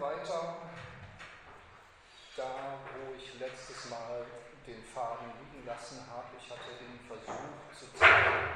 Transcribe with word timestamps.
weiter 0.00 0.56
da, 2.36 2.78
wo 2.94 3.14
ich 3.16 3.38
letztes 3.40 3.90
Mal 3.90 4.24
den 4.66 4.84
Faden 4.84 5.26
liegen 5.42 5.66
lassen 5.66 6.06
habe. 6.06 6.28
Ich 6.38 6.50
hatte 6.50 6.70
den 6.78 7.00
Versuch 7.08 7.58
zu 7.74 7.90
zeigen, 7.98 8.46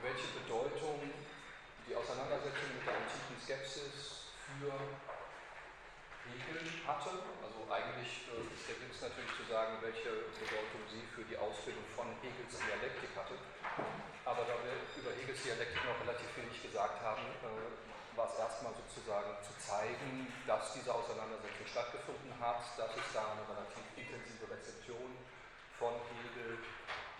welche 0.00 0.28
Bedeutung 0.40 1.12
die 1.86 1.94
Auseinandersetzung 1.94 2.72
mit 2.72 2.86
der 2.86 2.94
antiken 2.96 3.36
Skepsis 3.42 4.32
für 4.40 4.72
Hegel 6.26 6.64
hatte. 6.86 7.10
Also 7.44 7.58
eigentlich 7.68 8.26
äh, 8.32 8.48
ist 8.54 8.64
der 8.66 8.80
Witz 8.80 8.96
natürlich 9.02 9.34
zu 9.36 9.44
sagen, 9.46 9.76
welche 9.82 10.30
Bedeutung 10.40 10.82
sie 10.88 11.04
für 11.12 11.22
die 11.28 11.36
Ausbildung 11.36 11.84
von 11.94 12.10
Hegels 12.24 12.58
Dialektik 12.58 13.12
hatte. 13.12 13.36
Aber 14.24 14.42
da 14.48 14.56
wir 14.64 14.74
über 14.98 15.12
Hegels 15.14 15.42
Dialektik 15.42 15.84
noch 15.84 16.00
relativ 16.00 16.30
wenig 16.40 16.58
gesagt 16.64 16.98
haben, 17.04 17.22
äh, 17.44 17.95
war 18.16 18.26
es 18.32 18.38
erstmal 18.38 18.72
sozusagen 18.74 19.30
zu 19.44 19.52
zeigen, 19.60 20.32
dass 20.46 20.72
diese 20.72 20.92
Auseinandersetzung 20.92 21.66
stattgefunden 21.68 22.32
hat, 22.40 22.64
dass 22.76 22.90
es 22.96 23.06
da 23.12 23.36
eine 23.36 23.44
relativ 23.44 23.84
intensive 23.96 24.48
Rezeption 24.50 25.12
von 25.78 25.92
Hegel 26.08 26.58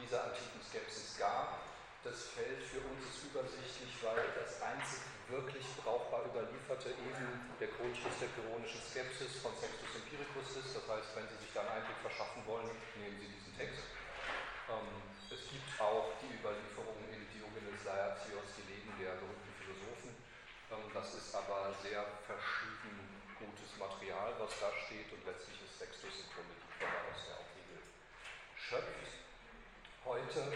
dieser 0.00 0.24
antiken 0.24 0.60
Skepsis 0.64 1.19
gab 1.19 1.66
das 2.06 2.30
Feld 2.38 2.62
für 2.62 2.78
uns 2.86 3.02
ist 3.02 3.27
übersichtlich, 3.27 3.91
weil 3.98 4.22
das 4.38 4.62
einzig 4.62 5.02
wirklich 5.27 5.66
brauchbar 5.82 6.22
überlieferte 6.30 6.95
eben 6.95 7.27
der 7.58 7.66
Grundschluss 7.74 8.14
der 8.22 8.30
pyrrhonischen 8.30 8.78
Skepsis 8.78 9.42
von 9.42 9.50
Sextus 9.58 9.91
Empiricus 9.98 10.55
ist. 10.55 10.70
Das 10.70 10.86
heißt, 10.86 11.19
wenn 11.19 11.27
Sie 11.27 11.38
sich 11.42 11.50
da 11.50 11.66
einen 11.66 11.83
Einblick 11.83 11.98
verschaffen 12.06 12.47
wollen, 12.47 12.70
nehmen 12.94 13.19
Sie 13.19 13.27
diesen 13.27 13.50
Text. 13.58 13.83
Ähm, 14.70 14.86
es 15.34 15.50
gibt 15.50 15.66
auch 15.83 16.14
die 16.22 16.30
Überlieferung 16.30 16.94
in 17.10 17.27
Diogenes 17.34 17.83
Laertios, 17.83 18.55
die 18.55 18.70
Leben 18.70 18.94
der 19.02 19.19
berühmten 19.19 19.45
das 20.92 21.14
ist 21.14 21.34
aber 21.34 21.72
sehr 21.82 22.05
verschieden 22.27 22.96
gutes 23.38 23.77
Material, 23.78 24.32
was 24.38 24.52
da 24.60 24.72
steht 24.86 25.12
und 25.12 25.24
letztlich 25.27 25.60
ist 25.60 25.78
Sextus 25.78 26.24
im 26.24 26.28
Grunde 26.33 26.56
die 26.56 26.70
Quelle, 26.77 26.98
aus 27.12 27.20
der 27.28 27.36
auch 27.36 27.50
Hegel 27.52 27.80
schöpft. 28.56 29.12
Heute 30.05 30.52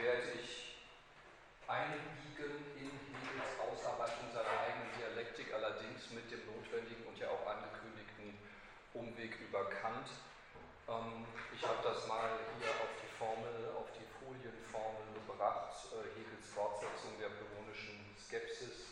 werde 0.00 0.28
ich 0.40 0.80
einbiegen 1.68 2.56
in 2.80 2.88
Hegels 2.88 3.52
Ausarbeitung 3.60 4.32
seiner 4.32 4.56
eigenen 4.56 4.88
Dialektik, 4.96 5.52
allerdings 5.52 6.10
mit 6.16 6.32
dem 6.32 6.40
notwendigen 6.48 7.04
und 7.04 7.18
ja 7.20 7.28
auch 7.28 7.44
angekündigten 7.44 8.40
Umweg 8.94 9.36
über 9.44 9.68
Kant. 9.68 10.08
Ähm, 10.88 11.28
ich 11.52 11.60
habe 11.60 11.84
das 11.84 12.08
mal 12.08 12.40
hier 12.56 12.72
auf 12.80 12.92
die 13.04 13.12
Formel, 13.20 13.52
auf 13.76 13.92
die 13.92 14.08
Folienformel 14.16 15.12
gebracht. 15.12 15.76
Äh, 15.92 16.08
Hegels 16.16 16.48
Fortsetzung 16.56 17.20
der 17.20 17.28
pyrrhonischen 17.36 18.00
Skepsis 18.16 18.87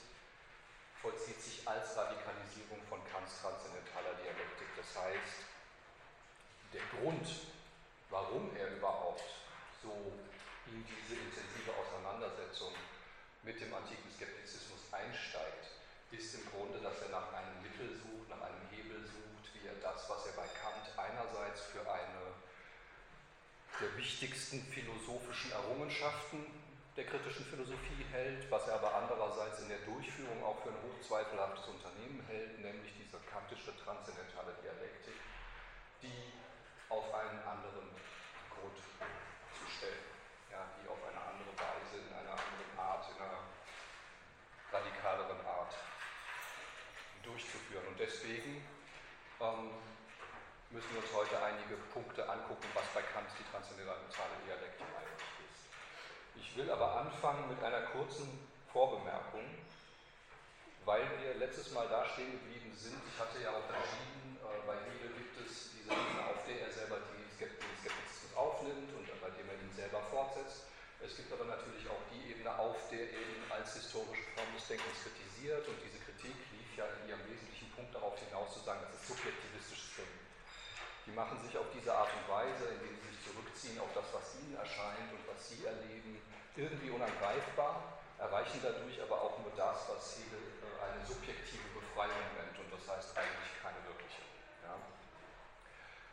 vollzieht 1.06 1.40
sich 1.40 1.62
als 1.62 1.94
Radikalisierung 1.96 2.82
von 2.90 2.98
Kants 3.06 3.38
transzendentaler 3.38 4.18
Dialektik. 4.18 4.66
Das 4.74 4.90
heißt, 4.98 5.46
der 6.74 6.82
Grund, 6.98 7.22
warum 8.10 8.50
er 8.58 8.74
überhaupt 8.74 9.22
so 9.78 9.94
in 10.66 10.82
diese 10.82 11.14
intensive 11.14 11.70
Auseinandersetzung 11.78 12.74
mit 13.46 13.54
dem 13.62 13.70
antiken 13.70 14.10
Skeptizismus 14.10 14.82
einsteigt, 14.90 15.78
ist 16.10 16.34
im 16.42 16.50
Grunde, 16.50 16.82
dass 16.82 16.98
er 17.06 17.14
nach 17.14 17.30
einem 17.38 17.62
Mittel 17.62 17.94
sucht, 18.02 18.26
nach 18.26 18.42
einem 18.42 18.66
Hebel 18.74 18.98
sucht, 19.06 19.46
wie 19.54 19.62
er 19.62 19.78
das, 19.78 20.10
was 20.10 20.26
er 20.26 20.34
bei 20.34 20.48
Kant 20.58 20.90
einerseits 20.98 21.70
für 21.70 21.86
eine 21.86 22.34
der 23.78 23.94
wichtigsten 23.94 24.58
philosophischen 24.74 25.52
Errungenschaften 25.52 26.65
der 26.96 27.04
kritischen 27.04 27.44
Philosophie 27.44 28.04
hält, 28.10 28.50
was 28.50 28.66
er 28.68 28.74
aber 28.74 28.94
andererseits 28.94 29.60
in 29.60 29.68
der 29.68 29.78
Durchführung 29.84 30.42
auch 30.44 30.62
für 30.62 30.70
ein 30.70 30.80
hochzweifelhaftes 30.82 31.68
Unternehmen 31.68 32.24
hält, 32.28 32.58
nämlich 32.60 32.92
diese 32.96 33.18
kantische 33.30 33.76
transzendentale 33.84 34.56
Dialektik, 34.62 35.20
die 36.02 36.32
auf 36.88 37.12
einen 37.12 37.40
anderen 37.44 37.90
Grund 38.50 38.76
zu 38.76 39.66
stellen 39.76 40.16
ja, 40.56 40.64
die 40.80 40.88
auf 40.88 41.00
eine 41.04 41.20
andere 41.20 41.52
Weise, 41.52 42.00
in 42.00 42.12
einer 42.16 42.32
anderen 42.32 42.72
Art, 42.80 43.04
in 43.12 43.20
einer 43.20 43.44
radikaleren 44.72 45.40
Art 45.44 45.74
durchzuführen. 47.22 47.86
Und 47.88 48.00
deswegen 48.00 48.64
ähm, 49.40 49.76
müssen 50.70 50.90
wir 50.96 51.00
uns 51.04 51.12
heute 51.12 51.36
einige 51.44 51.76
Punkte 51.92 52.24
angucken, 52.28 52.68
was 52.72 52.86
bei 52.94 53.02
Kant 53.12 53.28
die 53.38 53.44
transzendentale 53.52 54.36
Dialektik 54.46 54.88
eigentlich 54.96 55.20
ist. 55.20 55.35
Ich 56.38 56.56
will 56.56 56.70
aber 56.70 57.00
anfangen 57.00 57.48
mit 57.48 57.62
einer 57.62 57.82
kurzen 57.92 58.28
Vorbemerkung, 58.72 59.44
weil 60.84 61.04
wir 61.20 61.34
letztes 61.34 61.72
Mal 61.72 61.88
da 61.88 62.04
stehen 62.12 62.32
geblieben 62.32 62.72
sind. 62.76 63.00
Ich 63.08 63.18
hatte 63.20 63.42
ja 63.42 63.50
auch 63.50 63.68
entschieden, 63.72 64.36
äh, 64.40 64.66
bei 64.66 64.76
Hegel 64.88 65.12
gibt 65.16 65.36
es 65.40 65.72
diese 65.72 65.92
Ebene, 65.92 66.22
auf 66.28 66.40
der 66.44 66.60
er 66.60 66.72
selber 66.72 67.00
die 67.12 67.24
Skeptizismus 67.36 68.32
aufnimmt 68.36 68.92
und 68.92 69.04
bei 69.20 69.30
dem 69.32 69.48
er 69.48 69.56
ihn 69.56 69.72
selber 69.72 70.00
fortsetzt. 70.12 70.68
Es 71.00 71.16
gibt 71.16 71.32
aber 71.32 71.44
natürlich 71.44 71.84
auch 71.92 72.00
die 72.08 72.32
Ebene, 72.32 72.48
auf 72.56 72.88
der 72.88 73.04
er 73.04 73.20
ihn 73.20 73.44
als 73.52 73.76
historische 73.76 74.24
Form 74.32 74.48
des 74.56 74.64
Denkens 74.68 74.96
kritisiert 75.04 75.68
und 75.68 75.76
diese 75.84 76.00
Kritik 76.04 76.36
lief 76.56 76.70
ja 76.76 76.88
in 77.00 77.12
ihrem 77.12 77.24
wesentlichen 77.28 77.68
Punkt 77.76 77.92
darauf 77.92 78.16
hinaus 78.16 78.56
zu 78.56 78.60
sagen, 78.64 78.80
das 78.80 78.96
ist 78.96 79.12
subjektivistisches 79.12 79.92
Denken. 80.00 80.24
Die 81.04 81.12
machen 81.12 81.36
sich 81.44 81.52
auf 81.56 81.68
diese 81.76 81.92
Art 81.92 82.08
und 82.08 82.26
Weise, 82.32 82.64
indem 82.80 82.96
sie 82.96 83.05
zurückziehen 83.56 83.80
auf 83.80 83.92
das, 83.94 84.04
was 84.12 84.36
ihnen 84.40 84.56
erscheint 84.56 85.08
und 85.12 85.24
was 85.24 85.48
sie 85.48 85.64
erleben, 85.64 86.20
irgendwie 86.56 86.90
unangreifbar, 86.90 88.00
erreichen 88.18 88.60
dadurch 88.62 89.00
aber 89.00 89.20
auch 89.20 89.38
nur 89.40 89.52
das, 89.56 89.88
was 89.88 90.16
Hegel 90.16 90.40
äh, 90.60 90.84
eine 90.84 91.04
subjektive 91.04 91.68
Befreiung 91.72 92.28
nennt 92.36 92.56
und 92.60 92.68
das 92.72 92.84
heißt 92.84 93.16
eigentlich 93.16 93.52
keine 93.60 93.80
wirkliche. 93.88 94.24
Ja? 94.64 94.76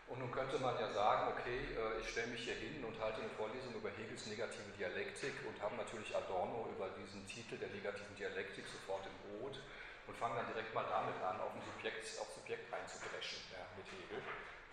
Und 0.08 0.20
nun 0.20 0.32
könnte 0.32 0.60
man 0.60 0.80
ja 0.80 0.92
sagen, 0.92 1.32
okay, 1.32 1.76
äh, 1.76 2.00
ich 2.00 2.10
stelle 2.12 2.28
mich 2.28 2.44
hier 2.44 2.56
hin 2.56 2.84
und 2.84 3.00
halte 3.00 3.24
eine 3.24 3.32
Vorlesung 3.36 3.76
über 3.76 3.92
Hegels 3.92 4.28
negative 4.28 4.72
Dialektik 4.80 5.36
und 5.48 5.56
habe 5.64 5.76
natürlich 5.76 6.16
Adorno 6.16 6.68
über 6.72 6.92
diesen 6.96 7.28
Titel 7.28 7.58
der 7.58 7.70
negativen 7.70 8.16
Dialektik 8.16 8.68
sofort 8.68 9.04
im 9.08 9.16
Boot 9.40 9.60
und 10.08 10.16
fange 10.18 10.44
dann 10.44 10.48
direkt 10.52 10.76
mal 10.76 10.88
damit 10.92 11.16
an, 11.24 11.40
auf 11.40 11.56
Subjekt, 11.64 12.04
auf 12.20 12.28
Subjekt 12.36 12.68
einzubrechen 12.72 13.40
ja, 13.52 13.64
mit 13.80 13.88
Hegel. 13.88 14.20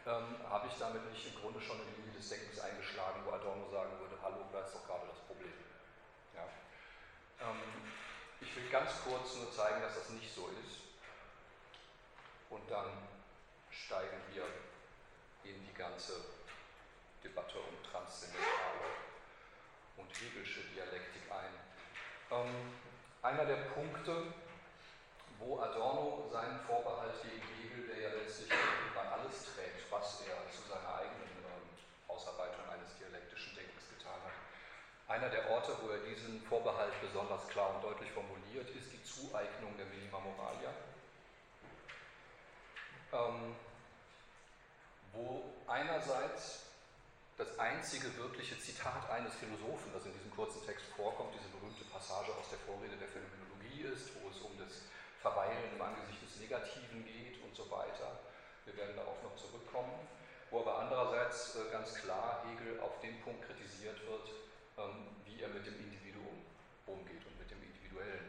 Ähm, 0.06 0.37
habe 0.49 0.66
ich 0.66 0.78
damit 0.78 1.05
nicht 1.12 1.27
im 1.27 1.41
Grunde 1.41 1.61
schon 1.61 1.78
in 1.81 1.87
die 1.94 2.00
Linie 2.00 2.16
des 2.16 2.28
Denkens 2.31 2.59
eingeschlagen, 2.59 3.21
wo 3.25 3.33
Adorno 3.33 3.69
sagen 3.71 3.93
würde, 4.00 4.16
hallo, 4.22 4.47
da 4.50 4.65
ist 4.65 4.75
doch 4.75 4.87
gerade 4.87 5.06
das 5.06 5.19
Problem. 5.27 5.53
Ja. 6.34 6.44
Ähm, 7.47 7.61
ich 8.41 8.56
will 8.56 8.69
ganz 8.71 8.93
kurz 9.05 9.37
nur 9.37 9.53
zeigen, 9.53 9.83
dass 9.83 9.94
das 9.94 10.09
nicht 10.10 10.34
so 10.34 10.49
ist. 10.65 10.81
Und 12.49 12.69
dann 12.71 12.87
steigen 13.71 14.16
wir 14.33 14.44
in 15.44 15.66
die 15.66 15.75
ganze 15.75 16.12
Debatte 17.22 17.59
um 17.59 17.91
transzendentale 17.91 18.89
und 19.99 20.09
hegelische 20.19 20.62
Dialektik 20.75 21.22
ein. 21.31 21.53
Ähm, 22.31 22.72
einer 23.22 23.44
der 23.44 23.69
Punkte, 23.75 24.33
wo 25.41 25.59
Adorno 25.59 26.28
seinen 26.31 26.61
Vorbehalt 26.61 27.17
gegen 27.23 27.41
Hegel, 27.56 27.89
der 27.89 27.99
ja 27.99 28.11
letztlich 28.21 28.51
irgendwann 28.53 29.09
alles 29.09 29.49
trägt, 29.56 29.91
was 29.91 30.21
er 30.28 30.37
zu 30.53 30.69
seiner 30.69 31.01
eigenen 31.01 31.33
ähm, 31.49 31.67
Ausarbeitung 32.09 32.69
eines 32.69 32.93
dialektischen 33.01 33.56
Denkens 33.56 33.89
getan 33.89 34.21
hat. 34.21 34.37
Einer 35.09 35.31
der 35.31 35.51
Orte, 35.51 35.75
wo 35.81 35.89
er 35.89 36.05
diesen 36.05 36.43
Vorbehalt 36.43 36.93
besonders 37.01 37.49
klar 37.49 37.75
und 37.75 37.83
deutlich 37.83 38.12
formuliert, 38.12 38.69
ist 38.71 38.93
die 38.93 39.03
Zueignung 39.03 39.77
der 39.77 39.87
Minima 39.87 40.21
Moralia. 40.21 40.71
Ähm, 43.12 43.57
wo 45.12 45.43
einerseits 45.67 46.67
das 47.39 47.59
einzige 47.59 48.15
wirkliche 48.19 48.59
Zitat 48.61 49.09
eines 49.11 49.34
Philosophen, 49.34 49.91
das 49.95 50.05
in 50.05 50.12
diesem 50.12 50.31
kurzen 50.31 50.65
Text 50.67 50.84
vorkommt, 50.95 51.34
diese 51.34 51.48
berühmte 51.48 51.84
Passage 51.84 52.31
aus 52.39 52.51
der 52.51 52.59
Vorrede 52.59 52.97
der 53.01 53.09
Phänomenologie 53.09 53.89
ist, 53.89 54.13
wo 54.22 54.28
es 54.28 54.39
um 54.42 54.53
das 54.59 54.84
Verweilen 55.21 55.77
im 55.77 55.83
Angesicht 55.83 56.22
des 56.22 56.41
Negativen 56.41 57.05
geht 57.05 57.43
und 57.45 57.55
so 57.55 57.71
weiter. 57.71 58.21
Wir 58.65 58.77
werden 58.77 58.97
darauf 58.97 59.22
noch 59.22 59.37
zurückkommen. 59.37 60.09
Wo 60.51 60.61
aber 60.61 60.81
andererseits 60.81 61.55
äh, 61.57 61.71
ganz 61.71 61.95
klar 61.95 62.43
Hegel 62.43 62.81
auf 62.81 62.99
dem 63.01 63.21
Punkt 63.22 63.47
kritisiert 63.47 64.01
wird, 64.03 64.27
ähm, 64.78 65.15
wie 65.25 65.41
er 65.41 65.49
mit 65.49 65.65
dem 65.65 65.78
Individuum 65.78 66.43
umgeht 66.87 67.22
und 67.22 67.39
mit 67.39 67.49
dem 67.51 67.63
Individuellen. 67.63 68.27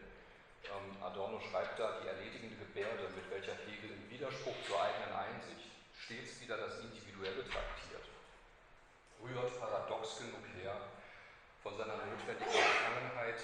Ähm, 0.70 1.02
Adorno 1.02 1.40
schreibt 1.40 1.80
da 1.80 1.98
die 2.00 2.08
erledigende 2.08 2.56
Gebärde, 2.58 3.10
mit 3.16 3.26
welcher 3.32 3.58
Hegel 3.66 3.90
im 3.90 4.06
Widerspruch 4.12 4.54
zur 4.68 4.78
eigenen 4.78 5.18
Einsicht 5.18 5.66
stets 5.98 6.40
wieder 6.42 6.58
das 6.58 6.78
Individuelle 6.80 7.42
traktiert, 7.50 8.06
rührt 9.26 9.60
paradox 9.60 10.20
genug 10.20 10.46
her 10.62 10.78
von 11.64 11.76
seiner 11.76 11.98
notwendigen 12.06 12.54
Befangenheit 12.54 13.42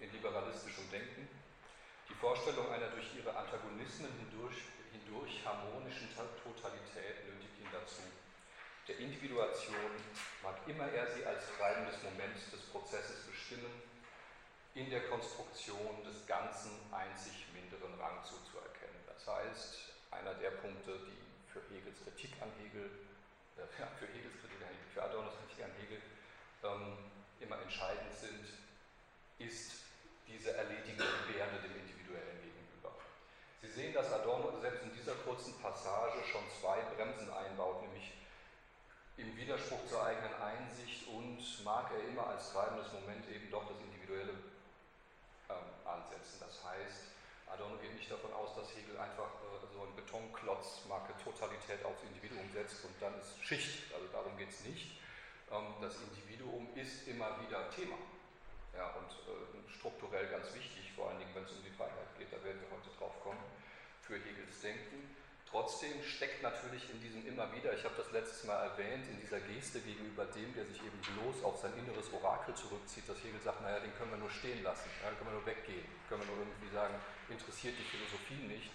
in 0.00 0.12
liberalistischem 0.12 0.90
Denken. 0.90 1.28
Vorstellung 2.20 2.70
einer 2.70 2.92
durch 2.92 3.08
ihre 3.16 3.34
Antagonismen 3.34 4.12
hindurch, 4.20 4.60
hindurch 4.92 5.40
harmonischen 5.40 6.12
Totalität 6.12 7.24
nötigt 7.24 7.56
ihn 7.56 7.72
dazu. 7.72 8.04
Der 8.86 8.98
Individuation 9.00 9.88
mag 10.44 10.60
immer 10.68 10.84
er 10.92 11.08
sie 11.16 11.24
als 11.24 11.48
treibendes 11.56 11.96
Moment 12.04 12.36
des 12.52 12.60
Prozesses 12.68 13.24
bestimmen, 13.24 13.72
in 14.74 14.90
der 14.90 15.08
Konstruktion 15.08 16.04
des 16.04 16.26
Ganzen 16.28 16.76
einzig 16.92 17.48
niederen 17.56 17.96
Rang 17.98 18.20
zuzuerkennen. 18.22 19.00
Das 19.08 19.24
heißt, 19.26 19.96
einer 20.12 20.34
der 20.34 20.50
Punkte, 20.60 21.00
die 21.08 21.24
für 21.48 21.64
Hegels 21.72 22.04
Kritik 22.04 22.36
an 22.44 22.52
Hegel, 22.60 22.84
äh, 23.56 23.64
für 23.96 24.06
Hegels 24.12 24.36
Kritik 24.44 24.60
an 24.60 24.68
Hegel, 24.68 24.92
für 24.92 25.02
Adornos 25.02 25.34
Kritik 25.40 25.64
an 25.64 25.72
Hegel 25.80 26.02
ähm, 26.68 27.00
immer 27.40 27.62
entscheidend 27.64 28.12
sind, 28.12 28.44
ist 29.40 29.88
diese 30.28 30.54
erledigende 30.54 31.04
Gebärde 31.26 31.58
dem 31.66 31.79
sehen, 33.90 33.94
dass 33.94 34.12
Adorno 34.12 34.52
selbst 34.60 34.82
in 34.84 34.92
dieser 34.92 35.14
kurzen 35.26 35.54
Passage 35.60 36.22
schon 36.30 36.42
zwei 36.60 36.78
Bremsen 36.94 37.32
einbaut, 37.32 37.82
nämlich 37.82 38.12
im 39.16 39.36
Widerspruch 39.36 39.84
zur 39.88 40.04
eigenen 40.04 40.34
Einsicht 40.34 41.08
und 41.08 41.42
mag 41.64 41.90
er 41.90 42.08
immer 42.08 42.26
als 42.28 42.52
treibendes 42.52 42.92
Moment 42.92 43.28
eben 43.28 43.50
doch 43.50 43.66
das 43.68 43.78
Individuelle 43.80 44.32
ähm, 45.50 45.68
ansetzen. 45.84 46.38
Das 46.40 46.62
heißt, 46.64 47.10
Adorno 47.52 47.76
geht 47.82 47.94
nicht 47.94 48.10
davon 48.10 48.32
aus, 48.32 48.54
dass 48.54 48.70
Hegel 48.76 48.96
einfach 48.98 49.28
äh, 49.42 49.66
so 49.74 49.82
einen 49.82 49.96
Betonklotz, 49.96 50.86
Marke 50.88 51.12
Totalität 51.22 51.84
aufs 51.84 52.02
Individuum 52.06 52.48
setzt 52.54 52.84
und 52.84 52.94
dann 53.00 53.18
ist 53.18 53.42
Schicht. 53.42 53.92
Also 53.92 54.06
darum 54.12 54.36
geht 54.38 54.50
es 54.50 54.62
nicht. 54.64 55.02
Ähm, 55.50 55.74
das 55.82 55.98
Individuum 55.98 56.68
ist 56.76 57.08
immer 57.08 57.34
wieder 57.42 57.68
Thema. 57.74 57.98
Ja, 58.72 58.94
und 58.94 59.10
äh, 59.26 59.68
strukturell 59.68 60.30
ganz 60.30 60.54
wichtig, 60.54 60.92
vor 60.94 61.10
allen 61.10 61.18
Dingen, 61.18 61.34
wenn 61.34 61.42
es 61.44 61.52
um 61.52 61.62
die 61.66 61.74
Freiheit 61.74 62.06
geht, 62.16 62.32
da 62.32 62.38
werden 62.44 62.62
wir 62.62 62.70
heute 62.70 62.88
drauf 62.96 63.18
kommen, 63.26 63.42
für 64.10 64.18
Hegels 64.18 64.60
Denken. 64.60 65.06
Trotzdem 65.46 66.02
steckt 66.02 66.42
natürlich 66.42 66.90
in 66.90 67.00
diesem 67.00 67.26
immer 67.26 67.46
wieder, 67.54 67.72
ich 67.74 67.84
habe 67.84 67.94
das 67.96 68.10
letztes 68.10 68.44
Mal 68.44 68.58
erwähnt, 68.70 69.06
in 69.08 69.18
dieser 69.20 69.38
Geste 69.38 69.80
gegenüber 69.80 70.26
dem, 70.26 70.52
der 70.54 70.66
sich 70.66 70.78
eben 70.78 70.98
bloß 71.14 71.42
auf 71.42 71.58
sein 71.58 71.74
inneres 71.78 72.12
Orakel 72.12 72.54
zurückzieht, 72.54 73.08
dass 73.08 73.18
Hegel 73.22 73.40
sagt, 73.40 73.62
naja, 73.62 73.78
den 73.78 73.94
können 73.94 74.10
wir 74.10 74.18
nur 74.18 74.30
stehen 74.30 74.62
lassen, 74.62 74.90
ja, 75.02 75.10
können 75.14 75.30
wir 75.30 75.38
nur 75.38 75.46
weggehen, 75.46 75.86
können 76.08 76.22
wir 76.22 76.30
nur 76.34 76.38
irgendwie 76.42 76.74
sagen, 76.74 76.94
interessiert 77.30 77.74
die 77.78 77.86
Philosophie 77.86 78.42
nicht. 78.46 78.70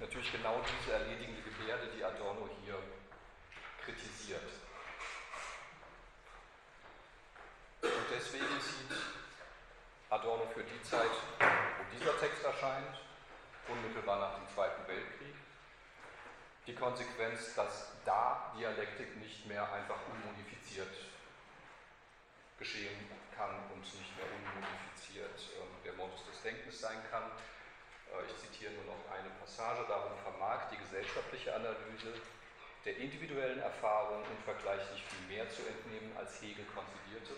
Natürlich 0.00 0.32
genau 0.32 0.60
diese 0.64 0.96
erledigende 0.96 1.42
Gebärde, 1.42 1.88
die 1.96 2.04
Adorno 2.04 2.48
hier 2.64 2.78
kritisiert. 3.84 4.48
Und 7.82 8.08
deswegen 8.12 8.60
sieht 8.60 8.96
Adorno 10.10 10.46
für 10.52 10.64
die 10.64 10.82
Zeit, 10.82 11.12
wo 11.40 11.96
dieser 11.96 12.18
Text 12.20 12.44
erscheint, 12.44 13.07
unmittelbar 13.68 14.18
nach 14.18 14.34
dem 14.36 14.48
Zweiten 14.48 14.86
Weltkrieg, 14.86 15.34
die 16.66 16.74
Konsequenz, 16.74 17.54
dass 17.54 17.92
da 18.04 18.52
Dialektik 18.58 19.16
nicht 19.16 19.46
mehr 19.46 19.72
einfach 19.72 19.98
unmodifiziert 20.12 20.92
geschehen 22.58 23.08
kann 23.36 23.54
und 23.72 23.80
nicht 23.80 24.16
mehr 24.16 24.26
unmodifiziert 24.26 25.38
ähm, 25.56 25.70
der 25.84 25.92
Modus 25.94 26.26
des 26.26 26.42
Denkens 26.42 26.80
sein 26.80 26.98
kann. 27.10 27.30
Äh, 28.10 28.26
ich 28.26 28.36
zitiere 28.36 28.72
nur 28.72 28.96
noch 28.96 29.02
eine 29.14 29.30
Passage, 29.40 29.86
darum 29.88 30.12
vermag 30.18 30.68
die 30.70 30.76
gesellschaftliche 30.76 31.54
Analyse 31.54 32.12
der 32.84 32.96
individuellen 32.96 33.60
Erfahrung 33.60 34.22
unvergleichlich 34.24 35.02
viel 35.04 35.36
mehr 35.36 35.48
zu 35.50 35.62
entnehmen, 35.66 36.16
als 36.16 36.40
Hegel 36.40 36.64
konzidierte, 36.74 37.34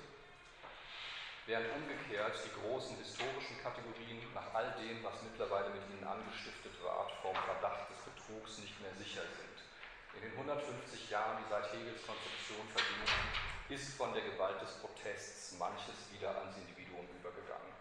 während 1.50 1.67
umgekehrt 1.75 2.38
die 2.47 2.55
großen 2.62 2.94
historischen 3.02 3.58
Kategorien 3.58 4.23
nach 4.31 4.55
all 4.55 4.70
dem, 4.79 5.02
was 5.02 5.19
mittlerweile 5.26 5.75
mit 5.75 5.82
ihnen 5.91 6.06
angestiftet 6.06 6.70
ward, 6.79 7.11
vom 7.26 7.35
Verdacht 7.35 7.91
des 7.91 7.99
Betrugs 8.06 8.62
nicht 8.62 8.79
mehr 8.79 8.94
sicher 8.94 9.26
sind. 9.26 9.58
In 10.14 10.31
den 10.31 10.35
150 10.38 11.11
Jahren, 11.11 11.43
die 11.43 11.50
seit 11.50 11.67
Hegels 11.75 12.06
Konzeption 12.06 12.62
vergingen, 12.70 13.11
ist 13.67 13.99
von 13.99 14.14
der 14.14 14.23
Gewalt 14.31 14.62
des 14.62 14.79
Protests 14.79 15.58
manches 15.58 15.99
wieder 16.14 16.31
ans 16.38 16.55
Individuum 16.55 17.11
übergegangen. 17.19 17.75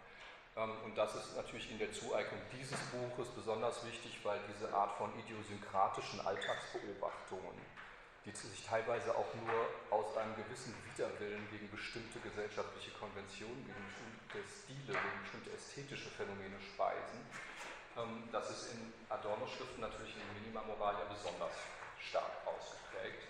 Ähm, 0.57 0.73
und 0.89 0.97
das 0.97 1.13
ist 1.13 1.37
natürlich 1.37 1.69
in 1.69 1.77
der 1.77 1.93
Zueignung 1.93 2.41
dieses 2.49 2.81
Buches 2.89 3.29
besonders 3.37 3.85
wichtig, 3.85 4.17
weil 4.25 4.41
diese 4.49 4.73
Art 4.73 4.97
von 4.97 5.13
idiosynkratischen 5.13 6.25
Alltagsbeobachtungen, 6.25 7.53
die 8.25 8.31
sich 8.31 8.65
teilweise 8.65 9.15
auch 9.15 9.33
nur 9.35 9.69
aus 9.89 10.15
einem 10.17 10.35
gewissen 10.35 10.75
Widerwillen 10.85 11.47
gegen 11.49 11.69
bestimmte 11.71 12.19
gesellschaftliche 12.19 12.91
Konventionen, 12.91 13.65
gegen 13.65 13.83
bestimmte 13.87 14.39
Stile, 14.45 14.93
gegen 14.93 15.21
bestimmte 15.23 15.51
ästhetische 15.51 16.09
Phänomene 16.11 16.59
speisen, 16.59 17.23
ähm, 17.97 18.29
das 18.31 18.49
ist 18.49 18.73
in 18.73 18.93
Adorno-Schriften 19.09 19.81
natürlich 19.81 20.15
in 20.15 20.41
Minima 20.41 20.61
Moralia 20.63 21.05
besonders 21.09 21.55
stark 21.99 22.45
ausgeprägt. 22.45 23.27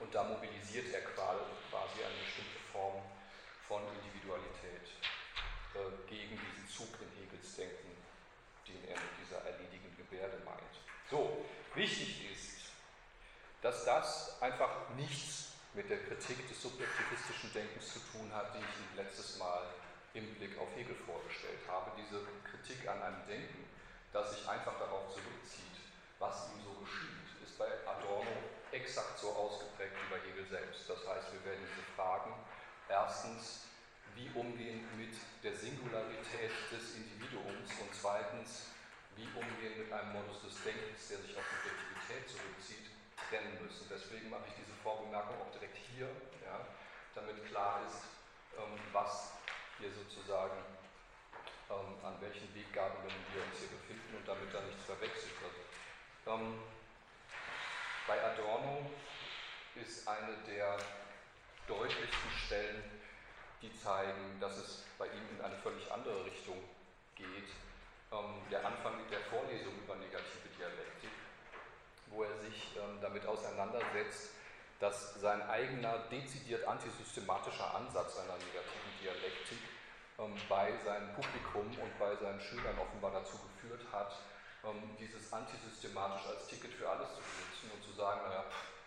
Und 0.00 0.14
da 0.14 0.24
mobilisiert 0.24 0.92
er 0.92 1.02
quasi 1.14 2.02
eine 2.02 2.18
bestimmte 2.24 2.58
Form 2.72 3.02
von 3.68 3.82
Individualität 4.02 4.90
äh, 5.72 6.10
gegen 6.10 6.36
diesen 6.36 6.66
Zug 6.68 6.90
in 7.00 7.08
Hegels 7.22 7.54
Denken, 7.56 7.96
den 8.66 8.82
er 8.88 8.96
mit 8.98 9.12
dieser 9.22 9.40
erledigenden 9.46 9.96
Gebärde 9.96 10.42
meint. 10.44 10.74
So, 11.08 11.44
wichtig 11.74 12.32
ist, 12.32 12.51
dass 13.62 13.84
das 13.84 14.42
einfach 14.42 14.90
nichts 14.96 15.52
mit 15.74 15.88
der 15.88 16.04
Kritik 16.04 16.46
des 16.48 16.60
subjektivistischen 16.60 17.52
Denkens 17.54 17.94
zu 17.94 18.00
tun 18.12 18.30
hat, 18.34 18.52
die 18.54 18.58
ich 18.58 18.76
Ihnen 18.76 18.96
letztes 18.96 19.38
Mal 19.38 19.62
im 20.14 20.34
Blick 20.34 20.58
auf 20.58 20.68
Hegel 20.76 20.96
vorgestellt 21.06 21.62
habe, 21.68 21.92
diese 21.96 22.20
Kritik 22.44 22.86
an 22.86 23.00
einem 23.00 23.24
Denken, 23.26 23.64
das 24.12 24.36
sich 24.36 24.46
einfach 24.46 24.76
darauf 24.78 25.08
zurückzieht, 25.08 25.80
was 26.18 26.50
ihm 26.52 26.60
so 26.60 26.74
geschieht, 26.84 27.24
ist 27.42 27.56
bei 27.56 27.66
Adorno 27.88 28.36
exakt 28.72 29.18
so 29.18 29.32
ausgeprägt 29.32 29.96
wie 29.96 30.10
bei 30.12 30.20
Hegel 30.20 30.44
selbst. 30.44 30.84
Das 30.90 31.00
heißt, 31.08 31.32
wir 31.32 31.42
werden 31.48 31.64
diese 31.64 31.86
Fragen 31.96 32.34
erstens, 32.88 33.64
wie 34.14 34.28
umgehen 34.36 34.84
mit 34.98 35.16
der 35.42 35.56
Singularität 35.56 36.52
des 36.68 36.94
Individuums 37.00 37.72
und 37.80 37.88
zweitens, 37.96 38.68
wie 39.16 39.24
umgehen 39.32 39.80
mit 39.80 39.92
einem 39.92 40.12
Modus 40.12 40.44
des 40.44 40.60
Denkens, 40.62 41.08
der 41.08 41.18
sich 41.24 41.32
auf 41.32 41.44
Subjektivität 41.48 42.28
zurückzieht, 42.28 42.91
trennen 43.28 43.58
müssen. 43.62 43.86
Deswegen 43.90 44.30
mache 44.30 44.48
ich 44.48 44.54
diese 44.54 44.74
Vorbemerkung 44.82 45.36
auch 45.40 45.52
direkt 45.52 45.76
hier, 45.94 46.08
ja, 46.44 46.66
damit 47.14 47.44
klar 47.46 47.80
ist, 47.86 48.04
ähm, 48.58 48.78
was 48.92 49.32
hier 49.78 49.90
sozusagen, 49.92 50.56
ähm, 51.70 51.96
an 52.04 52.20
welchen 52.20 52.52
Weggabeln 52.54 53.12
wir 53.32 53.42
uns 53.42 53.58
hier 53.58 53.68
befinden 53.68 54.16
und 54.16 54.26
damit 54.26 54.52
da 54.52 54.60
nichts 54.62 54.84
verwechselt 54.84 55.34
wird. 55.40 55.56
Ähm, 56.26 56.58
bei 58.06 58.22
Adorno 58.22 58.90
ist 59.74 60.06
eine 60.06 60.36
der 60.46 60.76
deutlichsten 61.66 62.30
Stellen, 62.46 62.82
die 63.62 63.72
zeigen, 63.78 64.40
dass 64.40 64.56
es 64.58 64.84
bei 64.98 65.06
ihm 65.06 65.28
in 65.36 65.40
eine 65.40 65.56
völlig 65.58 65.90
andere 65.90 66.24
Richtung 66.24 66.58
geht, 67.14 67.48
ähm, 68.12 68.42
der 68.50 68.66
Anfang 68.66 68.98
der 69.10 69.20
Vorlesung 69.20 69.72
über 69.78 69.94
negative 69.96 70.48
Dialektik, 70.58 71.10
wo 72.14 72.24
er 72.24 72.36
sich 72.38 72.76
ähm, 72.76 72.98
damit 73.00 73.26
auseinandersetzt, 73.26 74.30
dass 74.80 75.14
sein 75.20 75.42
eigener 75.48 75.98
dezidiert 76.10 76.66
antisystematischer 76.66 77.74
Ansatz 77.74 78.18
einer 78.18 78.34
negativen 78.34 78.92
Dialektik 79.00 79.58
ähm, 80.18 80.34
bei 80.48 80.72
seinem 80.84 81.14
Publikum 81.14 81.66
und 81.66 81.98
bei 81.98 82.16
seinen 82.16 82.40
Schülern 82.40 82.78
offenbar 82.78 83.12
dazu 83.12 83.38
geführt 83.38 83.86
hat, 83.92 84.12
ähm, 84.64 84.96
dieses 84.98 85.32
antisystematisch 85.32 86.26
als 86.26 86.46
Ticket 86.46 86.74
für 86.74 86.88
alles 86.88 87.08
zu 87.14 87.22
benutzen 87.22 87.70
und 87.74 87.82
zu 87.82 87.92
sagen, 87.94 88.20
naja, 88.26 88.44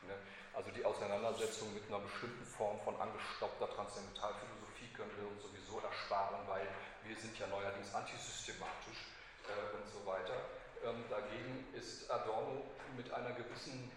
ne, 0.07 0.15
also 0.53 0.71
die 0.71 0.85
Auseinandersetzung 0.85 1.73
mit 1.73 1.83
einer 1.87 1.99
bestimmten 1.99 2.45
Form 2.45 2.79
von 2.83 2.95
angestoppter 2.99 3.67
Transzendentalphilosophie 3.71 4.91
können 4.95 5.11
wir 5.19 5.27
uns 5.27 5.43
sowieso 5.43 5.79
ersparen, 5.79 6.47
weil 6.47 6.67
wir 7.03 7.15
sind 7.15 7.37
ja 7.39 7.47
neuerdings 7.47 7.93
antisystematisch 7.93 9.11
äh, 9.47 9.75
und 9.75 9.87
so 9.91 10.05
weiter. 10.05 10.35
Ähm, 10.83 11.03
dagegen 11.09 11.67
ist 11.73 12.09
Adorno 12.09 12.63
mit 12.95 13.11
einer 13.11 13.31
gewissen 13.31 13.91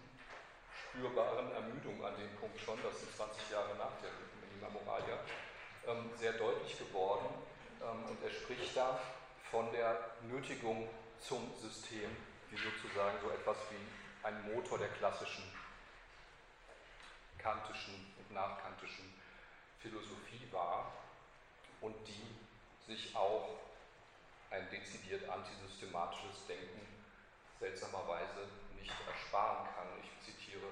spürbaren 0.73 1.51
Ermüdung 1.51 2.03
an 2.03 2.15
dem 2.17 2.35
Punkt 2.37 2.59
schon, 2.59 2.77
das 2.83 2.99
sind 2.99 3.15
20 3.15 3.51
Jahre 3.51 3.75
nach 3.77 3.93
der 4.01 4.11
Minima 4.41 4.69
Moralia, 4.69 5.19
ähm, 5.87 6.09
sehr 6.17 6.33
deutlich 6.33 6.77
geworden. 6.77 7.27
Ähm, 7.81 8.05
und 8.09 8.23
er 8.23 8.31
spricht 8.31 8.75
da 8.75 8.99
von 9.51 9.71
der 9.71 10.11
Nötigung 10.29 10.89
zum 11.19 11.51
System, 11.61 12.09
die 12.51 12.57
sozusagen 12.57 13.17
so 13.21 13.29
etwas 13.29 13.57
wie 13.69 14.25
ein 14.25 14.53
Motor 14.53 14.77
der 14.77 14.89
klassischen 14.89 15.43
kantischen 17.37 18.13
und 18.17 18.33
nachkantischen 18.33 19.13
Philosophie 19.79 20.47
war 20.51 20.91
und 21.81 21.95
die 22.07 22.91
sich 22.91 23.15
auch 23.15 23.49
ein 24.51 24.69
dezidiert 24.69 25.29
antisystematisches 25.29 26.47
Denken 26.47 26.81
seltsamerweise 27.59 28.47
nicht 28.79 28.93
ersparen 29.07 29.67
kann. 29.75 29.87
Ich 30.01 30.25
zitiere 30.25 30.67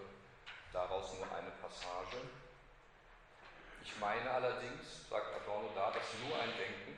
daraus 0.71 1.13
nur 1.13 1.25
eine 1.35 1.51
Passage. 1.61 2.17
Ich 3.83 3.97
meine 3.99 4.29
allerdings, 4.29 5.07
sagt 5.09 5.33
Adorno 5.35 5.69
da, 5.75 5.91
dass 5.91 6.03
nur 6.27 6.39
ein 6.39 6.51
Denken, 6.57 6.97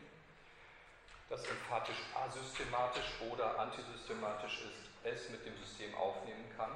das 1.30 1.46
emphatisch 1.46 1.98
asystematisch 2.16 3.22
oder 3.30 3.60
antisystematisch 3.60 4.62
ist, 4.62 4.90
es 5.04 5.30
mit 5.30 5.46
dem 5.46 5.56
System 5.58 5.94
aufnehmen 5.96 6.52
kann, 6.58 6.76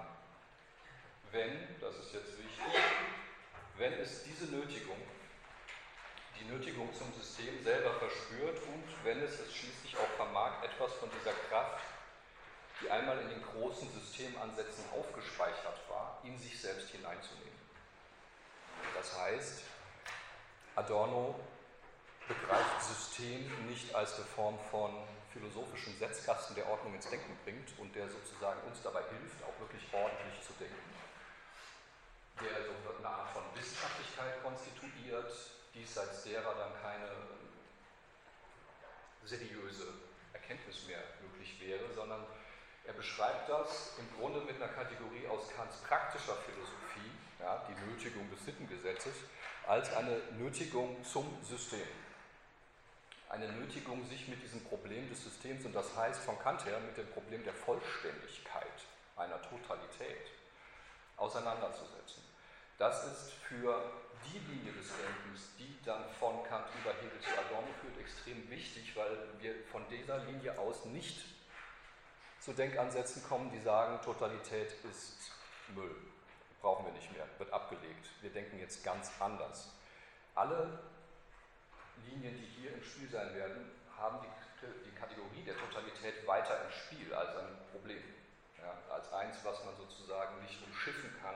wenn, 1.31 1.79
das 1.81 1.95
ist 1.95 2.13
jetzt 2.13 2.37
wichtig, 2.37 2.81
wenn 3.77 3.93
es 3.93 4.23
diese 4.23 4.45
Nötigung, 4.45 4.97
die 6.39 6.45
Nötigung 6.45 6.93
zum 6.93 7.11
System 7.13 7.63
selber 7.63 7.93
verspürt 7.95 8.57
und, 8.63 8.83
wenn 9.03 9.21
es 9.21 9.39
es 9.39 9.53
schließlich 9.55 9.97
auch 9.97 10.09
vermag, 10.17 10.63
etwas 10.63 10.93
von 10.93 11.09
dieser 11.19 11.33
Kraft, 11.49 11.83
die 12.81 12.89
einmal 12.89 13.19
in 13.19 13.29
den 13.29 13.41
großen 13.41 13.89
Systemansätzen 13.91 14.85
aufgespeichert 14.91 15.79
war, 15.89 16.19
in 16.23 16.37
sich 16.37 16.59
selbst 16.59 16.89
hineinzunehmen. 16.89 17.53
Das 18.95 19.17
heißt, 19.17 19.61
Adorno 20.75 21.39
begreift 22.27 22.81
System 22.81 23.67
nicht 23.67 23.93
als 23.93 24.15
eine 24.15 24.25
Form 24.25 24.57
von 24.71 24.91
philosophischem 25.31 25.97
Setzkasten, 25.97 26.55
der 26.55 26.69
Ordnung 26.69 26.93
ins 26.93 27.09
Denken 27.09 27.37
bringt 27.43 27.67
und 27.79 27.93
der 27.95 28.09
sozusagen 28.09 28.61
uns 28.61 28.81
dabei 28.81 29.01
hilft, 29.09 29.43
auch 29.43 29.59
wirklich 29.59 29.83
ordentlich 29.91 30.41
zu 30.41 30.53
denken, 30.53 30.93
der 32.39 32.63
so 32.63 32.97
eine 32.97 33.07
Art 33.07 33.29
von 33.29 33.43
Wissenschaftlichkeit 33.55 34.41
konstituiert, 34.43 35.52
diesseits 35.73 36.23
derer 36.23 36.53
dann 36.55 36.71
keine 36.81 37.09
seriöse 39.25 39.87
Erkenntnis 40.33 40.85
mehr 40.87 41.01
möglich 41.21 41.59
wäre, 41.59 41.91
sondern 41.93 42.25
er 42.85 42.93
beschreibt 42.93 43.49
das 43.49 43.97
im 43.97 44.17
Grunde 44.17 44.41
mit 44.41 44.57
einer 44.57 44.71
Kategorie 44.73 45.25
aus 45.27 45.49
Kants 45.55 45.77
praktischer 45.87 46.35
Philosophie, 46.35 47.11
ja, 47.39 47.65
die 47.69 47.89
Nötigung 47.89 48.29
des 48.29 48.43
Sittengesetzes, 48.43 49.13
als 49.65 49.95
eine 49.95 50.17
Nötigung 50.37 51.03
zum 51.05 51.37
System. 51.43 51.87
Eine 53.29 53.47
Nötigung, 53.53 54.05
sich 54.09 54.27
mit 54.27 54.43
diesem 54.43 54.63
Problem 54.65 55.09
des 55.09 55.23
Systems, 55.23 55.65
und 55.65 55.73
das 55.73 55.95
heißt 55.95 56.21
von 56.21 56.37
Kant 56.39 56.65
her 56.65 56.79
mit 56.81 56.97
dem 56.97 57.09
Problem 57.11 57.43
der 57.43 57.53
Vollständigkeit 57.53 58.67
einer 59.15 59.41
Totalität, 59.41 60.27
auseinanderzusetzen. 61.17 62.21
Das 62.77 63.05
ist 63.05 63.31
für 63.47 63.81
die 64.31 64.39
Linie 64.39 64.73
des 64.73 64.89
Denkens, 64.89 65.55
die 65.57 65.77
dann 65.85 66.03
von 66.19 66.43
Kant 66.43 66.67
über 66.81 66.93
Hegel 66.93 67.19
zu 67.19 67.29
Adorno 67.29 67.67
führt, 67.81 67.97
extrem 67.99 68.49
wichtig, 68.49 68.95
weil 68.95 69.17
wir 69.39 69.55
von 69.71 69.87
dieser 69.89 70.19
Linie 70.25 70.57
aus 70.57 70.85
nicht 70.85 71.25
zu 72.39 72.53
Denkansätzen 72.53 73.23
kommen, 73.23 73.51
die 73.51 73.61
sagen, 73.61 74.01
Totalität 74.03 74.73
ist 74.89 75.31
Müll, 75.69 75.95
brauchen 76.61 76.85
wir 76.85 76.93
nicht 76.93 77.11
mehr, 77.13 77.25
wird 77.37 77.51
abgelegt. 77.53 78.09
Wir 78.21 78.31
denken 78.31 78.59
jetzt 78.59 78.83
ganz 78.83 79.11
anders. 79.19 79.73
Alle 80.35 80.79
Linien, 82.05 82.35
die 82.37 82.45
hier 82.45 82.73
im 82.73 82.83
Spiel 82.83 83.09
sein 83.09 83.33
werden, 83.33 83.71
haben 83.97 84.19
die, 84.21 84.89
die 84.89 84.95
Kategorie 84.95 85.43
der 85.45 85.57
Totalität 85.57 86.25
weiter 86.27 86.65
im 86.65 86.71
Spiel 86.71 87.13
als 87.13 87.35
ein 87.37 87.47
Problem. 87.71 88.03
Ja, 88.57 88.93
als 88.93 89.11
eins, 89.13 89.37
was 89.43 89.63
man 89.65 89.75
sozusagen 89.75 90.41
nicht 90.41 90.61
umschiffen 90.65 91.13
kann, 91.21 91.35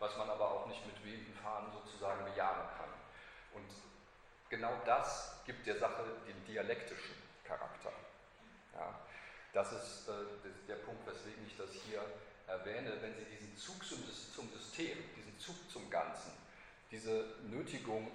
was 0.00 0.16
man 0.16 0.28
aber 0.28 0.50
auch 0.50 0.66
nicht 0.66 0.84
mit 0.86 1.04
wehenden 1.04 1.34
Fahnen 1.34 1.70
sozusagen 1.72 2.24
bejahen 2.24 2.66
kann. 2.76 2.88
Und 3.52 3.68
genau 4.48 4.72
das 4.84 5.36
gibt 5.44 5.66
der 5.66 5.78
Sache 5.78 6.02
den 6.26 6.44
dialektischen 6.46 7.14
Charakter. 7.44 7.92
Ja. 8.74 8.98
Das 9.52 9.72
ist 9.72 10.08
äh, 10.08 10.12
der 10.66 10.76
Punkt, 10.76 11.06
weswegen 11.06 11.46
ich 11.46 11.56
das 11.56 11.70
hier 11.72 12.02
erwähne. 12.46 12.96
Wenn 13.02 13.14
Sie 13.14 13.24
diesen 13.24 13.56
Zug 13.56 13.84
zum, 13.84 13.98
zum 14.34 14.50
System, 14.52 14.98
diesen 15.16 15.38
Zug 15.38 15.56
zum 15.70 15.90
Ganzen, 15.90 16.32
diese 16.90 17.34
Nötigung 17.42 18.10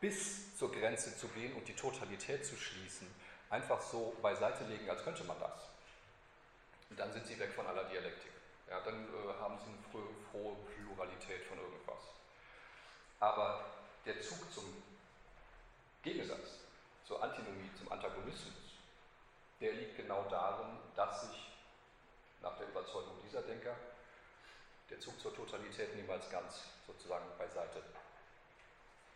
bis 0.00 0.56
zur 0.56 0.72
Grenze 0.72 1.16
zu 1.16 1.28
gehen 1.28 1.54
und 1.54 1.66
die 1.66 1.74
Totalität 1.74 2.44
zu 2.44 2.56
schließen, 2.56 3.06
einfach 3.48 3.80
so 3.80 4.16
beiseite 4.22 4.64
legen, 4.64 4.88
als 4.90 5.02
könnte 5.02 5.24
man 5.24 5.38
das. 5.40 5.68
Und 6.90 6.98
dann 6.98 7.12
sind 7.12 7.26
Sie 7.26 7.38
weg 7.38 7.52
von 7.54 7.66
aller 7.66 7.84
Dialektik. 7.84 8.32
Ja, 8.70 8.78
dann 8.84 9.02
äh, 9.02 9.40
haben 9.40 9.58
Sie 9.58 9.66
eine 9.66 10.14
frohe 10.30 10.56
Pluralität 10.72 11.42
von 11.46 11.58
irgendwas. 11.58 11.98
Aber 13.18 13.64
der 14.06 14.20
Zug 14.22 14.38
zum 14.52 14.82
Gegensatz, 16.02 16.60
zur 17.04 17.20
Antinomie, 17.22 17.68
zum 17.76 17.90
Antagonismus, 17.90 18.54
der 19.60 19.72
liegt 19.72 19.96
genau 19.96 20.24
darin, 20.30 20.78
dass 20.94 21.22
sich 21.28 21.50
nach 22.40 22.56
der 22.56 22.68
Überzeugung 22.68 23.20
dieser 23.22 23.42
Denker 23.42 23.74
der 24.88 25.00
Zug 25.00 25.20
zur 25.20 25.34
Totalität 25.34 25.94
niemals 25.96 26.30
ganz 26.30 26.62
sozusagen 26.86 27.26
beiseite 27.36 27.82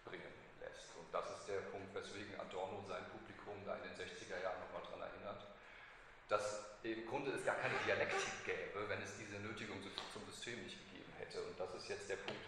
bringen 0.04 0.34
lässt. 0.60 0.94
Und 0.98 1.06
das 1.14 1.30
ist 1.30 1.48
der 1.48 1.60
Punkt, 1.70 1.94
weswegen 1.94 2.38
Adorno 2.40 2.84
sein 2.88 3.04
Publikum 3.08 3.64
da 3.64 3.76
in 3.76 3.82
den 3.84 3.94
60er 3.94 4.42
Jahren 4.42 4.60
nochmal 4.60 4.82
daran 4.82 5.08
erinnert, 5.08 5.46
dass 6.28 6.63
im 6.92 7.06
Grunde 7.06 7.30
es 7.32 7.44
gar 7.44 7.56
keine 7.56 7.74
Dialektik 7.86 8.44
gäbe, 8.44 8.88
wenn 8.88 9.00
es 9.00 9.16
diese 9.16 9.40
Nötigung 9.40 9.80
zum 10.12 10.24
System 10.26 10.62
nicht 10.62 10.76
gegeben 10.84 11.12
hätte. 11.18 11.40
Und 11.42 11.58
das 11.58 11.74
ist 11.74 11.88
jetzt 11.88 12.08
der 12.10 12.16
Punkt, 12.16 12.44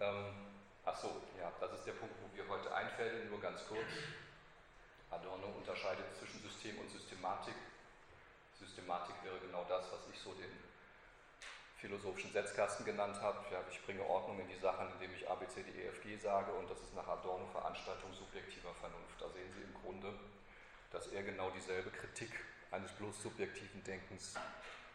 ähm, 0.00 0.52
ach 0.84 0.96
so, 0.96 1.22
ja, 1.40 1.50
das 1.58 1.72
ist 1.72 1.86
der 1.86 1.94
Punkt, 1.94 2.14
wo 2.20 2.36
wir 2.36 2.46
heute 2.48 2.74
einfällen, 2.74 3.30
nur 3.30 3.40
ganz 3.40 3.66
kurz. 3.66 3.88
Adorno 5.10 5.46
unterscheidet 5.56 6.04
zwischen 6.18 6.42
System 6.42 6.78
und 6.78 6.90
Systematik. 6.90 7.54
Systematik 8.58 9.14
wäre 9.24 9.38
genau 9.40 9.64
das, 9.66 9.90
was 9.90 10.00
ich 10.12 10.20
so 10.20 10.34
den 10.34 10.52
philosophischen 11.78 12.32
Setzkasten 12.32 12.84
genannt 12.84 13.16
habe. 13.22 13.38
Ja, 13.50 13.62
ich 13.70 13.80
bringe 13.86 14.04
Ordnung 14.04 14.38
in 14.40 14.48
die 14.48 14.60
Sachen, 14.60 14.92
indem 14.92 15.14
ich 15.14 15.28
A, 15.30 15.36
B, 15.36 15.46
C, 15.46 15.62
D, 15.62 15.70
E, 15.70 15.88
F, 15.88 16.02
G 16.02 16.18
sage 16.18 16.52
und 16.52 16.68
das 16.68 16.78
ist 16.80 16.94
nach 16.94 17.08
Adorno 17.08 17.46
Veranstaltung 17.46 18.12
subjektiver 18.12 18.74
Vernunft. 18.74 19.18
Da 19.18 19.30
sehen 19.30 19.50
Sie 19.54 19.62
im 19.62 19.74
Grunde, 19.80 20.12
dass 20.90 21.06
er 21.06 21.22
genau 21.22 21.50
dieselbe 21.50 21.90
Kritik 21.90 22.32
eines 22.70 22.92
bloß 22.92 23.22
subjektiven 23.22 23.82
Denkens 23.84 24.34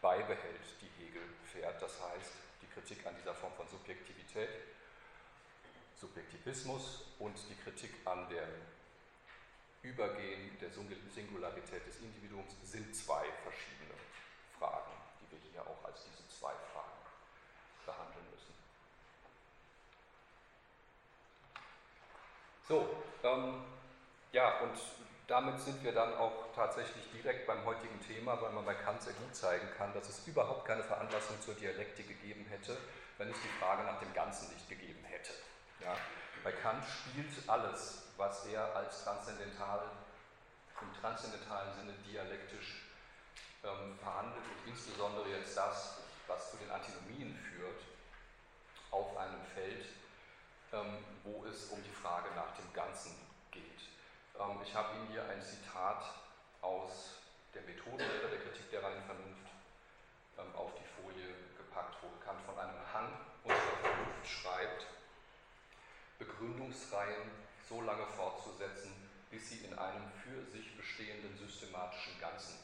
beibehält, 0.01 0.61
die 0.81 1.03
Hegel 1.03 1.23
fährt. 1.51 1.81
Das 1.81 1.99
heißt, 2.01 2.33
die 2.61 2.67
Kritik 2.67 3.05
an 3.05 3.15
dieser 3.19 3.33
Form 3.33 3.53
von 3.53 3.67
Subjektivität, 3.67 4.49
Subjektivismus 5.95 7.05
und 7.19 7.35
die 7.49 7.55
Kritik 7.63 7.91
an 8.05 8.27
der 8.29 8.47
Übergehen 9.81 10.57
der 10.59 10.69
Singularität 10.69 11.85
des 11.85 11.99
Individuums 11.99 12.55
sind 12.63 12.95
zwei 12.95 13.25
verschiedene 13.43 13.93
Fragen, 14.57 14.91
die 15.19 15.31
wir 15.31 15.51
hier 15.51 15.61
auch 15.61 15.83
als 15.85 16.03
diese 16.05 16.27
zwei 16.29 16.53
Fragen 16.71 16.97
behandeln 17.85 18.25
müssen. 18.31 18.53
So, 22.65 23.03
ähm, 23.23 23.65
ja, 24.31 24.59
und 24.59 24.77
damit 25.27 25.59
sind 25.59 25.83
wir 25.83 25.93
dann 25.93 26.13
auch 26.15 26.53
tatsächlich 26.55 27.03
direkt 27.11 27.47
beim 27.47 27.63
heutigen 27.65 27.99
Thema, 28.01 28.41
weil 28.41 28.51
man 28.51 28.65
bei 28.65 28.75
Kant 28.75 29.01
sehr 29.01 29.13
gut 29.13 29.35
zeigen 29.35 29.67
kann, 29.77 29.93
dass 29.93 30.09
es 30.09 30.27
überhaupt 30.27 30.65
keine 30.65 30.83
Veranlassung 30.83 31.39
zur 31.41 31.53
Dialektik 31.55 32.07
gegeben 32.07 32.45
hätte, 32.49 32.77
wenn 33.17 33.29
es 33.29 33.37
die 33.41 33.59
Frage 33.59 33.83
nach 33.83 33.99
dem 33.99 34.13
Ganzen 34.13 34.53
nicht 34.53 34.67
gegeben 34.69 35.03
hätte. 35.05 35.31
Ja? 35.81 35.95
Bei 36.43 36.51
Kant 36.51 36.83
spielt 36.85 37.49
alles 37.49 38.03
was 38.17 38.45
er 38.45 38.75
als 38.75 39.03
transzendental, 39.03 39.81
im 40.81 41.01
transzendentalen 41.01 41.73
Sinne 41.73 41.93
dialektisch 42.05 42.83
ähm, 43.63 43.97
verhandelt 43.99 44.43
und 44.43 44.69
insbesondere 44.69 45.29
jetzt 45.29 45.55
das, 45.55 45.97
was 46.27 46.51
zu 46.51 46.57
den 46.57 46.69
Antinomien 46.69 47.35
führt, 47.35 47.81
auf 48.91 49.15
einem 49.17 49.41
Feld, 49.53 49.85
ähm, 50.73 50.97
wo 51.23 51.45
es 51.45 51.65
um 51.69 51.81
die 51.83 51.91
Frage 51.91 52.29
nach 52.35 52.55
dem 52.55 52.71
Ganzen 52.73 53.11
geht. 53.11 53.22
Ähm, 54.39 54.57
ich 54.63 54.73
habe 54.73 54.95
Ihnen 54.97 55.07
hier 55.07 55.25
ein 55.29 55.41
Zitat 55.41 56.03
aus 56.61 57.19
der 57.53 57.61
Methodenlehre 57.63 58.29
der 58.29 58.39
Kritik 58.39 58.69
der 58.71 58.83
reinen 58.83 59.03
Vernunft 59.03 59.47
ähm, 60.37 60.55
auf 60.55 60.71
die 60.75 61.01
Folie 61.01 61.33
gepackt, 61.57 61.95
wo 62.01 62.07
Kant 62.25 62.41
von 62.41 62.57
einem 62.57 62.77
Hang 62.93 63.09
unserer 63.43 63.77
Vernunft 63.81 64.27
schreibt, 64.27 64.87
Begründungsreihen 66.17 67.29
so 67.67 67.81
lange 67.81 68.05
fortzusetzen, 68.07 68.93
bis 69.29 69.49
sie 69.49 69.65
in 69.65 69.77
einem 69.77 70.09
für 70.23 70.45
sich 70.51 70.75
bestehenden 70.77 71.37
systematischen 71.37 72.19
Ganzen 72.19 72.57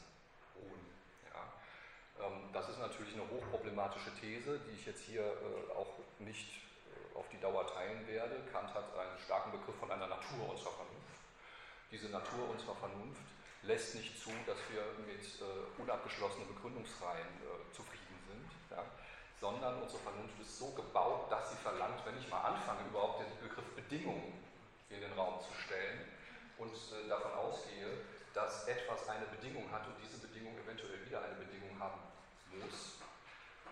ruhen. 0.56 0.86
Ja. 1.32 2.26
Ähm, 2.26 2.50
das 2.52 2.68
ist 2.68 2.78
natürlich 2.78 3.14
eine 3.14 3.28
hochproblematische 3.30 4.14
These, 4.20 4.60
die 4.66 4.72
ich 4.72 4.86
jetzt 4.86 5.02
hier 5.02 5.22
äh, 5.22 5.72
auch 5.76 5.98
nicht 6.18 6.48
äh, 6.48 7.16
auf 7.16 7.28
die 7.28 7.40
Dauer 7.40 7.66
teilen 7.66 8.06
werde. 8.08 8.42
Kant 8.52 8.74
hat 8.74 8.96
einen 8.96 9.18
starken 9.18 9.52
Begriff 9.52 9.76
von 9.78 9.90
einer 9.90 10.08
Natur 10.08 10.50
unserer 10.50 10.72
Vernunft. 10.72 11.09
Diese 11.90 12.08
Natur 12.08 12.50
unserer 12.50 12.76
Vernunft 12.76 13.22
lässt 13.62 13.94
nicht 13.96 14.18
zu, 14.22 14.30
dass 14.46 14.58
wir 14.70 14.82
mit 15.06 15.20
äh, 15.20 15.82
unabgeschlossenen 15.82 16.46
Begründungsreihen 16.54 17.26
zufrieden 17.72 18.18
sind, 18.30 18.76
ja, 18.76 18.84
sondern 19.40 19.82
unsere 19.82 20.00
Vernunft 20.00 20.38
ist 20.40 20.58
so 20.58 20.70
gebaut, 20.70 21.30
dass 21.30 21.50
sie 21.50 21.56
verlangt, 21.56 22.04
wenn 22.06 22.16
ich 22.18 22.28
mal 22.28 22.42
anfange, 22.42 22.86
überhaupt 22.88 23.20
den 23.20 23.48
Begriff 23.48 23.64
Bedingungen 23.74 24.32
in 24.88 25.00
den 25.00 25.12
Raum 25.12 25.40
zu 25.40 25.52
stellen 25.54 26.06
und 26.58 26.72
äh, 26.72 27.08
davon 27.08 27.32
ausgehe, 27.32 27.88
dass 28.34 28.68
etwas 28.68 29.08
eine 29.08 29.26
Bedingung 29.26 29.70
hat 29.72 29.86
und 29.86 29.94
diese 30.02 30.18
Bedingung 30.18 30.56
eventuell 30.58 31.04
wieder 31.04 31.22
eine 31.24 31.34
Bedingung 31.34 31.78
haben 31.80 32.00
muss, 32.54 33.00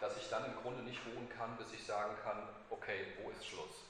dass 0.01 0.17
ich 0.17 0.29
dann 0.29 0.45
im 0.47 0.57
Grunde 0.63 0.83
nicht 0.83 1.01
ruhen 1.07 1.29
kann, 1.31 1.57
bis 1.57 1.73
ich 1.73 1.85
sagen 1.87 2.15
kann, 2.25 2.49
okay, 2.71 3.15
wo 3.23 3.31
ist 3.31 3.47
Schluss? 3.47 3.88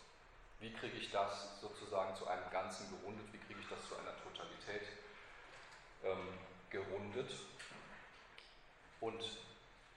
Wie 0.60 0.72
kriege 0.72 0.96
ich 0.96 1.10
das 1.10 1.60
sozusagen 1.60 2.14
zu 2.16 2.26
einem 2.26 2.50
Ganzen 2.50 2.90
gerundet? 2.90 3.26
Wie 3.32 3.38
kriege 3.38 3.60
ich 3.60 3.68
das 3.68 3.88
zu 3.88 3.96
einer 3.96 4.14
Totalität 4.22 4.88
ähm, 6.04 6.28
gerundet? 6.70 7.30
Und 9.00 9.22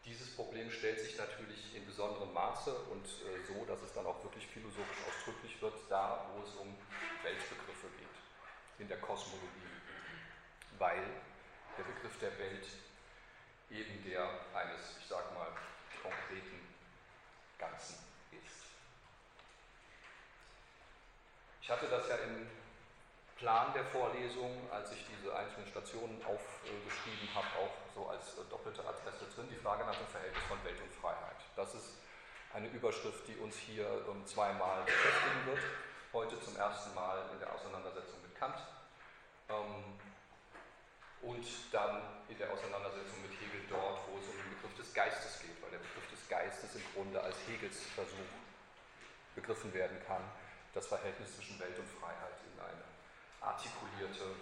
dieses 0.06 0.36
Problem 0.36 0.72
stellt 0.72 1.00
sich 1.00 1.18
natürlich 1.18 1.75
in 1.75 1.86
besonderem 1.86 2.34
Maße 2.34 2.74
und 2.91 3.06
äh, 3.06 3.44
so, 3.48 3.65
dass 3.65 3.82
es 3.82 3.94
dann 3.94 4.06
auch 4.06 4.24
wirklich 4.24 4.46
philosophisch 4.48 4.98
ausdrücklich 5.08 5.62
wird, 5.62 5.74
da 5.89 6.27
wo 6.34 6.44
es 6.44 6.56
um 6.56 6.75
Weltbegriffe 7.24 7.88
geht, 7.98 8.80
in 8.80 8.88
der 8.88 9.00
Kosmologie, 9.00 9.48
weil 10.77 11.03
der 11.77 11.84
Begriff 11.84 12.18
der 12.20 12.38
Welt 12.38 12.68
eben 13.70 14.03
der 14.03 14.27
eines, 14.53 14.98
ich 15.00 15.08
sag 15.08 15.34
mal, 15.34 15.48
konkreten 16.01 16.68
Ganzen 17.58 17.96
ist. 18.32 18.65
Ich 21.61 21.61
hatte 21.72 21.88
das 21.88 22.08
ja 22.10 22.16
im 22.28 22.48
Plan 23.40 23.74
der 23.74 23.86
Vorlesung, 23.86 24.51
als 24.70 24.92
ich 24.92 25.06
diese 25.08 25.34
einzelnen 25.34 25.66
Stationen 25.68 26.22
aufgeschrieben 26.22 27.32
habe, 27.34 27.48
auch 27.58 27.74
so 27.96 28.08
als 28.08 28.36
doppelte 28.50 28.82
Adresse 28.86 29.25
drin, 29.34 29.48
die 29.50 29.56
Frage 29.56 29.86
nach 29.86 29.96
dem 29.96 30.06
Verhältnis 30.08 30.44
von 30.48 30.62
Welt 30.63 30.78
und 30.84 30.94
Freiheit. 30.94 31.40
Das 31.56 31.74
ist 31.74 31.96
eine 32.54 32.68
Überschrift, 32.68 33.25
die 33.28 33.38
uns 33.38 33.56
hier 33.56 33.88
ähm, 33.88 34.28
zweimal 34.28 34.84
beschäftigen 34.84 35.46
wird. 35.48 35.63
Heute 36.13 36.40
zum 36.42 36.58
ersten 36.58 36.94
Mal 36.94 37.24
in 37.32 37.40
der 37.40 37.56
Auseinandersetzung 37.56 38.22
mit 38.22 38.36
Kant 38.36 38.60
ähm, 39.48 39.96
und 41.24 41.48
dann 41.72 42.04
in 42.28 42.38
der 42.38 42.51
Auseinandersetzung 42.51 43.24
mit 43.24 43.32
Hegel 43.40 43.63
dort, 43.70 44.06
wo 44.12 44.20
es 44.20 44.28
um 44.28 44.36
den 44.36 44.60
Begriff 44.60 44.75
des 44.75 44.94
Geistes 44.94 45.40
geht, 45.40 45.56
weil 45.63 45.72
der 45.72 45.80
Begriff 45.80 46.06
des 46.12 46.28
Geistes 46.28 46.75
im 46.75 46.84
Grunde 46.94 47.24
als 47.24 47.38
Hegels 47.48 47.80
Versuch 47.96 48.30
begriffen 49.34 49.74
werden 49.74 49.98
kann, 50.06 50.22
das 50.74 50.88
Verhältnis 50.88 51.36
zwischen 51.36 51.60
Welt 51.60 51.78
und 51.78 51.88
Freiheit 52.00 52.40
in 52.46 52.60
eine 52.60 52.84
artikulierte 53.42 54.36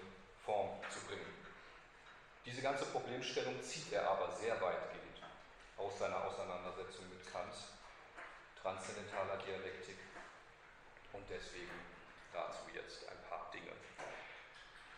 Form 0.45 0.79
zu 0.89 0.99
bringen. 1.07 1.33
Diese 2.45 2.61
ganze 2.61 2.85
Problemstellung 2.85 3.61
zieht 3.61 3.91
er 3.91 4.09
aber 4.09 4.31
sehr 4.31 4.59
weitgehend 4.61 5.21
aus 5.77 5.97
seiner 5.99 6.23
Auseinandersetzung 6.25 7.09
mit 7.09 7.31
Kants 7.31 7.69
transzendentaler 8.61 9.37
Dialektik 9.37 9.97
und 11.13 11.23
deswegen 11.29 11.71
dazu 12.33 12.59
jetzt 12.73 13.07
ein 13.07 13.17
paar 13.29 13.49
Dinge. 13.53 13.71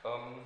Ähm, 0.03 0.45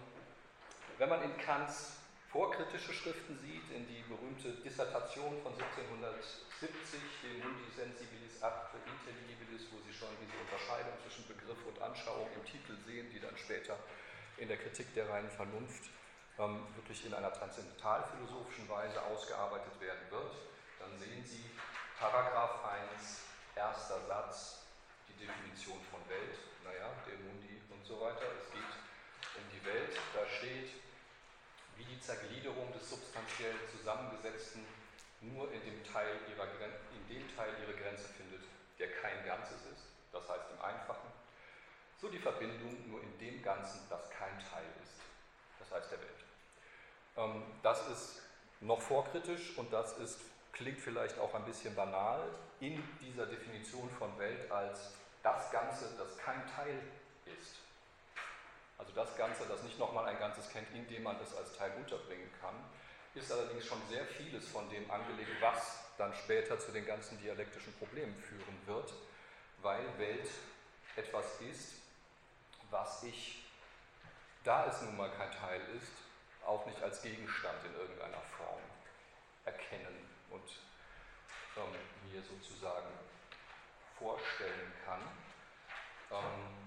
wenn 0.97 1.09
man 1.09 1.23
in 1.23 1.37
Kants 1.37 1.97
vorkritische 2.35 2.91
Schriften 2.91 3.39
sieht, 3.39 3.63
in 3.71 3.87
die 3.87 4.03
berühmte 4.11 4.51
Dissertation 4.59 5.39
von 5.39 5.55
1770, 5.55 6.99
de 7.23 7.39
Mundi 7.39 7.63
Sensibilis 7.71 8.43
Acte 8.43 8.75
Intelligibilis, 8.83 9.71
wo 9.71 9.79
Sie 9.87 9.95
schon 9.95 10.11
diese 10.19 10.35
Unterscheidung 10.43 10.91
zwischen 10.99 11.23
Begriff 11.31 11.63
und 11.63 11.79
Anschauung 11.79 12.27
im 12.35 12.43
Titel 12.43 12.75
sehen, 12.83 13.07
die 13.07 13.23
dann 13.23 13.31
später 13.39 13.79
in 14.35 14.51
der 14.51 14.59
Kritik 14.59 14.91
der 14.99 15.07
reinen 15.07 15.31
Vernunft 15.31 15.87
ähm, 16.35 16.67
wirklich 16.75 17.07
in 17.07 17.13
einer 17.15 17.31
transzendentalphilosophischen 17.31 18.67
Weise 18.67 18.99
ausgearbeitet 19.07 19.79
werden 19.79 20.03
wird, 20.11 20.35
dann 20.83 20.91
sehen 20.99 21.23
Sie 21.23 21.55
Paragraph 21.95 22.59
1, 22.99 23.31
erster 23.55 24.03
Satz, 24.11 24.67
die 25.07 25.15
Definition 25.23 25.79
von 25.87 26.03
Welt, 26.11 26.35
naja, 26.67 26.91
De 27.07 27.15
Mundi 27.15 27.63
und 27.71 27.79
so 27.87 27.95
weiter. 28.03 28.27
Es 28.35 28.51
geht 28.51 28.75
um 29.39 29.45
die 29.55 29.63
Welt, 29.63 29.95
da 30.11 30.27
steht, 30.27 30.83
wie 31.77 31.85
die 31.85 31.99
Zergliederung 31.99 32.71
des 32.73 32.89
substanziell 32.89 33.55
Zusammengesetzten 33.71 34.65
nur 35.21 35.51
in 35.51 35.61
dem 35.61 35.83
Teil 35.83 36.19
ihrer, 36.29 36.45
in 36.45 37.07
dem 37.07 37.35
Teil 37.35 37.53
ihre 37.61 37.73
Grenze 37.73 38.07
findet, 38.09 38.43
der 38.79 38.91
kein 39.01 39.25
Ganzes 39.25 39.65
ist, 39.73 39.87
das 40.11 40.27
heißt 40.29 40.51
im 40.51 40.61
Einfachen, 40.61 41.09
so 41.99 42.09
die 42.09 42.19
Verbindung 42.19 42.89
nur 42.89 43.01
in 43.01 43.17
dem 43.19 43.41
Ganzen, 43.41 43.79
das 43.89 44.09
kein 44.09 44.37
Teil 44.39 44.65
ist, 44.83 44.99
das 45.59 45.71
heißt 45.71 45.91
der 45.91 45.99
Welt. 45.99 46.25
Ähm, 47.17 47.43
das 47.63 47.87
ist 47.87 48.21
noch 48.61 48.81
vorkritisch 48.81 49.57
und 49.57 49.71
das 49.71 49.97
ist, 49.97 50.19
klingt 50.51 50.79
vielleicht 50.79 51.17
auch 51.19 51.33
ein 51.33 51.45
bisschen 51.45 51.75
banal 51.75 52.27
in 52.59 52.81
dieser 53.01 53.25
Definition 53.25 53.89
von 53.91 54.17
Welt 54.17 54.49
als 54.51 54.93
das 55.23 55.51
Ganze, 55.51 55.89
das 55.97 56.17
kein 56.17 56.45
Teil 56.47 56.79
ist. 57.25 57.55
Also 58.77 58.91
das 58.93 59.15
Ganze, 59.17 59.45
das 59.47 59.63
nicht 59.63 59.79
nochmal 59.79 60.05
ein 60.05 60.19
Ganzes 60.19 60.49
kennt, 60.49 60.69
in 60.73 60.87
dem 60.87 61.03
man 61.03 61.19
es 61.21 61.35
als 61.35 61.55
Teil 61.55 61.71
unterbringen 61.77 62.29
kann, 62.41 62.55
ist 63.13 63.31
allerdings 63.31 63.65
schon 63.65 63.81
sehr 63.89 64.05
vieles 64.05 64.47
von 64.49 64.69
dem 64.69 64.89
angelegt, 64.91 65.31
was 65.39 65.85
dann 65.97 66.13
später 66.13 66.59
zu 66.59 66.71
den 66.71 66.85
ganzen 66.85 67.19
dialektischen 67.21 67.73
Problemen 67.75 68.15
führen 68.17 68.59
wird, 68.65 68.93
weil 69.61 69.97
Welt 69.97 70.29
etwas 70.97 71.39
ist, 71.41 71.75
was 72.69 73.03
ich, 73.03 73.45
da 74.43 74.65
es 74.67 74.81
nun 74.81 74.97
mal 74.97 75.09
kein 75.11 75.31
Teil 75.31 75.61
ist, 75.81 75.93
auch 76.45 76.65
nicht 76.65 76.81
als 76.83 77.01
Gegenstand 77.01 77.63
in 77.65 77.73
irgendeiner 77.73 78.21
Form 78.37 78.59
erkennen 79.45 80.09
und 80.29 80.43
ähm, 81.57 82.11
mir 82.11 82.21
sozusagen 82.21 82.87
vorstellen 83.97 84.73
kann. 84.85 85.01
Ähm, 86.11 86.64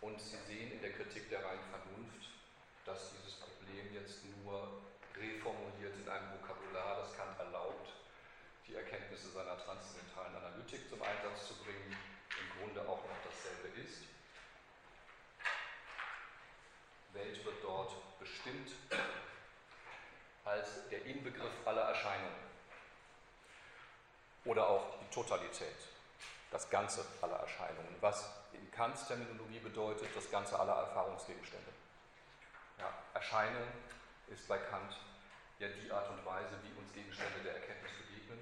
und 0.00 0.20
Sie 0.20 0.36
sehen 0.46 0.72
in 0.72 0.80
der 0.80 0.92
Kritik 0.92 1.28
der 1.30 1.44
reinen 1.44 1.64
Vernunft, 1.70 2.30
dass 2.84 3.10
dieses 3.12 3.34
Problem 3.40 3.92
jetzt 3.92 4.24
nur 4.42 4.82
reformuliert 5.16 5.96
in 5.96 6.08
einem 6.08 6.32
Vokabular, 6.32 6.98
das 6.98 7.16
Kant 7.16 7.38
erlaubt, 7.38 7.92
die 8.66 8.74
Erkenntnisse 8.74 9.30
seiner 9.30 9.58
transzendentalen 9.58 10.36
Analytik 10.36 10.88
zum 10.88 11.02
Einsatz 11.02 11.48
zu 11.48 11.54
bringen, 11.64 11.96
im 12.30 12.60
Grunde 12.60 12.82
auch 12.82 13.02
noch 13.02 13.20
dasselbe 13.24 13.68
ist. 13.80 14.02
Welt 17.12 17.44
wird 17.44 17.64
dort 17.64 18.18
bestimmt 18.18 18.70
als 20.44 20.88
der 20.88 21.04
Inbegriff 21.04 21.66
aller 21.66 21.82
Erscheinungen 21.82 22.48
oder 24.44 24.68
auch 24.68 24.98
die 25.00 25.14
Totalität, 25.14 25.76
das 26.50 26.70
Ganze 26.70 27.04
aller 27.20 27.36
Erscheinungen, 27.36 27.96
was 28.00 28.30
in 28.52 28.70
Kants 28.70 29.06
Terminologie 29.06 29.58
bedeutet, 29.58 30.08
das 30.14 30.30
Ganze 30.30 30.58
aller 30.58 30.74
Erfahrungsgegenstände. 30.74 31.70
Ja, 32.78 32.92
Erscheinung 33.14 33.68
ist 34.28 34.46
bei 34.48 34.58
Kant 34.58 34.96
ja 35.58 35.68
die 35.68 35.90
Art 35.90 36.08
und 36.10 36.24
Weise, 36.24 36.54
wie 36.62 36.78
uns 36.78 36.92
Gegenstände 36.92 37.40
der 37.44 37.54
Erkenntnis 37.56 37.92
begegnen. 37.98 38.38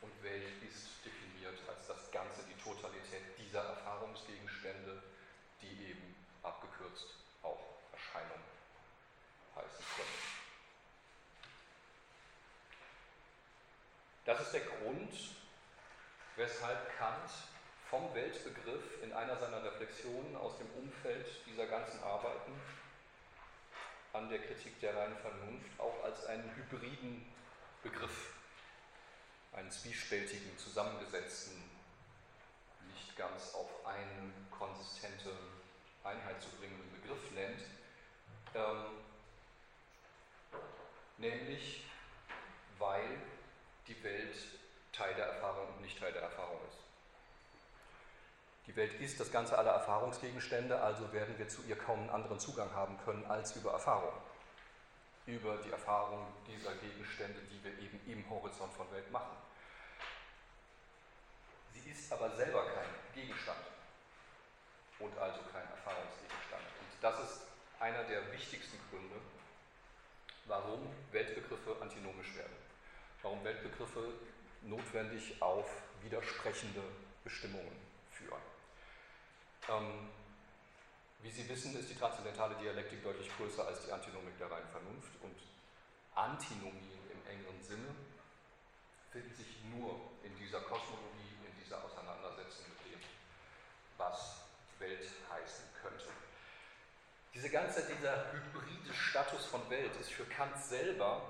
Und 0.00 0.22
Welt 0.22 0.62
ist 0.62 1.04
definiert 1.04 1.58
als 1.68 1.86
das 1.86 2.10
Ganze, 2.10 2.42
die 2.44 2.60
Totalität 2.62 3.38
dieser 3.38 3.62
Erfahrungsgegenstände, 3.62 5.02
die 5.62 5.90
eben 5.90 6.16
abgekürzt 6.42 7.16
auch 7.42 7.60
Erscheinung 7.92 8.40
heißen 9.54 9.84
können. 9.96 10.34
Das 14.24 14.40
ist 14.40 14.52
der 14.52 14.62
Grund, 14.62 15.12
weshalb 16.36 16.96
Kant 16.98 17.30
vom 17.88 18.12
Weltbegriff 18.14 19.02
in 19.02 19.12
einer 19.12 19.36
seiner 19.36 19.62
Reflexionen 19.62 20.36
aus 20.36 20.58
dem 20.58 20.68
Umfeld 20.82 21.26
dieser 21.46 21.66
ganzen 21.66 22.02
Arbeiten 22.02 22.52
an 24.12 24.28
der 24.28 24.40
Kritik 24.40 24.80
der 24.80 24.96
reinen 24.96 25.16
Vernunft 25.18 25.78
auch 25.78 26.02
als 26.04 26.26
einen 26.26 26.50
hybriden 26.56 27.24
Begriff, 27.82 28.32
einen 29.52 29.70
zwiespältigen, 29.70 30.56
zusammengesetzten, 30.56 31.54
nicht 32.92 33.16
ganz 33.16 33.54
auf 33.54 33.68
eine 33.86 34.32
konsistente 34.50 35.30
Einheit 36.02 36.40
zu 36.42 36.48
bringenden 36.50 36.90
Begriff 37.00 37.30
nennt, 37.32 37.60
ähm, 38.54 39.02
nämlich 41.18 41.84
weil 42.78 43.20
die 43.86 44.02
Welt 44.02 44.36
Teil 44.96 45.14
der 45.14 45.26
Erfahrung 45.26 45.68
und 45.68 45.80
nicht 45.80 45.98
Teil 45.98 46.12
der 46.12 46.22
Erfahrung 46.22 46.60
ist. 46.68 46.78
Die 48.66 48.76
Welt 48.76 48.94
ist 49.00 49.20
das 49.20 49.30
Ganze 49.30 49.58
aller 49.58 49.72
Erfahrungsgegenstände, 49.72 50.80
also 50.80 51.12
werden 51.12 51.36
wir 51.36 51.48
zu 51.48 51.62
ihr 51.64 51.76
kaum 51.76 52.00
einen 52.00 52.10
anderen 52.10 52.40
Zugang 52.40 52.72
haben 52.72 52.98
können 53.04 53.24
als 53.26 53.54
über 53.56 53.72
Erfahrung. 53.72 54.14
Über 55.26 55.56
die 55.58 55.70
Erfahrung 55.70 56.26
dieser 56.46 56.74
Gegenstände, 56.76 57.40
die 57.50 57.62
wir 57.64 57.78
eben 57.78 58.00
im 58.06 58.28
Horizont 58.30 58.72
von 58.72 58.90
Welt 58.92 59.10
machen. 59.10 59.36
Sie 61.72 61.90
ist 61.90 62.12
aber 62.12 62.30
selber 62.36 62.64
kein 62.66 62.88
Gegenstand 63.14 63.60
und 64.98 65.16
also 65.18 65.40
kein 65.52 65.68
Erfahrungsgegenstand. 65.68 66.62
Und 66.80 67.02
das 67.02 67.20
ist 67.20 67.40
einer 67.80 68.04
der 68.04 68.32
wichtigsten 68.32 68.78
Gründe, 68.90 69.16
warum 70.46 70.88
Weltbegriffe 71.10 71.76
antinomisch 71.80 72.34
werden. 72.34 72.56
Warum 73.22 73.42
Weltbegriffe 73.44 74.12
notwendig 74.64 75.40
auf 75.40 75.66
widersprechende 76.02 76.82
Bestimmungen 77.22 77.76
führen. 78.10 78.42
Ähm, 79.68 80.08
wie 81.22 81.30
Sie 81.30 81.48
wissen, 81.48 81.74
ist 81.78 81.88
die 81.88 81.96
transzendentale 81.96 82.54
Dialektik 82.56 83.02
deutlich 83.02 83.30
größer 83.36 83.66
als 83.66 83.84
die 83.84 83.92
Antinomik 83.92 84.36
der 84.38 84.50
reinen 84.50 84.68
Vernunft 84.68 85.12
und 85.22 85.36
Antinomien 86.14 87.00
im 87.10 87.30
engeren 87.30 87.62
Sinne 87.62 87.94
finden 89.10 89.34
sich 89.34 89.64
nur 89.74 90.00
in 90.22 90.36
dieser 90.36 90.60
Kosmologie, 90.60 91.38
in 91.46 91.64
dieser 91.64 91.82
Auseinandersetzung 91.82 92.66
mit 92.68 92.92
dem, 92.92 93.00
was 93.96 94.42
Welt 94.78 95.08
heißen 95.30 95.64
könnte. 95.80 96.08
Diese 97.32 97.48
ganze, 97.48 97.86
dieser 97.86 98.32
hybride 98.32 98.92
Status 98.92 99.46
von 99.46 99.68
Welt 99.70 99.96
ist 99.96 100.12
für 100.12 100.24
Kant 100.24 100.56
selber 100.58 101.22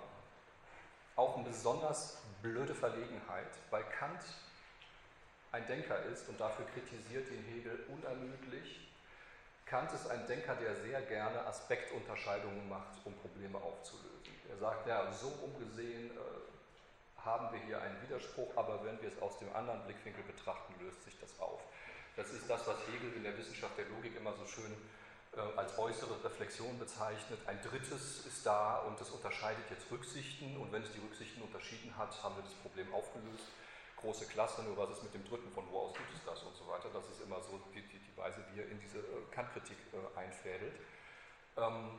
auch 1.17 1.37
eine 1.37 1.45
besonders 1.45 2.19
blöde 2.45 2.75
Verlegenheit, 2.75 3.49
weil 3.71 3.83
Kant 3.99 4.21
ein 5.51 5.67
Denker 5.67 5.99
ist 6.13 6.29
und 6.29 6.39
dafür 6.39 6.67
kritisiert 6.67 7.31
ihn 7.31 7.43
Hegel 7.43 7.87
unermüdlich. 7.89 8.93
Kant 9.65 9.91
ist 9.93 10.07
ein 10.11 10.27
Denker, 10.27 10.55
der 10.57 10.77
sehr 10.77 11.01
gerne 11.03 11.47
Aspektunterscheidungen 11.47 12.69
macht, 12.69 12.99
um 13.05 13.15
Probleme 13.15 13.57
aufzulösen. 13.57 14.35
Er 14.51 14.59
sagt, 14.59 14.87
ja, 14.87 15.11
so 15.11 15.29
umgesehen 15.43 16.11
äh, 16.11 17.25
haben 17.25 17.51
wir 17.51 17.61
hier 17.61 17.81
einen 17.81 18.01
Widerspruch, 18.03 18.55
aber 18.57 18.85
wenn 18.85 19.01
wir 19.01 19.09
es 19.09 19.23
aus 19.23 19.39
dem 19.39 19.51
anderen 19.57 19.83
Blickwinkel 19.85 20.23
betrachten, 20.25 20.75
löst 20.85 21.03
sich 21.03 21.19
das 21.19 21.41
auf. 21.41 21.63
Das 22.15 22.31
ist 22.31 22.49
das, 22.49 22.67
was 22.67 22.77
Hegel 22.89 23.15
in 23.17 23.23
der 23.23 23.37
Wissenschaft 23.39 23.79
der 23.79 23.87
Logik 23.87 24.15
immer 24.17 24.35
so 24.35 24.45
schön 24.45 24.71
äh, 24.71 25.04
als 25.57 25.79
äußere 25.79 26.25
Reflexion 26.25 26.79
bezeichnet. 26.79 27.41
Ein 27.47 27.61
drittes 27.63 28.27
ist 28.27 28.47
da 28.47 28.79
und 28.79 29.01
es 29.01 29.11
unterscheidet 29.11 29.65
jetzt 29.71 29.91
Rücksichten 29.91 30.57
und 30.57 30.73
wenn 30.73 30.83
es 30.83 30.93
die 30.93 31.01
Rücksichten 31.01 31.43
unterschieden 31.43 31.97
hat, 31.97 32.23
haben 32.23 32.37
wir 32.37 32.43
das 32.43 32.55
Problem 32.55 32.93
aufgelöst. 32.95 33.49
Große 33.97 34.27
Klasse, 34.27 34.63
nur 34.63 34.77
was 34.77 34.99
ist 34.99 35.03
mit 35.03 35.15
dem 35.15 35.25
dritten, 35.25 35.51
von 35.53 35.65
wo 35.71 35.79
aus 35.79 35.93
tut 35.95 36.07
es 36.15 36.25
das 36.25 36.43
und 36.43 36.55
so 36.55 36.67
weiter. 36.69 36.89
Das 36.93 37.09
ist 37.09 37.23
immer 37.23 37.41
so 37.41 37.59
die, 37.75 37.83
die, 37.83 37.99
die 37.99 38.17
Weise, 38.17 38.45
wie 38.53 38.61
er 38.61 38.69
in 38.69 38.79
diese 38.81 38.99
äh, 38.99 39.25
Kantkritik 39.33 39.79
äh, 39.93 40.19
einfädelt. 40.19 40.75
Ähm, 41.57 41.99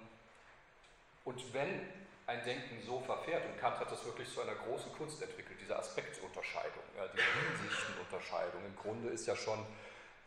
und 1.23 1.53
wenn 1.53 1.81
ein 2.27 2.43
Denken 2.43 2.81
so 2.85 2.99
verfährt, 3.01 3.45
und 3.45 3.59
Kant 3.59 3.79
hat 3.79 3.91
das 3.91 4.05
wirklich 4.05 4.31
zu 4.33 4.41
einer 4.41 4.55
großen 4.55 4.91
Kunst 4.93 5.21
entwickelt, 5.21 5.59
diese 5.61 5.77
Aspektunterscheidung, 5.77 6.83
diese 7.13 7.23
Hinsichtenunterscheidung. 7.23 8.65
Im 8.65 8.75
Grunde 8.75 9.09
ist 9.09 9.25
ja 9.27 9.35
schon 9.35 9.65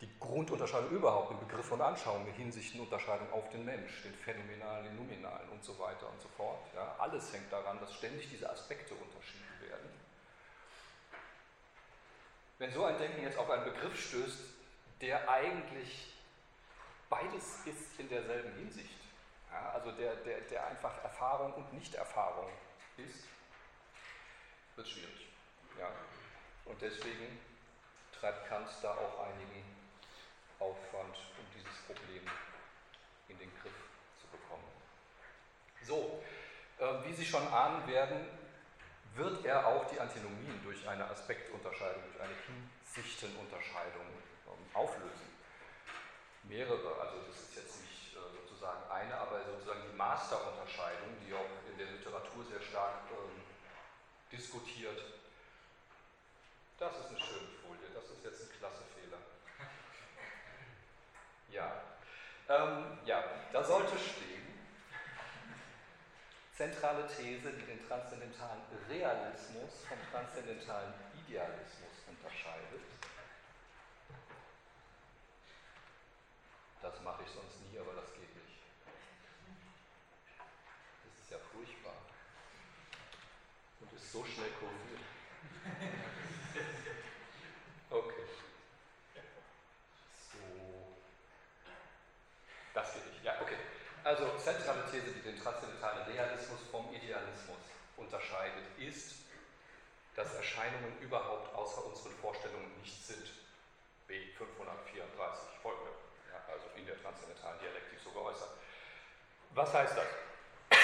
die 0.01 0.09
Grundunterscheidung 0.19 0.91
überhaupt 0.91 1.31
im 1.31 1.39
Begriff 1.39 1.65
von 1.65 1.81
Anschauung, 1.81 2.21
eine 2.21 2.31
Hinsichtenunterscheidung 2.31 3.31
auf 3.33 3.49
den 3.49 3.65
Mensch, 3.65 4.03
den 4.03 4.13
Phänomenalen, 4.13 4.85
den 4.85 4.95
Nominalen 4.95 5.49
und 5.49 5.63
so 5.63 5.77
weiter 5.77 6.09
und 6.09 6.21
so 6.21 6.29
fort. 6.29 6.67
Ja, 6.73 6.95
alles 6.99 7.33
hängt 7.33 7.51
daran, 7.51 7.79
dass 7.81 7.93
ständig 7.95 8.29
diese 8.29 8.49
Aspekte 8.49 8.93
unterschieden 8.93 9.59
werden. 9.67 9.89
Wenn 12.59 12.71
so 12.71 12.85
ein 12.85 12.97
Denken 12.97 13.23
jetzt 13.23 13.37
auf 13.37 13.49
einen 13.49 13.65
Begriff 13.65 13.99
stößt, 14.07 14.39
der 15.01 15.29
eigentlich 15.29 16.13
beides 17.09 17.65
ist 17.65 17.99
in 17.99 18.07
derselben 18.07 18.53
Hinsicht, 18.55 18.99
ja, 19.51 19.71
also 19.71 19.91
der, 19.91 20.15
der, 20.17 20.41
der 20.41 20.67
einfach 20.67 21.03
Erfahrung 21.03 21.53
und 21.53 21.73
Nichterfahrung 21.73 22.49
ist, 22.97 23.27
wird 24.75 24.87
schwierig. 24.87 25.27
Ja. 25.77 25.89
Und 26.65 26.81
deswegen 26.81 27.39
treibt 28.13 28.47
Kant 28.47 28.69
da 28.81 28.91
auch 28.93 29.25
einigen 29.25 29.78
Aufwand, 30.59 31.15
um 31.37 31.45
dieses 31.55 31.77
Problem 31.87 32.23
in 33.27 33.37
den 33.39 33.51
Griff 33.61 33.73
zu 34.19 34.27
bekommen. 34.27 34.67
So, 35.83 36.21
äh, 36.79 37.05
wie 37.05 37.13
Sie 37.13 37.25
schon 37.25 37.47
ahnen 37.47 37.87
werden, 37.87 38.27
wird 39.15 39.45
er 39.45 39.67
auch 39.67 39.85
die 39.85 39.99
Antinomien 39.99 40.61
durch 40.63 40.87
eine 40.87 41.05
Aspektunterscheidung, 41.05 42.03
durch 42.03 42.21
eine 42.21 42.35
Hinsichtenunterscheidung 42.45 44.05
ähm, 44.47 44.65
auflösen. 44.73 45.29
Mehrere, 46.43 46.99
also 47.01 47.21
das 47.27 47.41
ist 47.41 47.55
jetzt 47.55 47.81
nicht 47.81 48.15
äh, 48.15 48.19
sozusagen 48.41 48.89
eine, 48.89 49.15
aber 49.17 49.43
sozusagen 49.45 49.81
die 49.91 49.95
Masterunterscheidung, 49.97 51.09
die 51.25 51.33
auch 51.33 51.49
in 51.69 51.77
der 51.77 51.87
Literatur 51.87 52.45
sehr 52.45 52.61
stark 52.61 52.95
ähm, 53.11 53.41
diskutiert. 54.31 54.99
Das 56.77 56.97
ist 56.97 57.09
eine 57.09 57.19
schöne 57.19 57.49
Folie, 57.61 57.89
das 57.93 58.05
ist 58.05 58.23
jetzt 58.23 58.41
ein 58.41 58.57
klasse 58.57 58.83
Fehler. 58.95 59.17
Ja, 61.51 61.81
ähm, 62.47 62.97
ja 63.05 63.23
da 63.51 63.63
sollte 63.63 63.97
stehen, 63.97 64.39
zentrale 66.59 67.07
These, 67.07 67.51
die 67.53 67.65
den 67.65 67.87
transzendentalen 67.87 68.61
Realismus 68.89 69.85
vom 69.87 69.97
transzendentalen 70.11 70.93
Idealismus 71.25 72.03
unterscheidet. 72.07 72.81
Das 76.81 77.01
mache 77.01 77.23
ich 77.23 77.29
sonst 77.29 77.61
nie, 77.61 77.79
aber 77.79 77.93
das 77.93 78.13
geht 78.13 78.35
nicht. 78.35 78.59
Das 81.03 81.23
ist 81.23 81.31
ja 81.31 81.37
furchtbar. 81.51 81.95
Und 83.79 83.93
ist 83.93 84.11
so 84.11 84.25
schnell 84.25 84.51
korrigiert. 84.59 85.07
Okay. 87.89 88.23
So. 90.31 90.39
Das 92.73 92.93
geht 92.93 93.05
nicht. 93.07 93.23
Ja, 93.23 93.41
okay. 93.41 93.57
Also 94.09 94.25
zentrale 94.41 94.89
These, 94.89 95.13
die 95.13 95.21
den 95.21 95.37
transzendentalen 95.37 96.01
Realismus 96.09 96.57
vom 96.71 96.91
Idealismus 96.91 97.61
unterscheidet, 97.95 98.65
ist, 98.79 99.21
dass 100.15 100.33
Erscheinungen 100.33 100.97
überhaupt 100.99 101.53
außer 101.53 101.85
unseren 101.85 102.13
Vorstellungen 102.13 102.73
nicht 102.81 103.05
sind. 103.05 103.29
B 104.07 104.33
534 104.33 105.61
folgt 105.61 105.85
mir 105.85 105.93
also 106.49 106.65
in 106.75 106.87
der 106.87 106.99
transzendentalen 106.99 107.59
Dialektik 107.59 107.99
so 108.03 108.09
geäußert. 108.09 108.49
Was 109.53 109.71
heißt 109.75 109.93
das? 109.95 110.09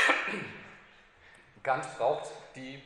Kant 1.63 1.97
braucht 1.97 2.29
die 2.55 2.83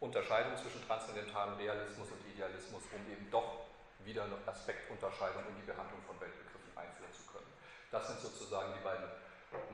Unterscheidung 0.00 0.56
zwischen 0.56 0.86
transzendentalem 0.86 1.58
Realismus 1.58 2.08
und 2.08 2.32
Idealismus, 2.32 2.82
um 2.96 3.12
eben 3.12 3.30
doch 3.30 3.68
wieder 4.06 4.24
eine 4.24 4.38
Aspektunterscheidung 4.46 5.44
in 5.50 5.56
die 5.56 5.68
Behandlung 5.68 6.00
von 6.06 6.18
Weltbegriffen 6.18 6.72
einführen 6.76 7.12
zu 7.12 7.30
können. 7.30 7.52
Das 7.90 8.08
sind 8.08 8.20
sozusagen 8.20 8.72
die 8.72 8.82
beiden 8.82 9.04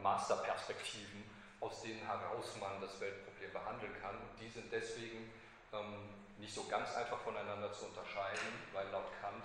Masterperspektiven, 0.02 1.24
aus 1.60 1.82
denen 1.82 2.00
heraus 2.06 2.56
man 2.60 2.80
das 2.80 3.00
Weltproblem 3.00 3.52
behandeln 3.52 3.94
kann. 4.00 4.16
Und 4.16 4.40
die 4.40 4.48
sind 4.48 4.72
deswegen 4.72 5.30
ähm, 5.72 6.14
nicht 6.38 6.54
so 6.54 6.64
ganz 6.64 6.94
einfach 6.94 7.18
voneinander 7.18 7.72
zu 7.72 7.86
unterscheiden, 7.86 8.48
weil 8.72 8.88
laut 8.88 9.10
Kant 9.20 9.44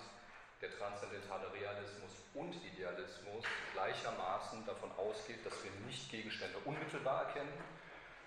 der 0.60 0.70
transzendentale 0.78 1.52
Realismus 1.52 2.12
und 2.32 2.54
Idealismus 2.64 3.44
gleichermaßen 3.74 4.64
davon 4.64 4.90
ausgeht, 4.96 5.44
dass 5.44 5.62
wir 5.62 5.70
nicht 5.86 6.10
Gegenstände 6.10 6.58
unmittelbar 6.64 7.26
erkennen. 7.26 7.52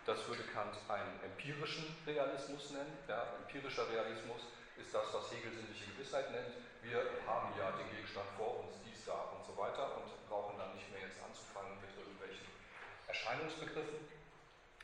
Das 0.05 0.27
würde 0.27 0.43
Kant 0.53 0.77
einen 0.87 1.19
empirischen 1.23 1.83
Realismus 2.05 2.71
nennen. 2.71 2.97
Ja, 3.07 3.35
empirischer 3.43 3.89
Realismus 3.89 4.41
ist 4.77 4.93
das, 4.93 5.13
was 5.13 5.31
Hegel 5.31 5.51
sinnliche 5.51 5.89
Gewissheit 5.91 6.31
nennt. 6.31 6.53
Wir 6.83 7.03
haben 7.25 7.51
ja 7.57 7.71
den 7.71 7.89
Gegenstand 7.89 8.29
vor 8.37 8.63
uns, 8.63 8.77
dies, 8.85 9.03
da 9.05 9.33
und 9.35 9.43
so 9.43 9.57
weiter 9.57 9.97
und 9.97 10.07
brauchen 10.29 10.57
dann 10.57 10.73
nicht 10.75 10.89
mehr 10.91 11.01
jetzt 11.01 11.16
Erscheinungsbegriffen. 13.27 13.99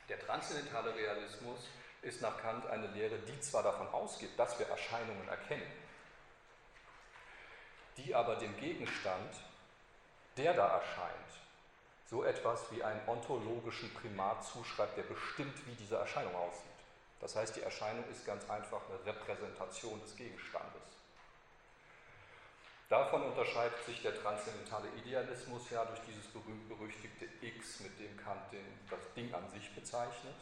Der 0.09 0.19
transzendentale 0.19 0.93
Realismus 0.93 1.59
ist 2.01 2.21
nach 2.21 2.37
Kant 2.41 2.67
eine 2.67 2.87
Lehre, 2.87 3.17
die 3.19 3.39
zwar 3.39 3.63
davon 3.63 3.87
ausgeht, 3.87 4.31
dass 4.37 4.59
wir 4.59 4.67
Erscheinungen 4.67 5.27
erkennen, 5.29 5.71
die 7.95 8.13
aber 8.13 8.35
dem 8.35 8.57
Gegenstand, 8.57 9.33
der 10.35 10.53
da 10.53 10.67
erscheint, 10.79 11.13
so 12.09 12.23
etwas 12.25 12.69
wie 12.71 12.83
einen 12.83 13.07
ontologischen 13.07 13.93
Primat 13.93 14.43
zuschreibt, 14.43 14.97
der 14.97 15.03
bestimmt, 15.03 15.65
wie 15.65 15.75
diese 15.75 15.95
Erscheinung 15.95 16.35
aussieht. 16.35 16.67
Das 17.21 17.35
heißt, 17.37 17.55
die 17.55 17.61
Erscheinung 17.61 18.03
ist 18.11 18.25
ganz 18.25 18.49
einfach 18.49 18.81
eine 18.89 19.05
Repräsentation 19.05 20.01
des 20.01 20.15
Gegenstandes. 20.17 21.02
Davon 22.89 23.23
unterscheidet 23.23 23.83
sich 23.85 24.01
der 24.01 24.19
transzendentale 24.21 24.89
Idealismus 25.03 25.69
ja 25.69 25.85
durch 25.85 26.01
dieses 26.01 26.27
berühmt-berüchtigte 26.27 27.25
X, 27.41 27.79
mit 27.79 27.97
dem 27.99 28.15
Kant 28.17 28.51
den, 28.51 28.65
das 28.89 28.99
Ding 29.15 29.33
an 29.33 29.49
sich 29.49 29.73
bezeichnet. 29.73 30.35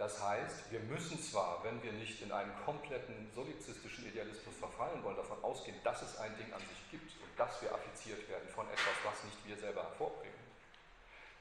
Das 0.00 0.22
heißt, 0.22 0.72
wir 0.72 0.80
müssen 0.80 1.20
zwar, 1.22 1.62
wenn 1.62 1.82
wir 1.82 1.92
nicht 1.92 2.22
in 2.22 2.32
einen 2.32 2.52
kompletten 2.64 3.30
solipsistischen 3.34 4.06
Idealismus 4.06 4.56
verfallen 4.56 5.04
wollen, 5.04 5.16
davon 5.16 5.42
ausgehen, 5.44 5.76
dass 5.84 6.00
es 6.00 6.16
ein 6.16 6.34
Ding 6.38 6.50
an 6.54 6.60
sich 6.60 6.90
gibt 6.90 7.12
und 7.22 7.38
dass 7.38 7.60
wir 7.60 7.70
affiziert 7.74 8.26
werden 8.28 8.48
von 8.48 8.66
etwas, 8.68 8.94
was 9.04 9.24
nicht 9.24 9.46
wir 9.46 9.58
selber 9.58 9.82
hervorbringen. 9.82 10.40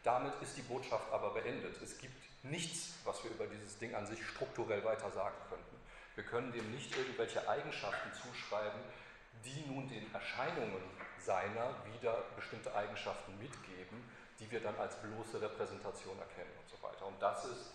Damit 0.03 0.33
ist 0.41 0.57
die 0.57 0.61
Botschaft 0.61 1.11
aber 1.11 1.31
beendet. 1.31 1.81
Es 1.81 1.97
gibt 1.97 2.21
nichts, 2.43 2.95
was 3.05 3.23
wir 3.23 3.31
über 3.31 3.47
dieses 3.47 3.77
Ding 3.79 3.95
an 3.95 4.05
sich 4.05 4.25
strukturell 4.27 4.83
weiter 4.83 5.09
sagen 5.11 5.35
könnten. 5.49 5.78
Wir 6.19 6.25
können 6.25 6.51
dem 6.51 6.69
nicht 6.75 6.91
irgendwelche 6.97 7.47
Eigenschaften 7.47 8.11
zuschreiben, 8.11 8.81
die 9.45 9.63
nun 9.71 9.87
den 9.87 10.13
Erscheinungen 10.13 10.83
seiner 11.17 11.73
wieder 11.95 12.25
bestimmte 12.35 12.75
Eigenschaften 12.75 13.39
mitgeben, 13.39 14.03
die 14.37 14.51
wir 14.51 14.59
dann 14.59 14.75
als 14.75 14.97
bloße 14.99 15.41
Repräsentation 15.41 16.19
erkennen 16.19 16.51
und 16.59 16.67
so 16.67 16.75
weiter. 16.83 17.05
Und 17.07 17.21
das 17.21 17.45
ist 17.45 17.71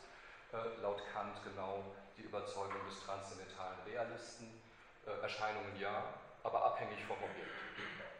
äh, 0.53 0.61
laut 0.83 1.01
Kant 1.15 1.41
genau 1.43 1.97
die 2.19 2.25
Überzeugung 2.29 2.85
des 2.87 3.01
transzendentalen 3.01 3.81
Realisten. 3.89 4.61
Äh, 5.07 5.23
Erscheinungen 5.23 5.81
ja, 5.81 6.05
aber 6.43 6.67
abhängig 6.67 7.03
vom 7.09 7.17
Objekt, 7.17 7.57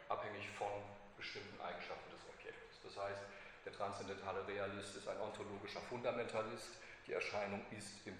abhängig 0.09 0.49
von 0.57 0.73
bestimmten 1.17 1.61
Eigenschaften 1.61 2.09
des 2.09 2.21
Objektes. 2.33 2.81
Das 2.81 2.97
heißt, 2.97 3.21
der 3.63 3.73
transzendentale 3.73 4.41
Realist 4.47 4.95
ist 4.95 5.07
ein 5.07 5.21
ontologischer 5.21 5.81
Fundamentalist, 5.81 6.81
die 7.05 7.13
Erscheinung 7.13 7.61
ist 7.69 8.07
im 8.07 8.17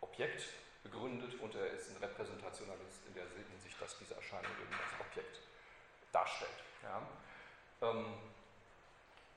Objekt 0.00 0.42
begründet 0.90 1.38
und 1.40 1.54
er 1.54 1.70
ist 1.70 1.90
ein 1.90 1.96
Repräsentationalist 1.98 3.06
in 3.06 3.14
der 3.14 3.24
Hinsicht, 3.50 3.80
dass 3.80 3.98
diese 3.98 4.14
Erscheinung 4.14 4.50
eben 4.60 4.72
das 4.72 5.06
Objekt 5.06 5.40
darstellt. 6.12 6.64
Ja. 6.82 7.02
Ähm, 7.82 8.14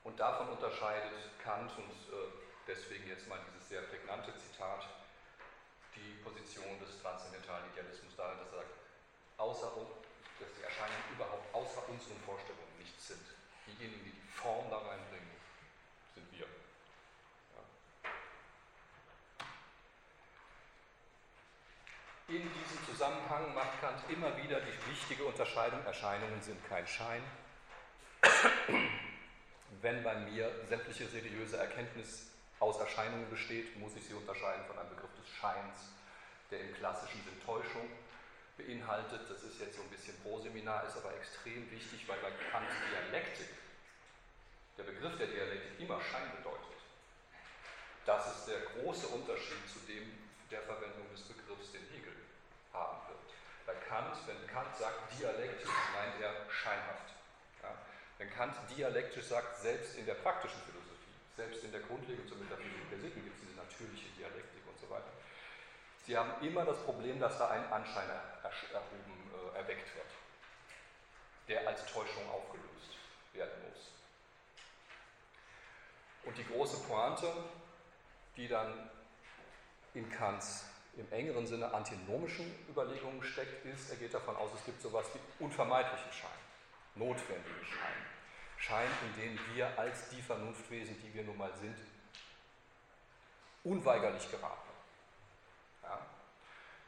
und 0.04 0.18
davon 0.18 0.48
unterscheidet 0.48 1.12
Kant 1.42 1.70
und 1.76 1.90
äh, 2.10 2.32
deswegen 2.66 3.06
jetzt 3.08 3.28
mal 3.28 3.38
dieses 3.48 3.68
sehr 3.68 3.82
prägnante 3.82 4.34
Zitat, 4.36 4.88
die 5.94 6.22
Position 6.24 6.80
des 6.80 7.00
transzendentalen 7.00 7.70
Idealismus 7.72 8.16
darin, 8.16 8.38
dass 8.38 8.52
er 8.52 8.58
sagt, 8.58 8.74
außer, 9.36 9.70
dass 10.40 10.48
die 10.58 10.62
Erscheinungen 10.62 11.04
überhaupt 11.14 11.54
außer 11.54 11.88
unseren 11.88 12.18
Vorstellungen 12.24 12.78
nichts 12.78 13.08
sind. 13.08 13.22
Diejenigen, 13.66 14.04
die 14.04 14.10
die 14.10 14.28
Form 14.28 14.68
da 14.70 14.78
reinbringen, 14.78 15.30
sind 16.14 16.26
wir. 16.32 16.46
Ja. 16.46 17.62
In 22.32 22.48
diesem 22.48 22.86
Zusammenhang 22.86 23.54
macht 23.54 23.78
Kant 23.82 24.00
immer 24.08 24.34
wieder 24.38 24.58
die 24.58 24.90
wichtige 24.90 25.22
Unterscheidung, 25.24 25.84
Erscheinungen 25.84 26.40
sind 26.40 26.66
kein 26.66 26.86
Schein. 26.86 27.22
Wenn 29.82 30.02
bei 30.02 30.14
mir 30.14 30.50
sämtliche 30.66 31.08
seriöse 31.08 31.58
Erkenntnis 31.58 32.30
aus 32.58 32.80
Erscheinungen 32.80 33.28
besteht, 33.28 33.76
muss 33.76 33.94
ich 33.96 34.04
sie 34.04 34.14
unterscheiden 34.14 34.64
von 34.64 34.78
einem 34.78 34.88
Begriff 34.88 35.10
des 35.20 35.28
Scheins, 35.28 35.92
der 36.50 36.60
im 36.60 36.72
klassischen 36.72 37.22
Sinn 37.22 37.38
Täuschung 37.44 37.86
beinhaltet. 38.56 39.28
Das 39.28 39.42
ist 39.42 39.60
jetzt 39.60 39.76
so 39.76 39.82
ein 39.82 39.90
bisschen 39.90 40.16
Proseminar, 40.22 40.86
ist 40.88 40.96
aber 40.96 41.14
extrem 41.14 41.70
wichtig, 41.70 42.08
weil 42.08 42.16
bei 42.22 42.30
Kant 42.50 42.68
Dialektik 42.88 43.48
der 44.78 44.84
Begriff 44.84 45.18
der 45.18 45.26
Dialektik 45.26 45.80
immer 45.80 46.00
Schein 46.00 46.32
bedeutet. 46.38 46.80
Das 48.06 48.38
ist 48.38 48.48
der 48.48 48.60
große 48.72 49.08
Unterschied 49.08 49.68
zu 49.70 49.80
dem 49.80 50.16
der 50.50 50.62
Verwendung 50.62 51.04
des 51.12 51.20
Begriffs, 51.24 51.72
den 51.72 51.84
Hegel 51.92 52.21
haben 52.72 53.08
wird. 53.08 53.18
Bei 53.66 53.74
Kant, 53.88 54.16
wenn 54.26 54.46
Kant 54.46 54.74
sagt 54.76 55.18
dialektisch, 55.18 55.70
meint 55.94 56.20
er 56.20 56.50
scheinhaft. 56.50 57.14
Ja? 57.62 57.70
Wenn 58.18 58.30
Kant 58.30 58.54
dialektisch 58.76 59.26
sagt, 59.26 59.58
selbst 59.58 59.96
in 59.96 60.06
der 60.06 60.14
praktischen 60.14 60.60
Philosophie, 60.62 60.92
selbst 61.36 61.64
in 61.64 61.72
der 61.72 61.80
Grundlegung 61.80 62.26
zur 62.28 62.38
Metaphysik 62.38 62.90
der 62.90 62.98
Sitten 62.98 63.24
gibt 63.24 63.36
es 63.36 63.42
diese 63.42 63.56
natürliche 63.56 64.08
Dialektik 64.18 64.62
und 64.66 64.78
so 64.78 64.90
weiter. 64.90 65.12
Sie 66.06 66.16
haben 66.16 66.44
immer 66.44 66.64
das 66.64 66.78
Problem, 66.84 67.20
dass 67.20 67.38
da 67.38 67.48
ein 67.50 67.64
Anschein 67.72 68.08
erhoben, 68.72 69.30
äh, 69.54 69.58
erweckt 69.58 69.94
wird, 69.94 70.06
der 71.48 71.68
als 71.68 71.86
Täuschung 71.86 72.28
aufgelöst 72.30 72.98
werden 73.32 73.54
muss. 73.68 73.92
Und 76.24 76.36
die 76.36 76.44
große 76.44 76.82
Pointe, 76.88 77.32
die 78.36 78.48
dann 78.48 78.90
in 79.94 80.10
Kants 80.10 80.64
im 80.96 81.10
engeren 81.10 81.46
Sinne 81.46 81.72
antinomischen 81.72 82.46
Überlegungen 82.68 83.22
steckt, 83.22 83.64
ist, 83.64 83.90
er 83.90 83.96
geht 83.96 84.12
davon 84.12 84.36
aus, 84.36 84.50
es 84.54 84.64
gibt 84.64 84.82
sowas 84.82 85.06
wie 85.14 85.44
unvermeidlichen 85.44 86.12
Schein, 86.12 86.30
notwendigen 86.96 87.64
Schein. 87.64 88.12
Schein, 88.58 88.88
in 89.06 89.22
den 89.22 89.40
wir 89.54 89.78
als 89.78 90.08
die 90.10 90.22
Vernunftwesen, 90.22 90.96
die 91.02 91.14
wir 91.14 91.24
nun 91.24 91.36
mal 91.36 91.52
sind, 91.60 91.76
unweigerlich 93.64 94.30
geraten. 94.30 94.70
Ja? 95.82 95.98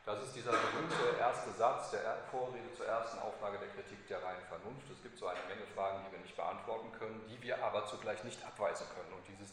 Das 0.05 0.23
ist 0.23 0.37
dieser 0.37 0.53
berühmte 0.53 1.19
erste 1.19 1.51
Satz 1.53 1.91
der 1.91 2.19
Vorrede 2.31 2.73
zur 2.77 2.87
ersten 2.87 3.19
Auflage 3.21 3.59
der 3.59 3.69
Kritik 3.69 4.07
der 4.07 4.23
reinen 4.23 4.45
Vernunft. 4.49 4.91
Es 4.93 5.03
gibt 5.03 5.19
so 5.19 5.27
eine 5.27 5.41
Menge 5.49 5.67
Fragen, 5.75 6.05
die 6.07 6.13
wir 6.13 6.19
nicht 6.21 6.37
beantworten 6.37 6.93
können, 6.99 7.25
die 7.27 7.41
wir 7.43 7.65
aber 7.65 7.87
zugleich 7.87 8.23
nicht 8.23 8.45
abweisen 8.45 8.87
können. 8.95 9.13
Und 9.15 9.27
dieses, 9.27 9.51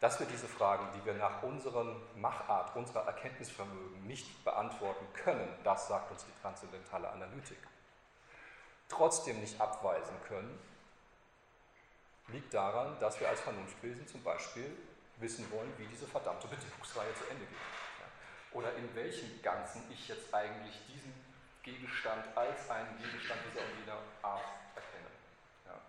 dass 0.00 0.20
wir 0.20 0.26
diese 0.26 0.46
Fragen, 0.46 0.86
die 0.94 1.04
wir 1.06 1.14
nach 1.14 1.42
unserer 1.42 1.96
Machart, 2.16 2.76
unserer 2.76 3.06
Erkenntnisvermögen 3.06 4.06
nicht 4.06 4.44
beantworten 4.44 5.06
können, 5.14 5.48
das 5.64 5.88
sagt 5.88 6.10
uns 6.10 6.24
die 6.26 6.42
transzendentale 6.42 7.08
Analytik. 7.08 7.58
Trotzdem 8.88 9.40
nicht 9.40 9.60
abweisen 9.60 10.14
können, 10.28 10.58
liegt 12.28 12.52
daran, 12.52 12.98
dass 13.00 13.18
wir 13.20 13.28
als 13.28 13.40
Vernunftwesen 13.40 14.06
zum 14.06 14.22
Beispiel 14.22 14.76
wissen 15.16 15.50
wollen, 15.50 15.72
wie 15.78 15.86
diese 15.86 16.06
verdammte 16.06 16.46
Bedingungsreihe 16.46 17.14
zu 17.14 17.24
Ende 17.30 17.46
geht. 17.46 17.56
Oder 18.52 18.74
in 18.76 18.94
welchem 18.94 19.42
Ganzen 19.42 19.82
ich 19.90 20.08
jetzt 20.08 20.32
eigentlich 20.32 20.78
diesen 20.86 21.12
Gegenstand 21.62 22.24
als 22.36 22.70
einen 22.70 22.96
Gegenstand 22.98 23.40
dieser 23.50 23.64
und 23.64 23.80
jener 23.80 23.98
Art 24.22 24.44
erkenne. 24.74 25.80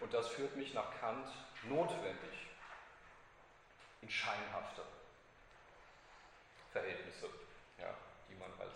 Und 0.00 0.12
das 0.12 0.28
führt 0.28 0.54
mich 0.56 0.74
nach 0.74 0.90
Kant 1.00 1.28
notwendig 1.68 2.51
in 4.02 4.10
scheinhafte 4.10 4.82
Verhältnisse, 6.72 7.28
ja, 7.78 7.94
die 8.28 8.34
man 8.34 8.50
als 8.60 8.74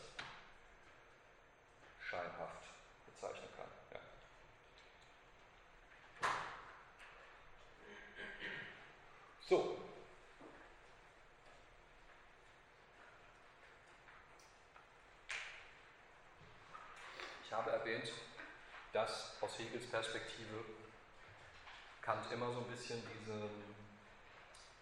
scheinhaft 2.00 2.62
bezeichnen 3.06 3.48
kann. 3.56 3.66
So. 9.48 9.78
Ich 17.44 17.52
habe 17.52 17.70
erwähnt, 17.70 18.12
dass 18.92 19.40
aus 19.40 19.56
Hegels 19.58 19.88
Perspektive 19.88 20.64
Kant 22.02 22.30
immer 22.32 22.52
so 22.52 22.58
ein 22.58 22.66
bisschen 22.66 23.00
diese 23.06 23.48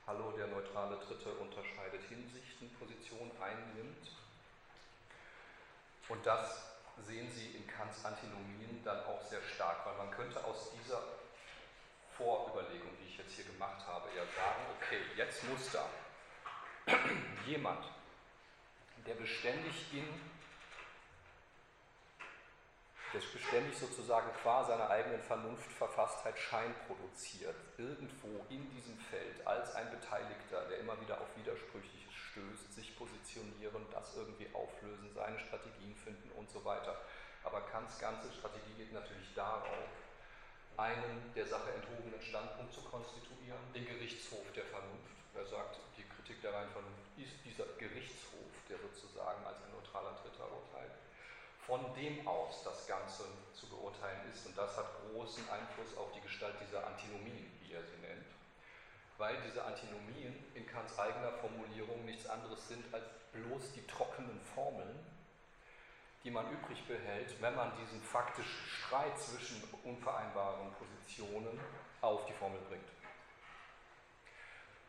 Hallo, 0.07 0.33
der 0.33 0.49
neutrale 0.49 0.99
Dritte 0.99 1.31
unterscheidet 1.31 2.03
Hinsichten, 2.11 2.69
Position 2.79 3.31
einnimmt. 3.41 4.11
Und 6.11 6.27
das 6.27 6.77
sehen 7.07 7.31
Sie 7.31 7.57
in 7.57 7.67
Kants 7.67 8.05
Antinomien 8.05 8.85
dann 8.85 9.03
auch 9.07 9.23
sehr 9.23 9.41
stark, 9.55 9.87
weil 9.87 9.97
man 9.97 10.11
könnte 10.11 10.45
aus 10.45 10.73
dieser 10.73 11.01
Vorüberlegung, 12.19 12.91
die 13.01 13.09
ich 13.09 13.17
jetzt 13.17 13.33
hier 13.33 13.47
gemacht 13.47 13.81
habe, 13.87 14.11
ja 14.15 14.25
sagen, 14.37 14.67
okay, 14.77 15.01
jetzt 15.17 15.43
muss 15.49 15.73
da 15.73 15.89
jemand, 17.47 17.83
der 19.07 19.15
beständig 19.15 19.91
in, 19.95 20.05
der 23.15 23.21
beständig 23.21 23.79
sozusagen 23.79 24.29
qua 24.43 24.65
seiner 24.65 24.91
eigenen 24.91 25.23
Vernunftverfasstheit 25.23 26.37
Schein 26.37 26.75
produziert, 26.89 27.55
irgendwo 27.79 28.43
in 28.51 28.69
diesem 28.75 28.99
Feld 28.99 29.47
als 29.47 29.73
ein 29.77 29.89
Beteiligter, 29.91 30.67
der 30.69 30.79
immer 30.79 31.01
wieder 31.01 31.21
auf 31.21 31.31
Widersprüchliches 31.37 32.13
stößt, 32.13 32.75
sich 32.75 32.99
positionieren, 32.99 33.87
das 33.93 34.17
irgendwie 34.17 34.51
auflösen, 34.53 35.15
seine 35.15 35.39
Strategien 35.39 35.95
finden 35.95 36.31
und 36.35 36.51
so 36.51 36.65
weiter. 36.65 36.99
Aber 37.45 37.61
Kants 37.71 38.01
ganze 38.01 38.33
Strategie 38.33 38.75
geht 38.77 38.93
natürlich 38.93 39.33
darauf, 39.35 39.87
einen 40.77 41.31
der 41.37 41.47
Sache 41.47 41.71
enthobenen 41.71 42.21
Standpunkt 42.21 42.75
zu 42.75 42.83
konstituieren, 42.83 43.63
den 43.75 43.87
Gerichtshof 43.87 44.51
der 44.57 44.65
Vernunft. 44.65 45.15
Er 45.35 45.47
sagt, 45.47 45.79
die 45.97 46.03
Kritik 46.03 46.43
der 46.43 46.53
reinen 46.53 46.71
Vernunft 46.71 47.07
ist 47.17 47.39
dieser 47.45 47.67
Gerichtshof, 47.79 48.51
der 48.69 48.79
sozusagen 48.79 49.47
als 49.47 49.63
ein 49.63 49.71
neutraler 49.71 50.19
Dritter. 50.23 50.51
Von 51.67 51.81
dem 51.95 52.27
aus 52.29 52.63
das 52.63 52.87
Ganze 52.87 53.25
zu 53.55 53.67
beurteilen 53.69 54.21
ist, 54.31 54.47
und 54.47 54.57
das 54.57 54.77
hat 54.77 54.87
großen 55.11 55.49
Einfluss 55.49 55.97
auf 55.97 56.13
die 56.13 56.21
Gestalt 56.21 56.57
dieser 56.61 56.87
Antinomien, 56.87 57.51
wie 57.63 57.73
er 57.73 57.83
sie 57.83 57.97
nennt, 58.07 58.27
weil 59.17 59.41
diese 59.47 59.65
Antinomien 59.65 60.45
in 60.55 60.67
Kants 60.67 60.99
eigener 60.99 61.33
Formulierung 61.33 62.05
nichts 62.05 62.27
anderes 62.27 62.69
sind 62.69 62.85
als 62.93 63.05
bloß 63.33 63.73
die 63.73 63.87
trockenen 63.87 64.41
Formeln, 64.55 64.99
die 66.23 66.31
man 66.31 66.51
übrig 66.51 66.87
behält, 66.87 67.41
wenn 67.41 67.55
man 67.55 67.73
diesen 67.79 68.03
faktischen 68.03 68.67
Streit 68.67 69.19
zwischen 69.19 69.63
unvereinbaren 69.85 70.73
Positionen 70.75 71.61
auf 72.01 72.27
die 72.27 72.33
Formel 72.33 72.61
bringt. 72.69 72.89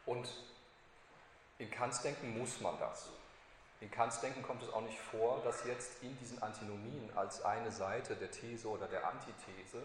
Und 0.06 0.30
in 1.58 1.72
Kants 1.72 2.02
Denken 2.02 2.38
muss 2.38 2.60
man 2.60 2.78
das. 2.80 3.10
In 3.82 3.92
Kants 3.92 4.22
Denken 4.22 4.42
kommt 4.42 4.64
es 4.64 4.72
auch 4.72 4.82
nicht 4.82 5.00
vor, 5.00 5.42
dass 5.44 5.66
jetzt 5.66 6.02
in 6.02 6.18
diesen 6.20 6.42
Antinomien 6.42 7.10
als 7.16 7.44
eine 7.44 7.72
Seite 7.72 8.16
der 8.16 8.32
These 8.32 8.68
oder 8.68 8.88
der 8.88 9.08
Antithese 9.08 9.84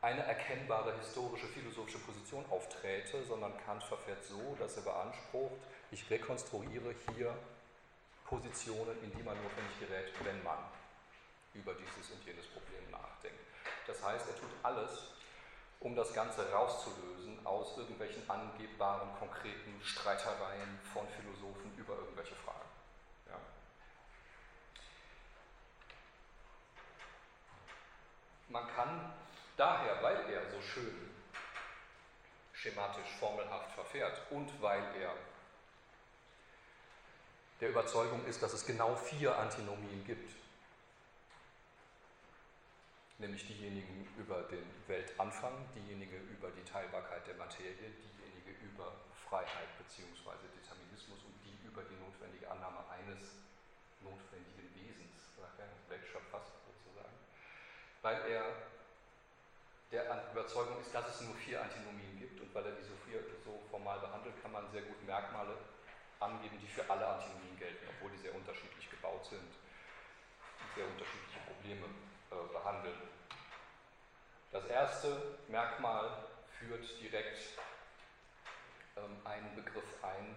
eine 0.00 0.22
erkennbare 0.22 0.96
historische 0.98 1.46
philosophische 1.46 1.98
Position 1.98 2.44
aufträte, 2.50 3.22
sondern 3.24 3.56
Kant 3.64 3.82
verfährt 3.84 4.24
so, 4.24 4.56
dass 4.58 4.76
er 4.76 4.82
beansprucht, 4.82 5.60
ich 5.90 6.08
rekonstruiere 6.10 6.94
hier 7.14 7.36
Positionen, 8.24 8.96
in 9.02 9.12
die 9.12 9.22
man 9.22 9.36
notwendig 9.42 9.78
gerät, 9.78 10.12
wenn 10.24 10.42
man 10.42 10.58
über 11.54 11.74
dieses 11.74 12.10
und 12.10 12.24
jenes 12.24 12.46
Problem 12.46 12.90
nachdenkt. 12.90 13.38
Das 13.86 14.02
heißt, 14.02 14.26
er 14.26 14.36
tut 14.36 14.50
alles, 14.62 15.12
um 15.80 15.94
das 15.94 16.14
Ganze 16.14 16.50
rauszulösen 16.50 17.44
aus 17.44 17.76
irgendwelchen 17.76 18.28
angebbaren, 18.30 19.10
konkreten 19.18 19.80
Streitereien 19.82 20.78
von 20.92 21.06
Philosophen 21.08 21.76
über 21.76 21.94
irgendwelche 21.96 22.34
Fragen. 22.36 22.70
Ja. 23.28 23.36
Man 28.52 28.68
kann 28.68 29.10
daher, 29.56 30.02
weil 30.02 30.28
er 30.30 30.50
so 30.50 30.60
schön 30.60 31.10
schematisch, 32.52 33.08
formelhaft 33.18 33.72
verfährt 33.72 34.20
und 34.30 34.60
weil 34.60 34.84
er 35.00 35.14
der 37.60 37.70
Überzeugung 37.70 38.24
ist, 38.26 38.42
dass 38.42 38.52
es 38.52 38.66
genau 38.66 38.94
vier 38.94 39.38
Antinomien 39.38 40.04
gibt. 40.04 40.34
Nämlich 43.18 43.46
diejenigen 43.46 44.06
über 44.18 44.42
den 44.42 44.66
Weltanfang, 44.86 45.54
diejenige 45.74 46.16
über 46.16 46.50
die 46.50 46.64
Teilbarkeit 46.64 47.26
der 47.26 47.36
Materie, 47.36 47.72
diejenige 47.72 48.50
über 48.64 48.92
Freiheit 49.28 49.78
bzw. 49.78 50.36
Determinismus 50.60 51.20
und 51.24 51.34
die 51.44 51.66
über 51.66 51.82
die 51.84 51.96
notwendige 52.04 52.50
Annahme 52.50 52.84
eines 52.90 53.32
notwendigen 54.02 54.51
weil 58.02 58.20
er 58.28 58.44
der 59.90 60.24
Überzeugung 60.32 60.80
ist, 60.80 60.94
dass 60.94 61.08
es 61.08 61.20
nur 61.22 61.34
vier 61.34 61.62
Antinomien 61.62 62.18
gibt 62.18 62.40
und 62.40 62.54
weil 62.54 62.66
er 62.66 62.72
diese 62.72 62.96
vier 63.06 63.20
so 63.44 63.60
formal 63.70 63.98
behandelt, 64.00 64.34
kann 64.42 64.52
man 64.52 64.70
sehr 64.70 64.82
gut 64.82 65.04
Merkmale 65.06 65.56
angeben, 66.18 66.58
die 66.60 66.66
für 66.66 66.88
alle 66.88 67.06
Antinomien 67.06 67.58
gelten, 67.58 67.86
obwohl 67.88 68.10
die 68.10 68.22
sehr 68.22 68.34
unterschiedlich 68.34 68.90
gebaut 68.90 69.26
sind 69.26 69.40
und 69.42 70.74
sehr 70.74 70.86
unterschiedliche 70.86 71.40
Probleme 71.46 71.86
äh, 72.30 72.52
behandeln. 72.52 72.96
Das 74.50 74.66
erste 74.66 75.38
Merkmal 75.48 76.24
führt 76.58 77.00
direkt 77.00 77.38
ähm, 78.96 79.16
einen 79.24 79.54
Begriff 79.54 80.02
ein, 80.02 80.36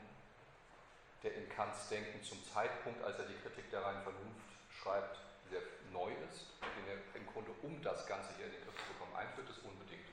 der 1.23 1.35
in 1.35 1.49
Kants 1.49 1.89
Denken 1.89 2.23
zum 2.23 2.43
Zeitpunkt, 2.45 3.03
als 3.03 3.19
er 3.19 3.25
die 3.25 3.37
Kritik 3.39 3.69
der 3.71 3.83
reinen 3.83 4.03
Vernunft 4.03 4.45
schreibt, 4.69 5.17
sehr 5.49 5.61
neu 5.95 6.11
ist 6.29 6.55
den 6.75 6.87
er 6.87 6.97
im 7.15 7.25
Grunde, 7.27 7.51
um 7.63 7.81
das 7.81 8.05
Ganze 8.05 8.29
hier 8.37 8.45
in 8.45 8.51
den 8.51 8.61
Griff 8.63 8.75
zu 8.77 8.93
bekommen, 8.93 9.15
einführt, 9.15 9.49
ist 9.49 9.63
unbedingt. 9.63 10.07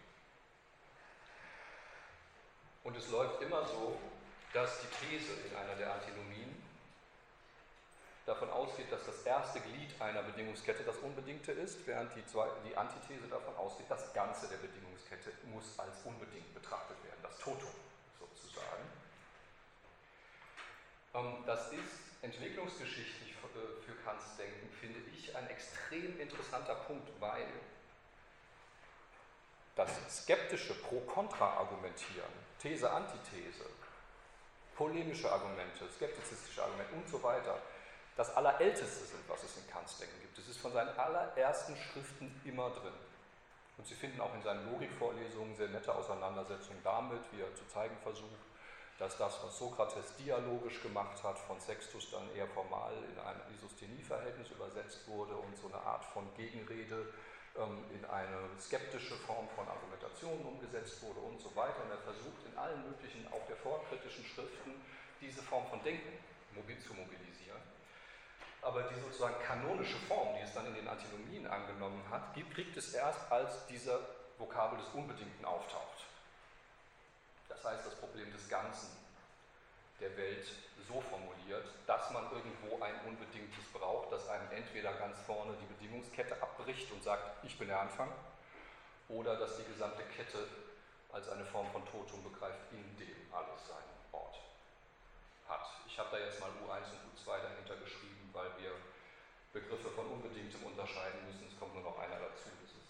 Und 2.84 2.96
es 2.96 3.08
läuft 3.10 3.42
immer 3.42 3.64
so, 3.66 3.98
dass 4.52 4.80
die 4.80 4.88
These 5.06 5.32
in 5.48 5.56
einer 5.56 5.74
der 5.76 5.94
Antinomien 5.94 6.50
davon 8.26 8.50
ausgeht, 8.50 8.90
dass 8.90 9.04
das 9.06 9.22
erste 9.22 9.60
Glied 9.60 10.00
einer 10.00 10.22
Bedingungskette 10.22 10.84
das 10.84 10.96
Unbedingte 10.98 11.52
ist, 11.52 11.86
während 11.86 12.14
die, 12.14 12.24
zwei, 12.26 12.48
die 12.68 12.76
Antithese 12.76 13.26
davon 13.28 13.54
ausgeht, 13.56 13.86
das 13.88 14.12
Ganze 14.12 14.48
der 14.48 14.58
Bedingungskette 14.58 15.32
muss 15.52 15.78
als 15.78 16.02
unbedingt 16.04 16.52
betrachtet 16.54 17.02
werden, 17.04 17.18
das 17.22 17.38
Totum 17.38 17.74
sozusagen. 18.18 18.84
Ähm, 21.14 21.44
das 21.46 21.72
ist 21.72 22.22
entwicklungsgeschichtlich 22.22 23.31
für 23.48 23.92
Kants 24.04 24.36
Denken, 24.36 24.70
finde 24.80 25.00
ich, 25.12 25.34
ein 25.36 25.48
extrem 25.48 26.18
interessanter 26.20 26.74
Punkt, 26.74 27.08
weil 27.20 27.46
das 29.74 29.90
skeptische 30.10 30.74
Pro-Kontra-Argumentieren, 30.74 32.32
These-Antithese, 32.60 33.64
polemische 34.76 35.30
Argumente, 35.30 35.88
skeptizistische 35.94 36.62
Argumente 36.62 36.94
und 36.94 37.08
so 37.08 37.22
weiter, 37.22 37.58
das 38.16 38.34
Allerälteste 38.36 39.04
sind, 39.04 39.26
was 39.28 39.42
es 39.42 39.56
in 39.56 39.70
Kants 39.70 39.98
Denken 39.98 40.20
gibt. 40.20 40.38
Es 40.38 40.48
ist 40.48 40.60
von 40.60 40.72
seinen 40.72 40.96
allerersten 40.98 41.76
Schriften 41.76 42.40
immer 42.44 42.70
drin. 42.70 42.92
Und 43.78 43.86
Sie 43.86 43.94
finden 43.94 44.20
auch 44.20 44.34
in 44.34 44.42
seinen 44.42 44.70
Logikvorlesungen 44.70 45.56
sehr 45.56 45.68
nette 45.68 45.94
Auseinandersetzungen 45.94 46.80
damit, 46.84 47.22
wie 47.32 47.40
er 47.40 47.54
zu 47.54 47.66
zeigen 47.68 47.96
versucht, 48.02 48.28
dass 48.98 49.16
das, 49.18 49.42
was 49.42 49.58
Sokrates 49.58 50.16
dialogisch 50.16 50.82
gemacht 50.82 51.22
hat, 51.22 51.38
von 51.38 51.58
Sextus 51.60 52.10
dann 52.10 52.34
eher 52.34 52.46
formal 52.48 52.92
in 53.10 53.18
ein 53.18 53.40
Isosthenie-Verhältnis 53.54 54.50
übersetzt 54.50 55.08
wurde 55.08 55.34
und 55.34 55.56
so 55.56 55.68
eine 55.68 55.78
Art 55.78 56.04
von 56.04 56.24
Gegenrede 56.36 57.12
ähm, 57.56 57.84
in 57.92 58.04
eine 58.04 58.48
skeptische 58.60 59.14
Form 59.14 59.48
von 59.56 59.66
Argumentation 59.68 60.40
umgesetzt 60.46 61.02
wurde 61.02 61.20
und 61.20 61.40
so 61.40 61.54
weiter. 61.56 61.82
Und 61.84 61.90
er 61.90 61.98
versucht 61.98 62.46
in 62.46 62.56
allen 62.56 62.82
möglichen, 62.88 63.26
auch 63.32 63.44
der 63.46 63.56
vorkritischen 63.56 64.24
Schriften, 64.24 64.72
diese 65.20 65.42
Form 65.42 65.66
von 65.66 65.82
Denken 65.82 66.12
zu 66.80 66.94
mobilisieren. 66.94 67.60
Aber 68.62 68.84
die 68.84 69.00
sozusagen 69.00 69.34
kanonische 69.42 69.98
Form, 70.06 70.36
die 70.36 70.42
es 70.42 70.54
dann 70.54 70.66
in 70.66 70.74
den 70.74 70.86
Antinomien 70.86 71.46
angenommen 71.46 72.02
hat, 72.10 72.34
kriegt 72.54 72.76
es 72.76 72.94
erst, 72.94 73.30
als 73.30 73.66
dieser 73.66 73.98
Vokabel 74.38 74.78
des 74.78 74.88
Unbedingten 74.94 75.44
auftaucht. 75.44 76.06
Das 77.52 77.64
heißt, 77.64 77.86
das 77.86 77.94
Problem 77.96 78.32
des 78.32 78.48
Ganzen 78.48 78.88
der 80.00 80.16
Welt 80.16 80.46
so 80.88 81.00
formuliert, 81.00 81.68
dass 81.86 82.10
man 82.10 82.24
irgendwo 82.32 82.82
ein 82.82 82.94
Unbedingtes 83.06 83.64
braucht, 83.72 84.10
das 84.10 84.28
einem 84.28 84.50
entweder 84.50 84.92
ganz 84.94 85.20
vorne 85.20 85.54
die 85.60 85.66
Bedingungskette 85.74 86.40
abbricht 86.42 86.90
und 86.90 87.04
sagt, 87.04 87.44
ich 87.44 87.56
bin 87.58 87.68
der 87.68 87.80
Anfang, 87.80 88.08
oder 89.08 89.36
dass 89.36 89.58
die 89.58 89.64
gesamte 89.64 90.02
Kette 90.16 90.48
als 91.12 91.28
eine 91.28 91.44
Form 91.44 91.70
von 91.70 91.84
Totum 91.86 92.24
begreift, 92.24 92.72
in 92.72 92.96
dem 92.96 93.32
alles 93.32 93.68
seinen 93.68 94.00
Ort 94.12 94.40
hat. 95.46 95.66
Ich 95.86 95.98
habe 95.98 96.08
da 96.10 96.18
jetzt 96.18 96.40
mal 96.40 96.48
U1 96.48 96.88
und 96.88 97.12
U2 97.12 97.42
dahinter 97.42 97.76
geschrieben, 97.76 98.30
weil 98.32 98.48
wir 98.58 98.72
Begriffe 99.52 99.90
von 99.90 100.06
Unbedingtem 100.06 100.64
unterscheiden 100.64 101.26
müssen. 101.26 101.46
Es 101.46 101.58
kommt 101.58 101.74
nur 101.74 101.82
noch 101.82 101.98
einer 101.98 102.16
dazu. 102.16 102.48
Das 102.62 102.70
ist 102.70 102.80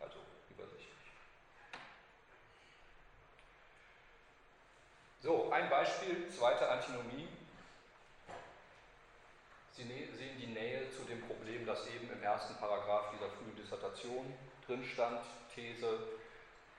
also 0.00 0.18
übersichtlich. 0.48 1.12
So, 5.22 5.52
ein 5.52 5.70
Beispiel, 5.70 6.28
zweite 6.30 6.68
Antinomie. 6.68 7.28
Sie 9.70 9.84
sehen 9.84 10.36
die 10.36 10.48
Nähe 10.48 10.90
zu 10.90 11.04
dem 11.04 11.20
Problem, 11.22 11.64
das 11.64 11.86
eben 11.86 12.10
im 12.10 12.20
ersten 12.24 12.56
Paragraph 12.56 13.12
dieser 13.12 13.30
frühen 13.30 13.54
Dissertation 13.54 14.34
drin 14.66 14.84
stand. 14.84 15.20
These, 15.54 15.86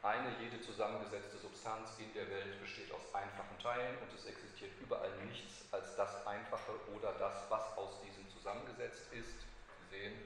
eine 0.02 0.36
jede 0.42 0.60
zusammengesetzte 0.60 1.38
Substanz 1.38 1.92
in 2.00 2.14
der 2.14 2.30
Welt 2.30 2.60
besteht 2.60 2.92
aus 2.92 3.16
einfachen 3.16 3.58
Teilen 3.62 3.98
und 4.00 4.14
es 4.14 4.26
existiert 4.26 4.72
überall 4.82 5.16
nichts 5.26 5.64
als 5.72 5.96
das 5.96 6.28
Einfache 6.28 6.74
oder 6.94 7.14
das, 7.14 7.46
was 7.48 7.78
aus 7.78 8.02
diesen 8.02 8.28
zusammengesetzt 8.30 9.08
ist. 9.14 9.40
Sie 9.40 9.96
sehen, 9.98 10.20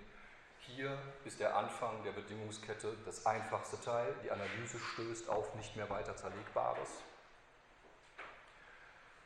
hier 0.62 0.98
ist 1.24 1.40
der 1.40 1.56
Anfang 1.56 2.04
der 2.04 2.14
Bedingungskette 2.14 2.98
das 3.06 3.28
einfachste 3.28 3.80
Teil. 3.80 4.16
Die 4.24 4.32
Analyse 4.32 4.80
stößt 4.80 5.30
auf 5.30 5.54
nicht 5.54 5.76
mehr 5.76 5.88
weiter 5.92 6.16
Zerlegbares. 6.16 7.04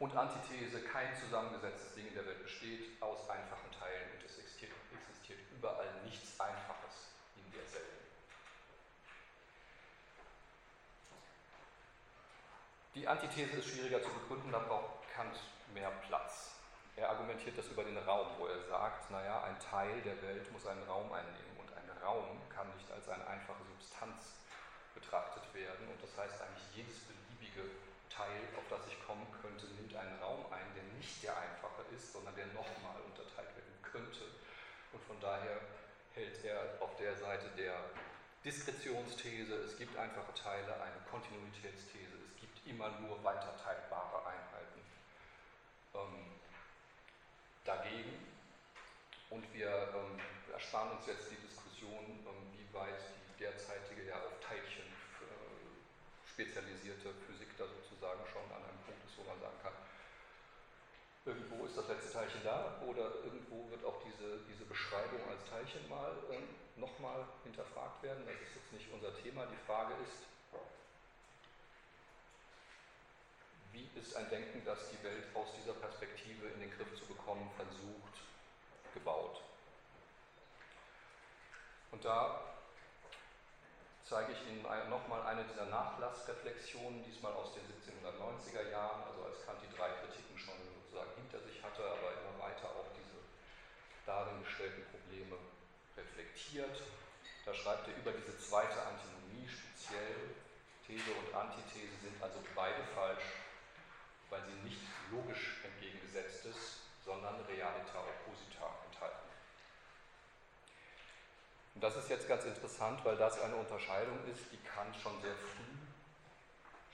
Und 0.01 0.17
Antithese, 0.17 0.81
kein 0.81 1.15
zusammengesetztes 1.15 1.93
Ding 1.93 2.07
in 2.07 2.15
der 2.15 2.25
Welt 2.25 2.41
besteht 2.41 2.99
aus 3.03 3.29
einfachen 3.29 3.69
Teilen 3.69 4.09
und 4.17 4.25
es 4.25 4.35
existiert, 4.39 4.71
existiert 4.97 5.37
überall 5.55 5.93
nichts 6.03 6.39
Einfaches 6.39 7.13
in 7.37 7.51
derselben. 7.51 8.01
Die 12.95 13.07
Antithese 13.07 13.57
ist 13.57 13.69
schwieriger 13.69 14.01
zu 14.01 14.09
begründen, 14.09 14.51
da 14.51 14.57
braucht 14.57 15.07
Kant 15.13 15.37
mehr 15.71 15.91
Platz. 16.07 16.55
Er 16.95 17.09
argumentiert 17.09 17.59
das 17.59 17.67
über 17.67 17.83
den 17.83 17.99
Raum, 17.99 18.25
wo 18.39 18.47
er 18.47 18.59
sagt, 18.63 19.11
naja, 19.11 19.43
ein 19.43 19.59
Teil 19.59 20.01
der 20.01 20.19
Welt 20.23 20.51
muss 20.51 20.65
einen 20.65 20.81
Raum 20.89 21.13
einnehmen 21.13 21.57
und 21.59 21.71
ein 21.77 22.03
Raum 22.03 22.41
kann 22.49 22.65
nicht 22.75 22.89
als 22.89 23.07
eine 23.07 23.27
einfache 23.27 23.63
Substanz 23.77 24.33
betrachtet 24.95 25.43
werden 25.53 25.87
und 25.89 26.01
das 26.01 26.17
heißt 26.17 26.41
eigentlich 26.41 26.75
jedes 26.75 26.97
beliebige 27.01 27.69
Teil, 28.11 28.43
auf 28.57 28.67
das 28.69 28.85
ich 28.87 28.99
kommen 29.07 29.25
könnte, 29.41 29.65
nimmt 29.91 29.95
einen 29.95 30.19
Raum 30.21 30.45
ein, 30.51 30.73
der 30.75 30.83
nicht 30.97 31.23
der 31.23 31.35
einfache 31.37 31.83
ist, 31.95 32.13
sondern 32.13 32.35
der 32.35 32.47
nochmal 32.47 32.99
unterteilt 33.05 33.49
werden 33.55 33.81
könnte. 33.83 34.23
Und 34.93 35.03
von 35.03 35.19
daher 35.19 35.59
hält 36.13 36.43
er 36.43 36.77
auf 36.79 36.95
der 36.97 37.15
Seite 37.15 37.49
der 37.57 37.75
Diskretionsthese, 38.43 39.53
es 39.55 39.77
gibt 39.77 39.97
einfache 39.97 40.33
Teile, 40.33 40.73
eine 40.81 40.99
Kontinuitätsthese, 41.09 42.17
es 42.25 42.35
gibt 42.39 42.65
immer 42.67 42.89
nur 42.99 43.23
weiter 43.23 43.55
teilbare 43.63 44.25
Einheiten 44.25 44.81
ähm, 45.93 46.39
dagegen. 47.63 48.27
Und 49.29 49.45
wir 49.53 49.69
ähm, 49.69 50.19
ersparen 50.51 50.97
uns 50.97 51.07
jetzt 51.07 51.31
die 51.31 51.47
Diskussion, 51.47 52.03
ähm, 52.25 52.51
wie 52.57 52.73
weit 52.73 52.99
die 53.37 53.43
derzeitige 53.43 54.07
ja 54.07 54.15
auf 54.15 54.39
Teilchen 54.41 54.87
äh, 55.21 56.27
spezialisierte 56.27 57.13
Physik 57.27 57.55
da 57.57 57.65
sozusagen 57.67 58.25
schon 58.27 58.43
an 58.51 58.63
einem 58.65 58.81
Punkt 58.83 59.05
ist, 59.05 59.17
wo 59.17 59.23
man 59.23 59.39
sagen 59.39 59.55
kann, 59.63 59.73
irgendwo 61.31 61.65
ist 61.65 61.77
das 61.77 61.87
letzte 61.87 62.11
Teilchen 62.11 62.43
da 62.43 62.75
oder 62.85 63.15
irgendwo 63.23 63.69
wird 63.71 63.85
auch 63.85 64.03
diese, 64.03 64.43
diese 64.51 64.65
Beschreibung 64.65 65.23
als 65.29 65.47
Teilchen 65.49 65.87
mal 65.87 66.11
ähm, 66.31 66.43
nochmal 66.75 67.23
hinterfragt 67.43 68.03
werden. 68.03 68.23
Das 68.27 68.35
ist 68.35 68.55
jetzt 68.55 68.73
nicht 68.73 68.91
unser 68.91 69.15
Thema. 69.23 69.47
Die 69.47 69.65
Frage 69.65 69.93
ist, 70.03 70.27
wie 73.71 73.87
ist 73.97 74.15
ein 74.15 74.29
Denken, 74.29 74.61
das 74.65 74.89
die 74.91 75.01
Welt 75.03 75.23
aus 75.33 75.47
dieser 75.55 75.73
Perspektive 75.73 76.47
in 76.47 76.59
den 76.59 76.71
Griff 76.75 76.93
zu 76.99 77.05
bekommen 77.05 77.49
versucht, 77.55 78.15
gebaut? 78.93 79.41
Und 81.91 82.03
da 82.03 82.41
zeige 84.03 84.33
ich 84.33 84.47
Ihnen 84.47 84.63
nochmal 84.89 85.23
eine 85.23 85.45
dieser 85.45 85.65
Nachlassreflexionen, 85.67 87.03
diesmal 87.05 87.31
aus 87.31 87.53
den 87.53 87.63
1790er 87.63 88.69
Jahren, 88.69 89.03
also 89.07 89.23
als 89.23 89.45
Kant 89.45 89.59
die 89.63 89.73
drei 89.75 89.87
Kritiken 90.03 90.30
hatte, 91.63 91.83
aber 91.83 92.17
immer 92.17 92.35
weiter 92.43 92.69
auch 92.69 92.89
diese 92.93 93.21
darin 94.05 94.43
gestellten 94.43 94.83
Probleme 94.91 95.37
reflektiert. 95.97 96.81
Da 97.45 97.53
schreibt 97.53 97.87
er 97.87 97.97
über 97.97 98.11
diese 98.11 98.37
zweite 98.37 98.81
Antinomie 98.81 99.47
speziell, 99.47 100.35
These 100.85 101.11
und 101.11 101.33
Antithese 101.33 101.95
sind 102.01 102.21
also 102.21 102.39
beide 102.55 102.83
falsch, 102.93 103.23
weil 104.29 104.41
sie 104.45 104.67
nicht 104.67 104.81
logisch 105.11 105.61
entgegengesetztes, 105.63 106.81
sondern 107.05 107.35
realita 107.45 107.99
opposita 107.99 108.67
enthalten. 108.91 109.29
Und 111.75 111.83
das 111.83 111.95
ist 111.95 112.09
jetzt 112.09 112.27
ganz 112.27 112.43
interessant, 112.45 113.03
weil 113.05 113.17
das 113.17 113.39
eine 113.41 113.55
Unterscheidung 113.55 114.19
ist, 114.27 114.51
die 114.51 114.61
Kant 114.67 114.95
schon 114.97 115.21
sehr 115.21 115.35
früh 115.35 115.71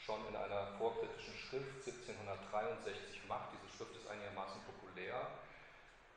schon 0.08 0.26
in 0.30 0.36
einer 0.38 0.68
vorkritischen 0.80 1.36
Schrift 1.36 1.84
1763 1.86 3.28
macht. 3.28 3.50
Diese 3.52 3.67
Schrift 3.78 3.96
ist 3.96 4.10
einigermaßen 4.10 4.60
populär. 4.64 5.28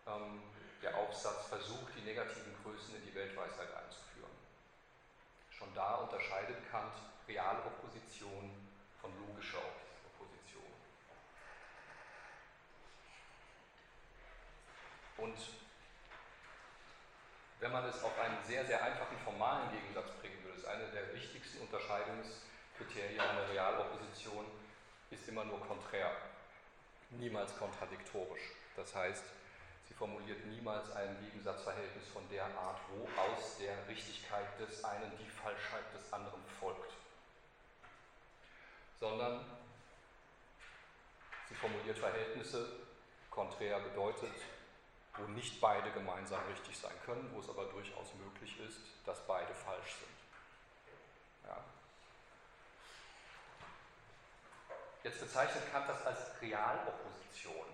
Ähm, 0.06 0.42
der 0.82 0.96
Aufsatz 0.96 1.46
versucht, 1.48 1.92
die 1.94 2.00
negativen 2.00 2.54
Größen 2.62 2.96
in 2.96 3.04
die 3.04 3.14
Weltweisheit 3.14 3.68
einzuführen. 3.74 4.32
Schon 5.50 5.68
da 5.74 5.96
unterscheidet 5.96 6.56
Kant 6.70 6.94
Realopposition 7.28 8.50
von 8.98 9.10
logischer 9.28 9.60
Opposition. 10.08 10.72
Und 15.18 15.36
wenn 17.60 17.72
man 17.72 17.84
es 17.84 18.02
auf 18.02 18.18
einen 18.18 18.42
sehr, 18.46 18.64
sehr 18.64 18.82
einfachen 18.82 19.18
formalen 19.18 19.70
Gegensatz 19.70 20.12
bringen 20.22 20.42
will, 20.44 20.54
ist 20.54 20.64
eine 20.64 20.88
der 20.88 21.12
wichtigsten 21.12 21.60
Unterscheidungskriterien 21.60 23.20
einer 23.20 23.50
Realopposition, 23.50 24.46
ist 25.10 25.28
immer 25.28 25.44
nur 25.44 25.60
konträr, 25.66 26.10
niemals 27.10 27.56
kontradiktorisch. 27.56 28.42
Das 28.76 28.94
heißt, 28.94 29.24
sie 29.88 29.94
formuliert 29.94 30.44
niemals 30.46 30.90
ein 30.92 31.18
Gegensatzverhältnis 31.20 32.08
von 32.08 32.28
der 32.30 32.44
Art, 32.44 32.80
wo 32.90 33.08
aus 33.20 33.58
der 33.58 33.86
Richtigkeit 33.88 34.58
des 34.58 34.84
einen 34.84 35.10
die 35.18 35.28
Falschheit 35.28 35.84
des 35.94 36.12
anderen 36.12 36.42
folgt, 36.58 36.92
sondern 38.98 39.44
sie 41.48 41.54
formuliert 41.54 41.98
Verhältnisse, 41.98 42.70
konträr 43.30 43.80
bedeutet, 43.80 44.34
wo 45.16 45.22
nicht 45.32 45.60
beide 45.60 45.90
gemeinsam 45.92 46.40
richtig 46.46 46.78
sein 46.78 46.94
können, 47.04 47.30
wo 47.34 47.40
es 47.40 47.48
aber 47.48 47.64
durchaus 47.66 48.14
möglich 48.14 48.58
ist, 48.60 48.80
dass 49.04 49.26
beide 49.26 49.54
falsch 49.54 49.96
sind. 49.96 51.50
Ja. 51.50 51.64
Jetzt 55.02 55.20
bezeichnet 55.20 55.64
Kant 55.72 55.88
das 55.88 56.04
als 56.04 56.18
Realopposition. 56.42 57.66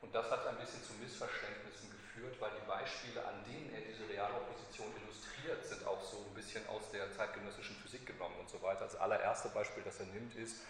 Und 0.00 0.14
das 0.14 0.30
hat 0.30 0.46
ein 0.46 0.58
bisschen 0.58 0.82
zu 0.82 0.92
Missverständnissen 0.94 1.90
geführt, 1.90 2.34
weil 2.40 2.50
die 2.50 2.66
Beispiele, 2.66 3.24
an 3.24 3.44
denen 3.44 3.72
er 3.74 3.80
diese 3.82 4.08
Realopposition 4.08 4.92
illustriert, 5.02 5.64
sind 5.64 5.86
auch 5.86 6.02
so 6.02 6.26
ein 6.26 6.34
bisschen 6.34 6.66
aus 6.68 6.90
der 6.90 7.12
zeitgenössischen 7.12 7.76
Physik 7.76 8.06
genommen 8.06 8.34
und 8.40 8.50
so 8.50 8.60
weiter. 8.60 8.80
Das 8.80 8.96
allererste 8.96 9.50
Beispiel, 9.50 9.84
das 9.84 10.00
er 10.00 10.06
nimmt, 10.06 10.34
ist 10.34 10.62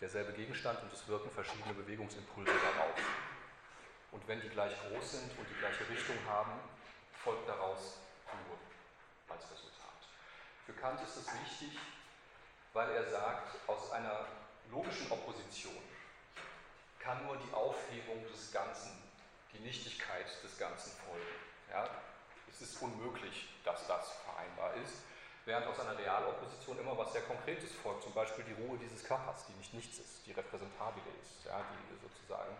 derselbe 0.00 0.32
Gegenstand 0.32 0.82
und 0.82 0.92
es 0.92 1.06
wirken 1.08 1.30
verschiedene 1.30 1.74
Bewegungsimpulse 1.74 2.52
darauf. 2.52 2.96
Und 4.12 4.26
wenn 4.26 4.40
die 4.40 4.48
gleich 4.48 4.72
groß 4.88 5.12
sind 5.12 5.38
und 5.38 5.48
die 5.48 5.58
gleiche 5.58 5.88
Richtung 5.88 6.16
haben, 6.26 6.52
folgt 7.22 7.48
daraus 7.48 7.98
nur 8.46 8.56
als 9.34 9.44
Resultat. 9.50 10.00
Für 10.64 10.72
Kant 10.72 11.00
ist 11.02 11.16
es 11.16 11.26
wichtig, 11.26 11.78
weil 12.72 12.90
er 12.90 13.10
sagt, 13.10 13.56
aus 13.66 13.92
einer 13.92 14.26
logischen 14.70 15.10
Opposition 15.10 15.76
kann 16.98 17.24
nur 17.26 17.36
die 17.36 17.52
Aufhebung 17.52 18.24
des 18.32 18.50
Ganzen, 18.52 18.90
die 19.52 19.60
Nichtigkeit 19.60 20.26
des 20.42 20.58
Ganzen 20.58 20.92
folgen. 21.06 21.26
Ja? 21.70 21.88
Es 22.48 22.60
ist 22.62 22.80
unmöglich, 22.80 23.48
dass 23.64 23.86
das 23.86 24.12
vereinbar 24.24 24.74
ist, 24.82 25.02
während 25.44 25.66
aus 25.66 25.78
einer 25.80 25.98
Realopposition 25.98 26.78
immer 26.78 26.96
was 26.96 27.12
sehr 27.12 27.22
Konkretes 27.22 27.72
folgt, 27.82 28.02
zum 28.02 28.14
Beispiel 28.14 28.44
die 28.44 28.62
Ruhe 28.62 28.78
dieses 28.78 29.04
Körpers, 29.04 29.46
die 29.46 29.52
nicht 29.54 29.74
nichts 29.74 29.98
ist, 29.98 30.26
die 30.26 30.32
repräsentabile 30.32 31.10
ist, 31.22 31.44
ja? 31.44 31.60
die 31.60 32.08
sozusagen 32.08 32.56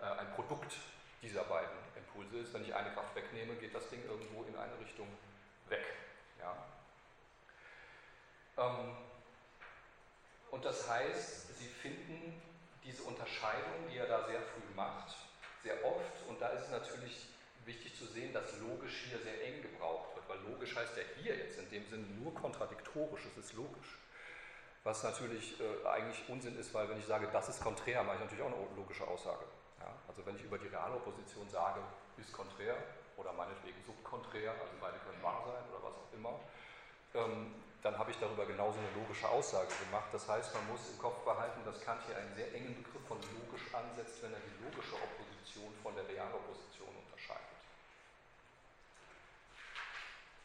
äh, 0.00 0.20
ein 0.20 0.32
Produkt 0.34 0.76
dieser 1.22 1.42
beiden 1.44 1.76
Impulse 1.96 2.38
ist. 2.38 2.54
Wenn 2.54 2.62
ich 2.62 2.74
eine 2.74 2.92
Kraft 2.92 3.14
wegnehme, 3.16 3.54
geht 3.54 3.74
das 3.74 3.88
Ding 3.90 4.04
irgendwo 4.04 4.44
in 4.44 4.56
eine 4.56 4.78
Richtung 4.78 5.08
weg. 5.68 5.84
Ja? 6.38 6.54
Ähm, 8.58 9.07
und 10.50 10.64
das 10.64 10.88
heißt, 10.88 11.58
Sie 11.58 11.66
finden 11.66 12.40
diese 12.84 13.02
Unterscheidung, 13.02 13.88
die 13.90 13.98
er 13.98 14.06
da 14.06 14.26
sehr 14.26 14.40
früh 14.40 14.74
macht, 14.74 15.14
sehr 15.62 15.84
oft, 15.84 16.26
und 16.28 16.40
da 16.40 16.48
ist 16.50 16.64
es 16.64 16.70
natürlich 16.70 17.26
wichtig 17.64 17.96
zu 17.96 18.06
sehen, 18.06 18.32
dass 18.32 18.58
logisch 18.58 19.04
hier 19.08 19.18
sehr 19.18 19.44
eng 19.44 19.62
gebraucht 19.62 20.16
wird, 20.16 20.28
weil 20.28 20.52
logisch 20.52 20.74
heißt 20.74 20.96
ja 20.96 21.02
hier 21.20 21.36
jetzt 21.36 21.58
in 21.58 21.68
dem 21.70 21.86
Sinne 21.86 22.06
nur 22.18 22.34
kontradiktorisch, 22.34 23.26
es 23.26 23.44
ist 23.44 23.52
logisch. 23.52 23.98
Was 24.84 25.02
natürlich 25.02 25.60
äh, 25.60 25.86
eigentlich 25.86 26.26
Unsinn 26.28 26.58
ist, 26.58 26.72
weil 26.72 26.88
wenn 26.88 26.98
ich 26.98 27.04
sage, 27.04 27.28
das 27.30 27.48
ist 27.48 27.60
konträr, 27.60 28.02
mache 28.02 28.16
ich 28.16 28.22
natürlich 28.22 28.42
auch 28.42 28.52
eine 28.52 28.76
logische 28.76 29.06
Aussage. 29.06 29.44
Ja? 29.80 29.92
Also 30.08 30.24
wenn 30.24 30.36
ich 30.36 30.44
über 30.44 30.56
die 30.58 30.68
reale 30.68 30.94
Opposition 30.94 31.48
sage, 31.50 31.80
ist 32.16 32.32
konträr 32.32 32.74
oder 33.16 33.32
meinetwegen 33.32 33.76
subkonträr, 33.84 34.52
also 34.52 34.72
beide 34.80 34.98
können 34.98 35.22
wahr 35.22 35.42
sein 35.44 35.62
oder 35.70 35.84
was 35.84 35.94
auch 35.94 36.12
immer, 36.14 36.40
ähm, 37.14 37.54
dann 37.82 37.96
habe 37.96 38.10
ich 38.10 38.18
darüber 38.18 38.44
genauso 38.44 38.78
eine 38.78 38.90
logische 39.00 39.28
Aussage 39.28 39.72
gemacht. 39.86 40.08
Das 40.12 40.28
heißt, 40.28 40.52
man 40.54 40.66
muss 40.68 40.80
im 40.90 40.98
Kopf 40.98 41.24
behalten, 41.24 41.60
dass 41.64 41.80
Kant 41.80 42.02
hier 42.06 42.16
einen 42.16 42.34
sehr 42.34 42.52
engen 42.54 42.82
Begriff 42.82 43.06
von 43.06 43.18
logisch 43.38 43.72
ansetzt, 43.72 44.22
wenn 44.22 44.32
er 44.32 44.40
die 44.40 44.64
logische 44.64 44.94
Opposition 44.94 45.72
von 45.82 45.94
der 45.94 46.08
Realopposition 46.08 46.90
unterscheidet. 47.06 47.58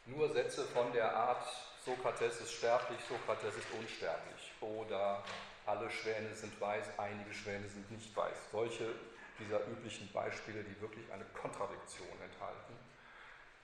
Nur 0.06 0.30
Sätze 0.30 0.66
von 0.66 0.92
der 0.94 1.16
Art, 1.16 1.48
Sokrates 1.86 2.42
ist 2.42 2.52
sterblich, 2.52 3.00
Sokrates 3.08 3.56
ist 3.56 3.68
unsterblich 3.72 4.52
oder 4.62 5.24
alle 5.66 5.90
Schwäne 5.90 6.34
sind 6.34 6.60
weiß, 6.60 7.00
einige 7.00 7.34
Schwäne 7.34 7.68
sind 7.68 7.90
nicht 7.90 8.16
weiß. 8.16 8.52
Solche 8.52 8.94
dieser 9.40 9.66
üblichen 9.68 10.12
Beispiele, 10.12 10.64
die 10.64 10.80
wirklich 10.82 11.12
eine 11.12 11.26
Kontradiktion 11.34 12.08
enthalten, 12.22 12.78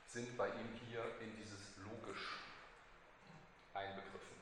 sind 0.08 0.36
bei 0.38 0.48
ihm 0.48 0.80
hier 0.88 1.04
in 1.22 1.36
dieses 1.38 1.78
logisch 1.78 2.39
einbegriffen. 3.80 4.36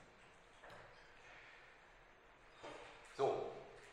So, 3.16 3.52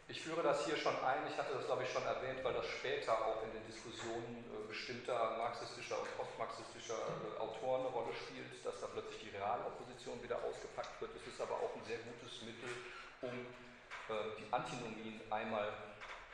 ich 0.08 0.20
führe 0.20 0.42
das 0.42 0.64
hier 0.66 0.76
schon 0.76 0.94
ein, 1.04 1.26
ich 1.28 1.36
hatte 1.36 1.54
das 1.54 1.66
glaube 1.66 1.84
ich 1.84 1.92
schon 1.92 2.04
erwähnt, 2.04 2.44
weil 2.44 2.52
das 2.52 2.66
später 2.66 3.12
auch 3.12 3.42
in 3.42 3.52
den 3.52 3.66
Diskussionen 3.66 4.44
äh, 4.52 4.68
bestimmter 4.68 5.36
marxistischer 5.38 6.00
und 6.00 6.16
postmarxistischer 6.16 6.96
äh, 6.96 7.40
Autoren 7.40 7.80
eine 7.80 7.90
Rolle 7.90 8.12
spielt, 8.12 8.64
dass 8.64 8.80
da 8.80 8.86
plötzlich 8.88 9.20
die 9.20 9.36
Realopposition 9.36 10.22
wieder 10.22 10.36
ausgepackt 10.44 11.00
wird. 11.00 11.10
Es 11.16 11.26
ist 11.32 11.40
aber 11.40 11.54
auch 11.54 11.74
ein 11.76 11.84
sehr 11.84 11.98
gutes 11.98 12.42
Mittel, 12.42 12.68
um 13.22 13.32
äh, 13.32 14.36
die 14.38 14.52
Antinomien 14.52 15.20
einmal 15.30 15.72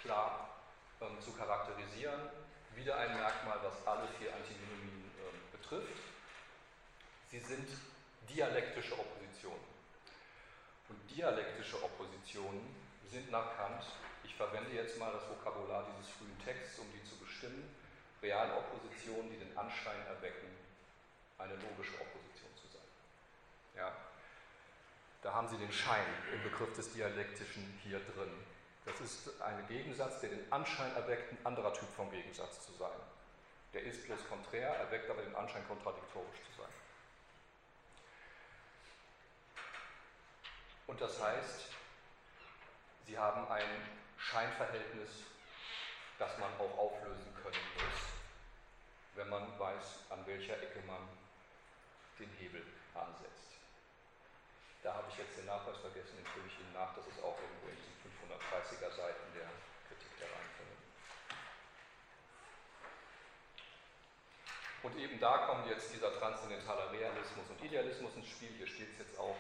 klar 0.02 0.50
ähm, 1.00 1.20
zu 1.20 1.32
charakterisieren. 1.32 2.20
Wieder 2.74 2.96
ein 2.96 3.14
Merkmal, 3.14 3.58
was 3.62 3.86
alle 3.86 4.08
vier 4.18 4.34
Antinomien 4.34 5.10
äh, 5.14 5.56
betrifft. 5.56 6.02
Sie 7.30 7.38
sind 7.38 7.68
dialektische 8.34 8.98
Oppositionen. 8.98 9.64
Und 10.88 11.10
dialektische 11.10 11.82
Oppositionen 11.82 12.62
sind 13.10 13.30
nach 13.30 13.56
Kant, 13.56 13.84
ich 14.24 14.34
verwende 14.34 14.72
jetzt 14.72 14.98
mal 14.98 15.12
das 15.12 15.28
Vokabular 15.28 15.86
dieses 15.92 16.10
frühen 16.14 16.38
Texts, 16.44 16.78
um 16.78 16.86
die 16.92 17.02
zu 17.08 17.16
bestimmen, 17.16 17.74
reale 18.22 18.54
Oppositionen, 18.56 19.30
die 19.30 19.38
den 19.38 19.56
Anschein 19.56 20.06
erwecken, 20.06 20.48
eine 21.38 21.54
logische 21.54 21.94
Opposition 21.94 22.50
zu 22.56 22.68
sein. 22.68 22.88
Ja. 23.76 23.92
Da 25.22 25.34
haben 25.34 25.48
Sie 25.48 25.58
den 25.58 25.72
Schein 25.72 26.06
im 26.32 26.42
Begriff 26.42 26.74
des 26.74 26.92
Dialektischen 26.92 27.78
hier 27.82 28.00
drin. 28.00 28.32
Das 28.86 29.00
ist 29.00 29.40
ein 29.42 29.66
Gegensatz, 29.68 30.20
der 30.20 30.30
den 30.30 30.52
Anschein 30.52 30.94
erweckt, 30.94 31.32
ein 31.32 31.38
anderer 31.44 31.74
Typ 31.74 31.88
von 31.94 32.10
Gegensatz 32.10 32.66
zu 32.66 32.72
sein. 32.72 32.98
Der 33.74 33.82
ist 33.82 34.04
bloß 34.06 34.26
konträr, 34.28 34.68
erweckt 34.68 35.10
aber 35.10 35.22
den 35.22 35.34
Anschein, 35.34 35.66
kontradiktorisch 35.68 36.40
zu 36.46 36.62
sein. 36.62 36.79
Und 40.90 41.00
das 41.00 41.22
heißt, 41.22 41.66
sie 43.06 43.16
haben 43.16 43.46
ein 43.46 43.88
Scheinverhältnis, 44.18 45.22
das 46.18 46.36
man 46.38 46.50
auch 46.58 46.76
auflösen 46.76 47.32
können 47.40 47.62
muss, 47.78 48.00
wenn 49.14 49.28
man 49.28 49.56
weiß, 49.56 50.10
an 50.10 50.26
welcher 50.26 50.60
Ecke 50.60 50.80
man 50.88 51.08
den 52.18 52.28
Hebel 52.40 52.66
ansetzt. 52.92 53.54
Da 54.82 54.94
habe 54.94 55.06
ich 55.10 55.18
jetzt 55.18 55.38
den 55.38 55.46
Nachweis 55.46 55.78
vergessen, 55.78 56.16
den 56.16 56.26
fülle 56.26 56.48
ich 56.48 56.58
Ihnen 56.58 56.72
nach, 56.72 56.92
das 56.96 57.06
ist 57.06 57.22
auch 57.22 57.38
irgendwo 57.38 57.68
in 57.68 57.76
diesen 57.76 57.94
530er 58.26 58.90
Seiten 58.90 59.32
der 59.38 59.46
Kritik 59.86 60.18
der 60.18 60.26
Reihenfolge. 60.26 60.74
Und 64.82 64.98
eben 64.98 65.20
da 65.20 65.46
kommt 65.46 65.68
jetzt 65.68 65.94
dieser 65.94 66.18
transzendentale 66.18 66.90
Realismus 66.90 67.48
und 67.48 67.62
Idealismus 67.62 68.16
ins 68.16 68.26
Spiel. 68.26 68.50
Hier 68.56 68.66
steht 68.66 68.90
es 68.94 68.98
jetzt 69.06 69.16
auch 69.20 69.36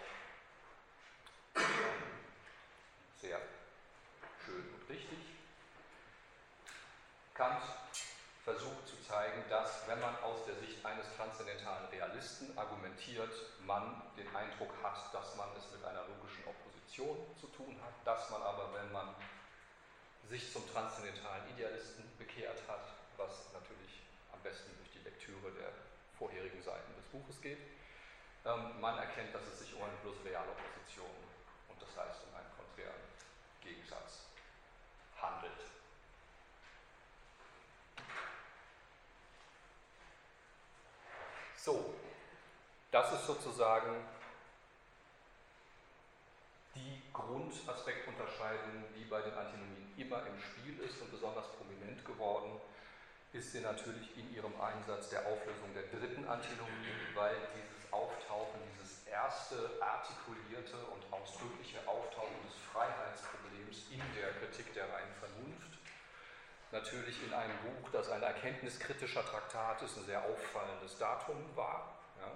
sehr 3.20 3.40
schön 4.44 4.64
und 4.74 4.88
richtig. 4.88 5.18
Kant 7.34 7.62
versucht 8.44 8.88
zu 8.88 9.00
zeigen, 9.02 9.44
dass, 9.48 9.86
wenn 9.86 10.00
man 10.00 10.16
aus 10.22 10.44
der 10.46 10.56
Sicht 10.56 10.84
eines 10.84 11.06
transzendentalen 11.16 11.86
Realisten 11.88 12.56
argumentiert, 12.56 13.32
man 13.66 14.02
den 14.16 14.28
Eindruck 14.34 14.72
hat, 14.82 15.12
dass 15.12 15.36
man 15.36 15.48
es 15.56 15.70
mit 15.72 15.84
einer 15.84 16.04
logischen 16.08 16.44
Opposition 16.46 17.16
zu 17.38 17.46
tun 17.48 17.76
hat, 17.84 17.94
dass 18.04 18.30
man 18.30 18.42
aber, 18.42 18.74
wenn 18.74 18.90
man 18.92 19.14
sich 20.28 20.52
zum 20.52 20.62
transzendentalen 20.72 21.48
Idealisten 21.54 22.04
bekehrt 22.18 22.58
hat, 22.68 22.86
was 23.16 23.52
natürlich 23.52 24.02
am 24.32 24.40
besten 24.40 24.70
durch 24.78 24.90
die 24.92 25.04
Lektüre 25.04 25.52
der 25.52 25.70
vorherigen 26.18 26.62
Seiten 26.62 26.94
des 26.96 27.04
Buches 27.06 27.40
geht, 27.40 27.58
ähm, 28.44 28.80
man 28.80 28.96
erkennt, 28.96 29.34
dass 29.34 29.46
es 29.46 29.60
sich 29.60 29.74
um 29.74 29.82
eine 29.82 29.96
bloß 30.02 30.16
reale 30.24 30.48
Opposition 30.48 31.10
und 31.10 31.39
das 31.80 31.96
heißt 31.96 32.20
um 32.28 32.34
einen 32.36 32.50
konträren 32.56 33.00
Gegensatz 33.62 34.26
handelt. 35.20 35.52
So, 41.56 41.94
das 42.90 43.12
ist 43.12 43.26
sozusagen 43.26 44.04
die 46.74 47.02
Grundaspektunterscheidung, 47.12 48.84
die 48.96 49.04
bei 49.04 49.20
den 49.20 49.34
Antinomien 49.34 49.92
immer 49.96 50.26
im 50.26 50.40
Spiel 50.40 50.78
ist 50.80 51.00
und 51.02 51.10
besonders 51.10 51.46
prominent 51.56 52.04
geworden 52.04 52.60
ist 53.32 53.52
sie 53.52 53.60
natürlich 53.60 54.16
in 54.16 54.34
ihrem 54.34 54.52
Einsatz 54.60 55.10
der 55.10 55.20
Auflösung 55.26 55.72
der 55.74 55.84
dritten 55.84 56.26
Antinomie, 56.26 57.14
weil 57.14 57.36
dieses 57.54 57.92
Auftauchen, 57.92 58.58
dieses 58.74 58.89
erste 59.10 59.70
artikulierte 59.82 60.78
und 60.94 61.02
ausdrückliche 61.12 61.78
Auftauchen 61.86 62.40
des 62.46 62.54
Freiheitsproblems 62.72 63.90
in 63.90 64.02
der 64.14 64.32
Kritik 64.38 64.72
der 64.74 64.84
reinen 64.84 65.14
Vernunft 65.18 65.78
natürlich 66.72 67.22
in 67.24 67.34
einem 67.34 67.56
Buch, 67.58 67.90
das 67.90 68.08
ein 68.10 68.22
erkenntniskritischer 68.22 69.24
Traktat 69.24 69.82
ist, 69.82 69.96
ein 69.98 70.04
sehr 70.04 70.22
auffallendes 70.22 70.96
Datum 70.98 71.36
war. 71.56 71.96
Ja. 72.20 72.30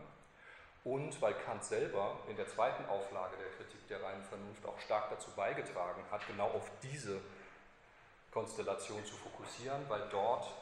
Und 0.85 1.21
weil 1.23 1.35
Kant 1.35 1.65
selber 1.65 2.19
in 2.29 2.37
der 2.37 2.49
zweiten 2.49 2.85
Auflage 2.87 3.37
der 3.37 3.51
Kritik 3.53 3.87
der 3.89 4.03
reinen 4.03 4.25
Vernunft 4.25 4.67
auch 4.67 4.79
stark 4.81 5.11
dazu 5.11 5.31
beigetragen 5.31 6.03
hat, 6.11 6.27
genau 6.27 6.49
auf 6.49 6.71
diese 6.83 7.21
Konstellation 8.33 9.05
zu 9.07 9.15
fokussieren, 9.17 9.89
weil 9.89 10.09
dort 10.11 10.53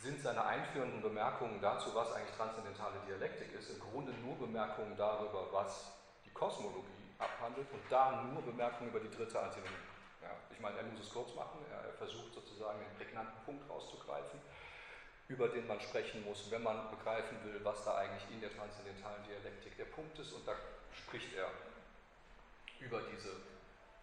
sind 0.00 0.20
seine 0.20 0.44
einführenden 0.44 1.00
Bemerkungen 1.02 1.60
dazu, 1.60 1.94
was 1.94 2.12
eigentlich 2.12 2.36
transzendentale 2.36 3.00
Dialektik 3.06 3.52
ist, 3.52 3.70
im 3.70 3.78
Grunde 3.80 4.12
nur 4.24 4.38
Bemerkungen 4.38 4.96
darüber, 4.96 5.52
was 5.52 5.92
die 6.24 6.30
Kosmologie 6.30 7.14
abhandelt 7.18 7.66
und 7.72 7.82
da 7.90 8.22
nur 8.22 8.40
Bemerkungen 8.42 8.90
über 8.90 9.00
die 9.00 9.10
dritte 9.10 9.40
Antinomie. 9.40 9.74
Ja, 10.22 10.30
ich 10.50 10.60
meine, 10.60 10.78
er 10.78 10.84
muss 10.84 11.00
es 11.00 11.10
kurz 11.10 11.34
machen, 11.34 11.58
er, 11.70 11.92
versucht 11.94 12.32
sozusagen 12.32 12.78
den 12.78 12.94
prägnanten 12.96 13.44
Punkt 13.44 13.68
rauszugreifen, 13.68 14.40
über 15.26 15.48
den 15.48 15.66
man 15.66 15.80
sprechen 15.80 16.24
muss, 16.24 16.48
wenn 16.50 16.62
man 16.62 16.90
begreifen 16.90 17.42
will, 17.44 17.60
was 17.64 17.84
da 17.84 17.96
eigentlich 17.96 18.30
in 18.30 18.40
der 18.40 18.54
transzendentalen 18.54 19.24
Dialektik 19.24 19.76
der 19.76 19.86
Punkt 19.86 20.16
ist 20.18 20.32
und 20.32 20.46
da 20.46 20.54
spricht 20.94 21.34
er 21.34 21.50
über 22.80 23.02
diese 23.12 23.32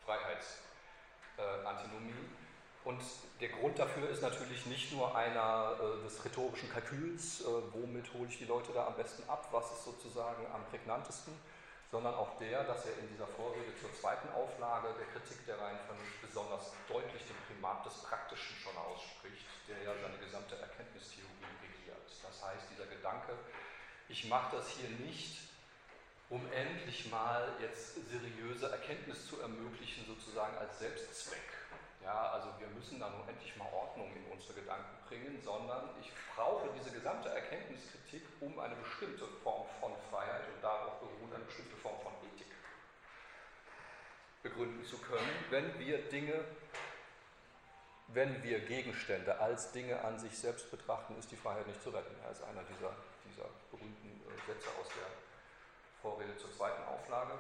Freiheitsantinomie. 0.06 2.12
Äh, 2.12 2.45
und 2.86 3.02
der 3.42 3.50
Grund 3.50 3.80
dafür 3.80 4.10
ist 4.10 4.22
natürlich 4.22 4.66
nicht 4.68 4.94
nur 4.94 5.16
einer 5.16 5.76
äh, 5.82 6.04
des 6.04 6.24
rhetorischen 6.24 6.70
Kalküls, 6.70 7.42
äh, 7.42 7.46
womit 7.74 8.14
hole 8.14 8.30
ich 8.30 8.38
die 8.38 8.46
Leute 8.46 8.72
da 8.74 8.86
am 8.86 8.96
besten 8.96 9.28
ab, 9.28 9.50
was 9.52 9.72
ist 9.72 9.86
sozusagen 9.86 10.46
am 10.54 10.64
prägnantesten, 10.70 11.34
sondern 11.92 12.14
auch 12.14 12.38
der, 12.38 12.64
dass 12.64 12.86
er 12.86 12.94
in 13.00 13.10
dieser 13.10 13.26
Vorrede 13.26 13.74
zur 13.82 13.92
zweiten 13.94 14.30
Auflage 14.34 14.94
der 15.00 15.08
Kritik 15.08 15.44
der 15.48 15.60
reinen 15.60 15.80
Vernunft 15.88 16.22
besonders 16.22 16.74
deutlich 16.88 17.24
den 17.26 17.38
Primat 17.50 17.84
des 17.86 17.94
Praktischen 18.06 18.56
schon 18.62 18.78
ausspricht, 18.78 19.50
der 19.68 19.82
ja 19.82 19.92
seine 20.00 20.18
gesamte 20.22 20.56
Erkenntnistheorie 20.56 21.58
regiert. 21.66 22.06
Das 22.22 22.38
heißt, 22.46 22.70
dieser 22.70 22.86
Gedanke, 22.86 23.34
ich 24.10 24.30
mache 24.30 24.58
das 24.58 24.70
hier 24.70 24.90
nicht, 25.02 25.42
um 26.30 26.42
endlich 26.54 27.10
mal 27.10 27.50
jetzt 27.60 27.98
seriöse 28.10 28.70
Erkenntnis 28.70 29.28
zu 29.28 29.42
ermöglichen, 29.42 30.06
sozusagen 30.06 30.56
als 30.58 30.78
Selbstzweck 30.78 31.65
ja, 32.06 32.32
also 32.32 32.50
wir 32.60 32.68
müssen 32.68 33.00
da 33.00 33.10
nun 33.10 33.28
endlich 33.28 33.56
mal 33.58 33.68
Ordnung 33.74 34.16
in 34.16 34.32
unsere 34.32 34.54
Gedanken 34.54 34.96
bringen, 35.10 35.42
sondern 35.44 35.90
ich 36.00 36.12
brauche 36.36 36.70
diese 36.78 36.92
gesamte 36.92 37.30
Erkenntniskritik, 37.30 38.24
um 38.42 38.60
eine 38.60 38.76
bestimmte 38.76 39.26
Form 39.44 39.66
von 39.80 39.92
Freiheit 40.12 40.44
und 40.54 40.64
darauf 40.64 41.00
beruht 41.00 41.34
eine 41.34 41.44
bestimmte 41.46 41.76
Form 41.78 42.00
von 42.02 42.14
Ethik 42.22 42.54
begründen 44.44 44.86
zu 44.86 45.00
können, 45.00 45.28
wenn 45.50 45.80
wir 45.80 45.98
Dinge, 46.10 46.46
wenn 48.10 48.44
wir 48.44 48.60
Gegenstände 48.60 49.40
als 49.40 49.72
Dinge 49.72 50.00
an 50.02 50.20
sich 50.20 50.38
selbst 50.38 50.70
betrachten, 50.70 51.18
ist 51.18 51.32
die 51.32 51.36
Freiheit 51.36 51.66
nicht 51.66 51.82
zu 51.82 51.90
retten. 51.90 52.16
Er 52.24 52.32
ist 52.32 52.44
einer 52.44 52.62
dieser, 52.64 52.94
dieser 53.28 53.50
berühmten 53.72 54.22
äh, 54.30 54.46
Sätze 54.46 54.70
aus 54.80 54.88
der 54.90 55.08
Vorrede 56.04 56.38
zur 56.38 56.54
zweiten 56.54 56.84
Auflage 56.84 57.34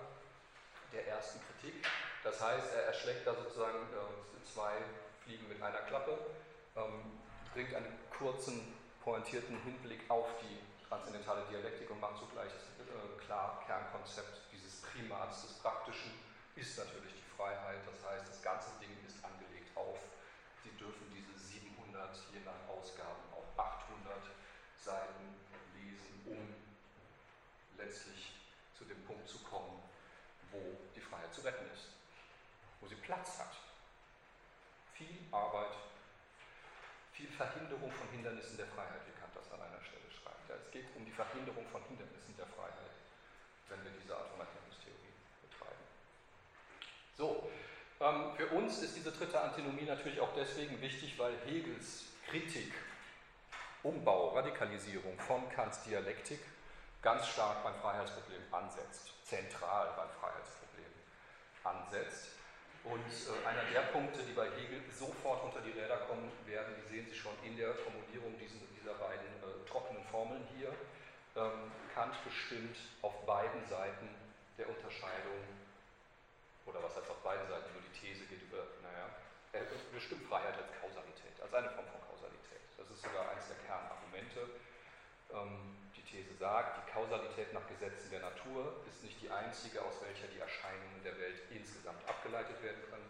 der 0.95 1.07
ersten 1.07 1.39
Kritik. 1.45 1.85
Das 2.23 2.41
heißt, 2.41 2.73
er 2.73 2.85
erschlägt 2.87 3.27
da 3.27 3.35
sozusagen 3.35 3.77
äh, 3.93 4.43
zwei 4.43 4.73
Fliegen 5.23 5.47
mit 5.47 5.61
einer 5.61 5.83
Klappe, 5.83 6.17
ähm, 6.75 7.19
bringt 7.53 7.75
einen 7.75 7.99
kurzen, 8.09 8.73
pointierten 9.03 9.61
Hinblick 9.61 10.09
auf 10.09 10.27
die 10.41 10.57
transzendentale 10.87 11.43
Dialektik 11.51 11.89
und 11.91 11.99
macht 11.99 12.17
zugleich 12.17 12.49
äh, 12.49 13.25
klar, 13.25 13.63
Kernkonzept 13.67 14.51
dieses 14.51 14.81
Primats 14.81 15.43
des 15.43 15.53
Praktischen 15.59 16.11
ist 16.55 16.77
natürlich 16.77 17.13
die 17.13 17.35
Freiheit. 17.37 17.81
Das 17.85 17.99
heißt, 18.09 18.29
das 18.29 18.41
ganze 18.41 18.69
Ding 18.79 18.95
ist 19.05 19.23
angelegt 19.23 19.75
auf, 19.75 19.99
Sie 20.63 20.71
dürfen 20.81 21.05
diese 21.13 21.37
700 21.37 22.09
je 22.33 22.39
nach 22.41 22.57
Ausgaben 22.67 23.21
auch 23.37 23.45
800 23.53 24.17
Seiten 24.81 25.37
lesen, 25.77 26.25
um 26.25 26.41
letztlich 27.77 28.33
zu 28.73 28.83
dem 28.85 29.03
Punkt 29.05 29.29
zu 29.29 29.37
kommen, 29.43 29.83
wo 30.51 30.57
die 30.95 31.01
Freiheit 31.01 31.33
zu 31.33 31.41
retten 31.41 31.65
ist, 31.73 31.89
wo 32.81 32.87
sie 32.87 32.94
Platz 33.05 33.39
hat 33.39 33.53
viel 34.93 35.19
Arbeit, 35.31 35.77
viel 37.13 37.29
Verhinderung 37.29 37.91
von 37.91 38.09
Hindernissen 38.09 38.57
der 38.57 38.65
Freiheit, 38.67 39.01
wie 39.05 39.19
Kant 39.19 39.31
das 39.35 39.51
an 39.51 39.61
einer 39.61 39.81
Stelle 39.81 40.09
schreibt. 40.09 40.49
Ja, 40.49 40.55
es 40.55 40.71
geht 40.71 40.87
um 40.95 41.05
die 41.05 41.11
Verhinderung 41.11 41.65
von 41.71 41.83
Hindernissen 41.85 42.35
der 42.35 42.47
Freiheit, 42.47 42.97
wenn 43.69 43.83
wir 43.83 43.91
diese 43.91 44.15
Art 44.15 44.27
von 44.29 44.39
Erkenntnistheorie 44.39 45.13
betreiben. 45.47 45.85
So, 47.15 47.49
ähm, 47.99 48.33
für 48.35 48.47
uns 48.47 48.81
ist 48.81 48.95
diese 48.95 49.11
dritte 49.11 49.39
Antinomie 49.39 49.85
natürlich 49.85 50.19
auch 50.19 50.33
deswegen 50.35 50.81
wichtig, 50.81 51.17
weil 51.19 51.37
Hegels 51.45 52.05
Kritik, 52.27 52.73
Umbau, 53.83 54.29
Radikalisierung 54.29 55.19
von 55.19 55.47
Kants 55.49 55.83
Dialektik 55.83 56.39
ganz 57.03 57.27
stark 57.27 57.63
beim 57.63 57.75
Freiheitsproblem 57.75 58.41
ansetzt, 58.51 59.13
zentral 59.23 59.93
beim 59.95 60.09
Freiheitsproblem 60.19 60.91
ansetzt. 61.63 62.34
Und 62.85 63.01
äh, 63.01 63.47
einer 63.47 63.65
der 63.73 63.89
Punkte, 63.89 64.21
die 64.21 64.33
bei 64.33 64.45
Hegel 64.45 64.81
sofort 64.93 65.43
unter 65.43 65.61
die 65.61 65.73
Räder 65.73 66.05
kommen 66.05 66.29
werden, 66.45 66.75
die 66.77 66.87
sehen 66.93 67.05
Sie 67.09 67.17
schon 67.17 67.33
in 67.43 67.57
der 67.57 67.73
Formulierung 67.73 68.37
diesen, 68.37 68.61
dieser 68.77 68.93
beiden 68.93 69.25
äh, 69.41 69.65
trockenen 69.67 70.05
Formeln 70.05 70.45
hier. 70.55 70.69
Ähm, 71.35 71.71
Kant 71.93 72.13
bestimmt 72.23 72.77
auf 73.01 73.25
beiden 73.25 73.65
Seiten 73.65 74.07
der 74.57 74.69
Unterscheidung, 74.69 75.41
oder 76.65 76.81
was 76.83 76.95
heißt 76.95 77.09
auf 77.09 77.21
beiden 77.23 77.47
Seiten, 77.47 77.73
nur 77.73 77.81
die 77.81 77.95
These 77.99 78.25
geht 78.25 78.41
über, 78.43 78.63
naja, 78.81 79.09
er 79.51 79.65
bestimmt 79.91 80.27
Freiheit 80.27 80.55
als 80.55 80.69
Kausalität, 80.79 81.35
als 81.41 81.53
eine 81.53 81.69
Form 81.71 81.87
von 81.87 82.01
Kausalität. 82.11 82.63
Das 82.77 82.89
ist 82.91 83.01
sogar 83.01 83.31
eines 83.31 83.47
der 83.47 83.57
Kernargumente. 83.65 84.61
Ähm, 85.31 85.84
These 86.15 86.33
sagt, 86.39 86.79
die 86.79 86.91
Kausalität 86.91 87.51
nach 87.51 87.67
Gesetzen 87.67 88.09
der 88.09 88.21
Natur 88.21 88.81
ist 88.87 89.03
nicht 89.03 89.21
die 89.21 89.29
einzige, 89.29 89.81
aus 89.81 89.95
welcher 90.01 90.27
die 90.27 90.39
Erscheinungen 90.39 91.03
der 91.03 91.19
Welt 91.19 91.41
insgesamt 91.51 92.07
abgeleitet 92.07 92.61
werden 92.63 92.81
können. 92.89 93.09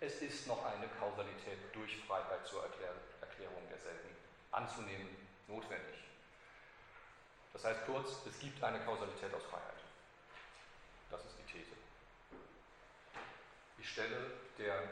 Es 0.00 0.22
ist 0.22 0.46
noch 0.46 0.64
eine 0.64 0.88
Kausalität 0.98 1.58
durch 1.74 1.98
Freiheit 2.06 2.46
zur 2.46 2.64
Erklärung 2.64 3.68
derselben 3.68 4.16
anzunehmen 4.50 5.14
notwendig. 5.46 5.98
Das 7.52 7.64
heißt 7.64 7.84
kurz, 7.84 8.24
es 8.26 8.38
gibt 8.38 8.62
eine 8.64 8.80
Kausalität 8.80 9.34
aus 9.34 9.44
Freiheit. 9.44 9.84
Das 11.10 11.20
ist 11.26 11.36
die 11.38 11.52
These. 11.52 11.76
Ich 13.78 13.90
stelle 13.90 14.38
der 14.56 14.84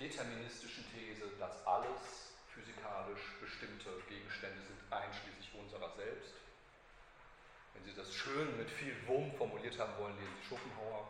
deterministischen 0.00 0.86
These, 0.92 1.28
dass 1.38 1.66
alles 1.66 2.25
physikalisch 2.56 3.20
bestimmte 3.40 3.92
Gegenstände 4.08 4.60
sind, 4.64 4.80
einschließlich 4.90 5.52
unserer 5.60 5.92
selbst. 5.92 6.34
Wenn 7.74 7.84
Sie 7.84 7.94
das 7.94 8.14
schön 8.14 8.56
mit 8.56 8.70
viel 8.70 8.96
Wumm 9.06 9.32
formuliert 9.36 9.78
haben 9.78 9.92
wollen, 9.98 10.16
lesen 10.16 10.32
Sie 10.40 10.48
Schopenhauer. 10.48 11.06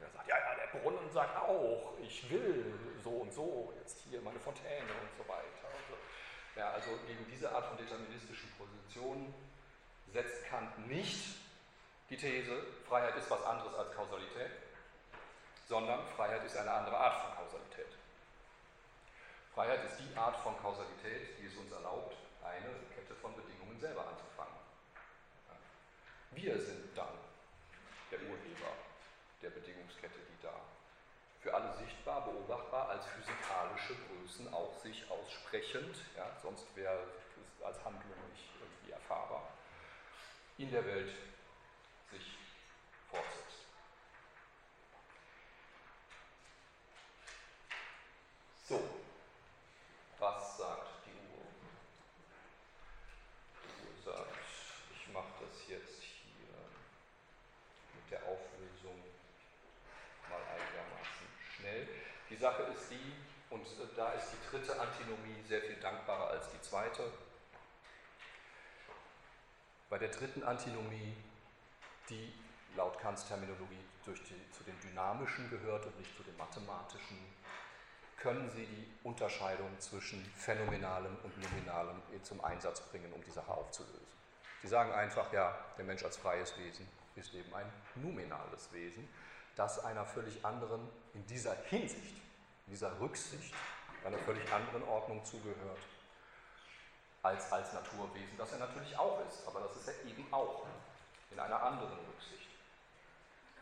Er 0.00 0.10
sagt, 0.10 0.28
ja, 0.28 0.36
ja, 0.36 0.54
der 0.56 0.78
Brunnen 0.78 1.10
sagt 1.12 1.36
auch, 1.36 1.94
ich 2.02 2.28
will 2.30 2.74
so 3.04 3.10
und 3.10 3.32
so, 3.32 3.72
jetzt 3.78 3.98
hier 4.08 4.20
meine 4.22 4.40
Fontäne 4.40 4.90
und 5.00 5.10
so 5.16 5.28
weiter. 5.28 5.68
Also, 5.70 5.94
ja, 6.56 6.70
also 6.70 6.90
gegen 7.06 7.24
diese 7.30 7.52
Art 7.54 7.66
von 7.66 7.76
deterministischen 7.76 8.50
Positionen 8.58 9.32
setzt 10.12 10.44
Kant 10.46 10.88
nicht 10.88 11.36
die 12.08 12.16
These, 12.16 12.64
Freiheit 12.88 13.14
ist 13.16 13.30
was 13.30 13.42
anderes 13.44 13.72
als 13.74 13.94
Kausalität, 13.94 14.50
sondern 15.68 16.04
Freiheit 16.16 16.44
ist 16.44 16.56
eine 16.56 16.72
andere 16.72 16.96
Art 16.96 17.22
von 17.22 17.44
Kausalität. 17.44 17.99
Freiheit 19.54 19.84
ist 19.84 19.98
die 19.98 20.16
Art 20.16 20.36
von 20.38 20.56
Kausalität, 20.58 21.38
die 21.38 21.46
es 21.46 21.56
uns 21.56 21.72
erlaubt, 21.72 22.16
eine 22.42 22.70
Kette 22.94 23.14
von 23.20 23.34
Bedingungen 23.34 23.78
selber 23.80 24.06
anzufangen. 24.06 24.54
Wir 26.32 26.58
sind 26.58 26.96
dann 26.96 27.18
der 28.10 28.20
Urheber 28.20 28.72
der 29.42 29.50
Bedingungskette, 29.50 30.18
die 30.18 30.42
da 30.42 30.54
für 31.40 31.54
alle 31.54 31.72
sichtbar, 31.74 32.24
beobachtbar, 32.24 32.90
als 32.90 33.06
physikalische 33.06 33.96
Größen 34.06 34.52
auch 34.52 34.74
sich 34.82 35.10
aussprechend, 35.10 35.96
ja, 36.16 36.30
sonst 36.42 36.64
wäre 36.76 36.98
es 37.02 37.64
als 37.64 37.82
Handlung 37.84 38.12
nicht 38.30 38.48
irgendwie 38.60 38.92
erfahrbar, 38.92 39.48
in 40.58 40.70
der 40.70 40.84
Welt 40.84 41.10
sich 42.10 42.36
fortsetzt. 43.10 43.66
So, 48.68 48.99
was 50.20 50.58
sagt 50.58 51.06
die 51.06 51.16
Uhr? 51.32 51.46
Die 53.64 53.86
Uhr 53.88 54.14
sagt, 54.14 54.36
ich 54.94 55.12
mache 55.12 55.32
das 55.40 55.66
jetzt 55.66 56.02
hier 56.02 56.54
mit 57.94 58.10
der 58.10 58.20
Auflösung 58.28 59.00
mal 60.28 60.42
einigermaßen 60.42 61.26
schnell. 61.56 61.88
Die 62.28 62.36
Sache 62.36 62.64
ist 62.64 62.90
die, 62.90 63.14
und 63.48 63.62
äh, 63.62 63.96
da 63.96 64.12
ist 64.12 64.28
die 64.32 64.50
dritte 64.50 64.78
Antinomie 64.78 65.42
sehr 65.48 65.62
viel 65.62 65.76
dankbarer 65.76 66.28
als 66.28 66.50
die 66.50 66.60
zweite. 66.60 67.10
Bei 69.88 69.98
der 69.98 70.10
dritten 70.10 70.44
Antinomie, 70.44 71.16
die 72.10 72.32
laut 72.76 72.98
Kants 73.00 73.26
Terminologie 73.26 73.84
durch 74.04 74.22
die, 74.24 74.50
zu 74.52 74.62
den 74.64 74.78
dynamischen 74.80 75.48
gehört 75.50 75.86
und 75.86 75.98
nicht 75.98 76.14
zu 76.16 76.22
den 76.22 76.36
mathematischen, 76.36 77.18
können 78.20 78.50
Sie 78.50 78.66
die 78.66 78.92
Unterscheidung 79.02 79.68
zwischen 79.78 80.24
phänomenalem 80.36 81.16
und 81.22 81.38
nominalem 81.42 81.96
zum 82.22 82.44
Einsatz 82.44 82.80
bringen, 82.80 83.12
um 83.12 83.22
die 83.24 83.30
Sache 83.30 83.50
aufzulösen. 83.50 84.06
Sie 84.62 84.68
sagen 84.68 84.92
einfach, 84.92 85.32
ja, 85.32 85.56
der 85.78 85.84
Mensch 85.86 86.04
als 86.04 86.18
freies 86.18 86.56
Wesen 86.58 86.86
ist 87.16 87.32
eben 87.34 87.52
ein 87.54 87.66
nominales 87.94 88.72
Wesen, 88.72 89.08
das 89.56 89.82
einer 89.84 90.04
völlig 90.04 90.44
anderen, 90.44 90.86
in 91.14 91.26
dieser 91.26 91.54
Hinsicht, 91.64 92.16
in 92.66 92.72
dieser 92.72 92.98
Rücksicht, 93.00 93.54
einer 94.04 94.18
völlig 94.18 94.50
anderen 94.52 94.82
Ordnung 94.84 95.24
zugehört, 95.24 95.78
als 97.22 97.50
als 97.52 97.72
Naturwesen, 97.72 98.36
das 98.38 98.52
er 98.52 98.58
natürlich 98.58 98.96
auch 98.96 99.20
ist, 99.26 99.46
aber 99.46 99.60
das 99.60 99.76
ist 99.76 99.88
er 99.88 100.04
eben 100.04 100.26
auch, 100.32 100.66
in 101.30 101.38
einer 101.38 101.62
anderen 101.62 101.98
Rücksicht. 102.06 102.49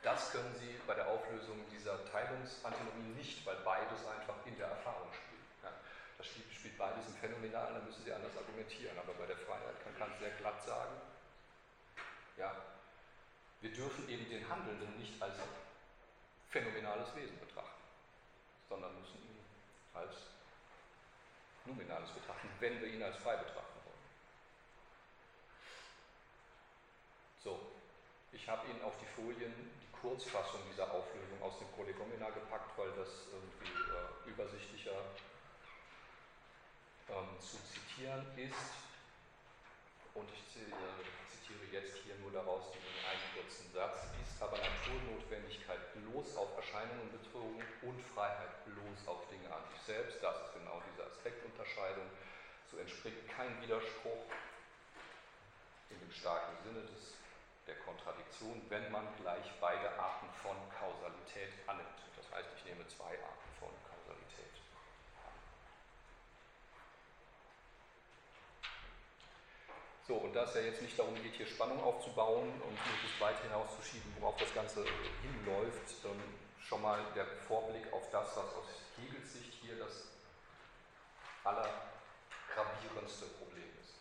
Das 0.03 0.31
können 0.31 0.55
Sie 0.55 0.79
bei 0.87 0.95
der 0.95 1.09
Auflösung 1.09 1.59
dieser 1.71 2.05
Teilungsantinomie 2.11 3.15
nicht, 3.17 3.45
weil 3.45 3.57
beides 3.65 4.07
einfach 4.07 4.35
in 4.47 4.57
der 4.57 4.69
Erfahrung 4.69 5.09
spielt. 5.13 5.63
Ja, 5.63 5.73
das 6.17 6.27
spielt 6.27 6.79
beides 6.79 7.07
im 7.09 7.15
Phänomenalen, 7.15 7.75
da 7.75 7.81
müssen 7.81 8.05
Sie 8.05 8.13
anders 8.13 8.37
argumentieren. 8.37 8.97
Aber 8.99 9.13
bei 9.15 9.27
der 9.27 9.37
Freiheit 9.37 9.83
kann 9.83 9.99
Kant 9.99 10.19
sehr 10.21 10.31
glatt 10.31 10.63
sagen, 10.65 10.95
ja, 12.37 12.55
wir 13.61 13.73
dürfen 13.73 14.09
eben 14.09 14.29
den 14.31 14.49
Handelnden 14.49 14.97
nicht 14.99 15.21
als 15.21 15.35
phänomenales 16.51 17.15
Wesen 17.17 17.39
betrachten, 17.41 17.83
sondern 18.69 18.99
müssen 19.01 19.17
ihn 19.17 19.45
als 19.95 20.15
nominales 21.65 22.11
betrachten, 22.11 22.49
wenn 22.61 22.81
wir 22.81 22.89
ihn 22.89 23.03
als 23.03 23.17
frei 23.17 23.37
betrachten 23.37 23.81
wollen. 23.85 23.99
So, 27.43 27.73
ich 28.33 28.49
habe 28.49 28.69
Ihnen 28.71 28.83
auf 28.83 28.97
die 28.99 29.07
Folien 29.07 29.53
Kurzfassung 30.01 30.61
dieser 30.71 30.91
Auflösung 30.91 31.43
aus 31.43 31.59
dem 31.59 31.69
Prolegomena 31.75 32.31
gepackt, 32.31 32.77
weil 32.79 32.91
das 32.93 33.27
irgendwie 33.33 33.73
äh, 33.91 34.31
übersichtlicher 34.31 34.99
ähm, 37.11 37.41
zu 37.41 37.57
zitieren 37.67 38.27
ist. 38.37 38.75
Und 40.15 40.29
ich 40.31 40.63
äh, 40.63 40.71
zitiere 41.27 41.67
jetzt 41.71 41.99
hier 42.03 42.15
nur 42.23 42.31
daraus 42.33 42.71
diesen 42.73 42.95
einen 43.07 43.27
kurzen 43.35 43.71
Satz. 43.73 44.07
Ist 44.23 44.43
aber 44.43 44.59
Naturnotwendigkeit 44.59 45.81
bloß 45.95 46.37
auf 46.37 46.55
Erscheinungen 46.57 47.11
bezogen 47.11 47.63
und 47.83 47.99
Freiheit 48.15 48.65
bloß 48.67 49.07
auf 49.07 49.27
Dinge 49.29 49.51
an 49.51 49.63
sich 49.75 49.83
selbst. 49.83 50.23
Das 50.23 50.47
ist 50.47 50.55
genau 50.55 50.83
diese 50.91 51.07
Aspektunterscheidung. 51.07 52.07
So 52.71 52.79
entspringt 52.79 53.29
kein 53.29 53.61
Widerspruch 53.63 54.27
in 55.91 55.99
dem 55.99 56.13
starken 56.13 56.55
Sinne 56.65 56.83
des 56.83 57.18
der 57.69 57.77
Kontradiktion, 57.81 58.61
wenn 58.71 58.91
man 58.91 59.07
gleich 59.21 59.47
beide 59.61 59.91
Arten 59.99 60.27
von 60.43 60.57
Kausalität 60.81 61.53
annimmt. 61.67 62.01
Das 62.17 62.25
heißt, 62.33 62.49
ich 62.57 62.65
nehme 62.65 62.87
zwei 62.89 63.13
Arten 63.23 63.51
von 63.61 63.69
Kausalität. 63.85 64.55
So, 70.07 70.15
und 70.15 70.33
da 70.33 70.45
es 70.45 70.55
ja 70.55 70.63
jetzt 70.63 70.81
nicht 70.81 70.99
darum 70.99 71.15
geht, 71.23 71.35
hier 71.35 71.47
Spannung 71.47 71.83
aufzubauen 71.83 72.49
und 72.63 72.73
möglichst 72.73 73.21
weit 73.21 73.43
hinauszuschieben, 73.43 74.17
worauf 74.19 74.39
das 74.39 74.55
Ganze 74.55 74.83
hinläuft, 75.21 75.95
schon 76.61 76.81
mal 76.83 77.05
der 77.15 77.27
Vorblick 77.27 77.93
auf 77.93 78.11
das, 78.11 78.35
was 78.35 78.55
aus 78.55 78.67
Hegels 78.97 79.35
Sicht 79.35 79.53
hier 79.61 79.79
das 79.79 80.09
allergravierendste 81.45 83.27
Problem 83.27 83.69
ist. 83.83 83.95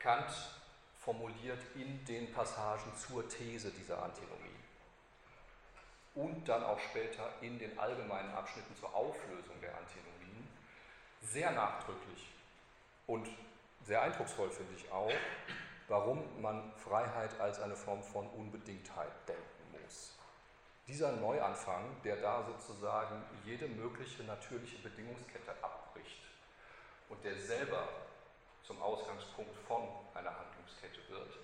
Kant 0.00 0.59
formuliert 1.00 1.60
in 1.74 2.04
den 2.04 2.32
Passagen 2.32 2.94
zur 2.96 3.28
These 3.28 3.70
dieser 3.70 4.02
Antinomie 4.02 4.50
und 6.14 6.48
dann 6.48 6.62
auch 6.62 6.78
später 6.78 7.32
in 7.40 7.58
den 7.58 7.78
allgemeinen 7.78 8.30
Abschnitten 8.34 8.74
zur 8.76 8.94
Auflösung 8.94 9.60
der 9.60 9.76
Antinomien 9.76 10.48
sehr 11.22 11.50
nachdrücklich 11.52 12.30
und 13.06 13.28
sehr 13.84 14.02
eindrucksvoll 14.02 14.50
finde 14.50 14.74
ich 14.76 14.90
auch, 14.92 15.12
warum 15.88 16.22
man 16.40 16.72
Freiheit 16.76 17.38
als 17.40 17.60
eine 17.60 17.76
Form 17.76 18.02
von 18.02 18.28
Unbedingtheit 18.30 19.12
denken 19.26 19.82
muss. 19.82 20.16
Dieser 20.86 21.12
Neuanfang, 21.12 21.84
der 22.04 22.16
da 22.16 22.44
sozusagen 22.44 23.22
jede 23.44 23.68
mögliche 23.68 24.22
natürliche 24.24 24.78
Bedingungskette 24.78 25.52
abbricht 25.62 26.20
und 27.08 27.24
der 27.24 27.36
selber 27.36 27.88
zum 28.62 28.80
Ausgangspunkt 28.82 29.56
von 29.66 29.82
einer 30.14 30.30
Handlungskette 30.70 31.08
wird, 31.10 31.38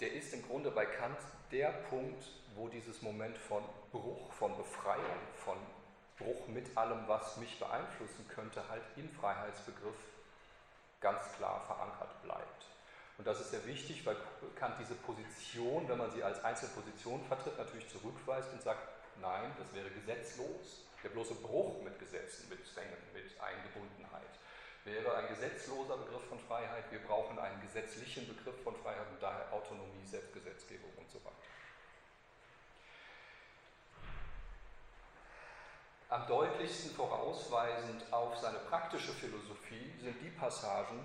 der 0.00 0.12
ist 0.12 0.32
im 0.32 0.46
Grunde 0.46 0.70
bei 0.70 0.86
Kant 0.86 1.18
der 1.50 1.68
Punkt, 1.90 2.24
wo 2.54 2.68
dieses 2.68 3.02
Moment 3.02 3.36
von 3.36 3.62
Bruch, 3.92 4.32
von 4.32 4.56
Befreiung, 4.56 5.18
von 5.44 5.56
Bruch 6.18 6.46
mit 6.48 6.76
allem, 6.76 7.06
was 7.06 7.36
mich 7.36 7.58
beeinflussen 7.58 8.26
könnte, 8.28 8.68
halt 8.68 8.82
im 8.96 9.08
Freiheitsbegriff 9.10 9.96
ganz 11.00 11.32
klar 11.36 11.64
verankert 11.66 12.22
bleibt. 12.22 12.66
Und 13.18 13.26
das 13.26 13.40
ist 13.40 13.50
sehr 13.50 13.64
wichtig, 13.66 14.06
weil 14.06 14.16
Kant 14.56 14.76
diese 14.78 14.94
Position, 14.94 15.88
wenn 15.88 15.98
man 15.98 16.10
sie 16.12 16.22
als 16.22 16.42
Einzelposition 16.44 17.24
vertritt, 17.24 17.58
natürlich 17.58 17.88
zurückweist 17.88 18.52
und 18.52 18.62
sagt, 18.62 18.80
nein, 19.20 19.50
das 19.58 19.72
wäre 19.74 19.90
gesetzlos. 19.90 20.84
Der 21.02 21.10
bloße 21.10 21.34
Bruch 21.36 21.82
mit 21.82 21.98
Gesetzen, 21.98 22.48
mit 22.48 22.64
Zwängen, 22.66 22.96
mit 23.14 23.40
Eingebundenheit 23.40 24.38
wäre 24.90 25.16
ein 25.16 25.28
gesetzloser 25.28 25.96
Begriff 25.96 26.24
von 26.28 26.38
Freiheit. 26.40 26.84
Wir 26.90 27.00
brauchen 27.00 27.38
einen 27.38 27.60
gesetzlichen 27.60 28.26
Begriff 28.28 28.62
von 28.62 28.74
Freiheit 28.76 29.06
und 29.10 29.22
daher 29.22 29.52
Autonomie, 29.52 30.04
Selbstgesetzgebung 30.04 30.90
und 30.96 31.10
so 31.10 31.18
weiter. 31.24 31.36
Am 36.10 36.26
deutlichsten 36.26 36.92
vorausweisend 36.92 38.10
auf 38.10 38.38
seine 38.38 38.58
praktische 38.60 39.12
Philosophie 39.12 39.92
sind 40.00 40.16
die 40.22 40.30
Passagen 40.30 41.04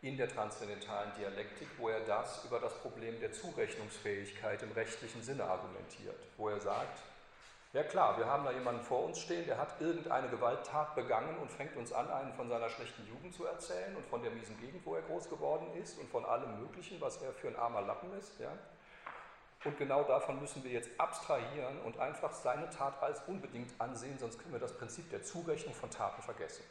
in 0.00 0.16
der 0.16 0.28
transzendentalen 0.28 1.12
Dialektik, 1.18 1.68
wo 1.76 1.90
er 1.90 2.00
das 2.00 2.44
über 2.44 2.58
das 2.58 2.74
Problem 2.78 3.20
der 3.20 3.32
Zurechnungsfähigkeit 3.32 4.62
im 4.62 4.72
rechtlichen 4.72 5.22
Sinne 5.22 5.44
argumentiert, 5.44 6.18
wo 6.38 6.48
er 6.48 6.60
sagt, 6.60 6.98
ja 7.72 7.82
klar, 7.82 8.18
wir 8.18 8.26
haben 8.26 8.44
da 8.44 8.52
jemanden 8.52 8.82
vor 8.82 9.04
uns 9.04 9.18
stehen, 9.18 9.46
der 9.46 9.58
hat 9.58 9.80
irgendeine 9.80 10.28
Gewalttat 10.28 10.94
begangen 10.94 11.38
und 11.38 11.50
fängt 11.50 11.76
uns 11.76 11.92
an, 11.92 12.10
einen 12.10 12.32
von 12.34 12.48
seiner 12.48 12.68
schlechten 12.68 13.06
Jugend 13.06 13.34
zu 13.34 13.46
erzählen 13.46 13.96
und 13.96 14.06
von 14.06 14.22
der 14.22 14.30
miesen 14.30 14.58
Gegend, 14.60 14.84
wo 14.84 14.94
er 14.94 15.02
groß 15.02 15.28
geworden 15.30 15.72
ist 15.74 15.98
und 15.98 16.10
von 16.10 16.24
allem 16.24 16.60
Möglichen, 16.60 17.00
was 17.00 17.22
er 17.22 17.32
für 17.32 17.48
ein 17.48 17.56
armer 17.56 17.82
Lappen 17.82 18.12
ist. 18.18 18.38
Ja? 18.38 18.52
Und 19.64 19.78
genau 19.78 20.02
davon 20.02 20.40
müssen 20.40 20.64
wir 20.64 20.72
jetzt 20.72 20.90
abstrahieren 20.98 21.80
und 21.82 21.98
einfach 21.98 22.32
seine 22.32 22.68
Tat 22.68 23.00
als 23.02 23.20
unbedingt 23.26 23.80
ansehen, 23.80 24.18
sonst 24.18 24.38
können 24.38 24.52
wir 24.52 24.60
das 24.60 24.76
Prinzip 24.76 25.08
der 25.10 25.22
Zurechnung 25.22 25.74
von 25.74 25.90
Taten 25.90 26.20
vergessen. 26.20 26.64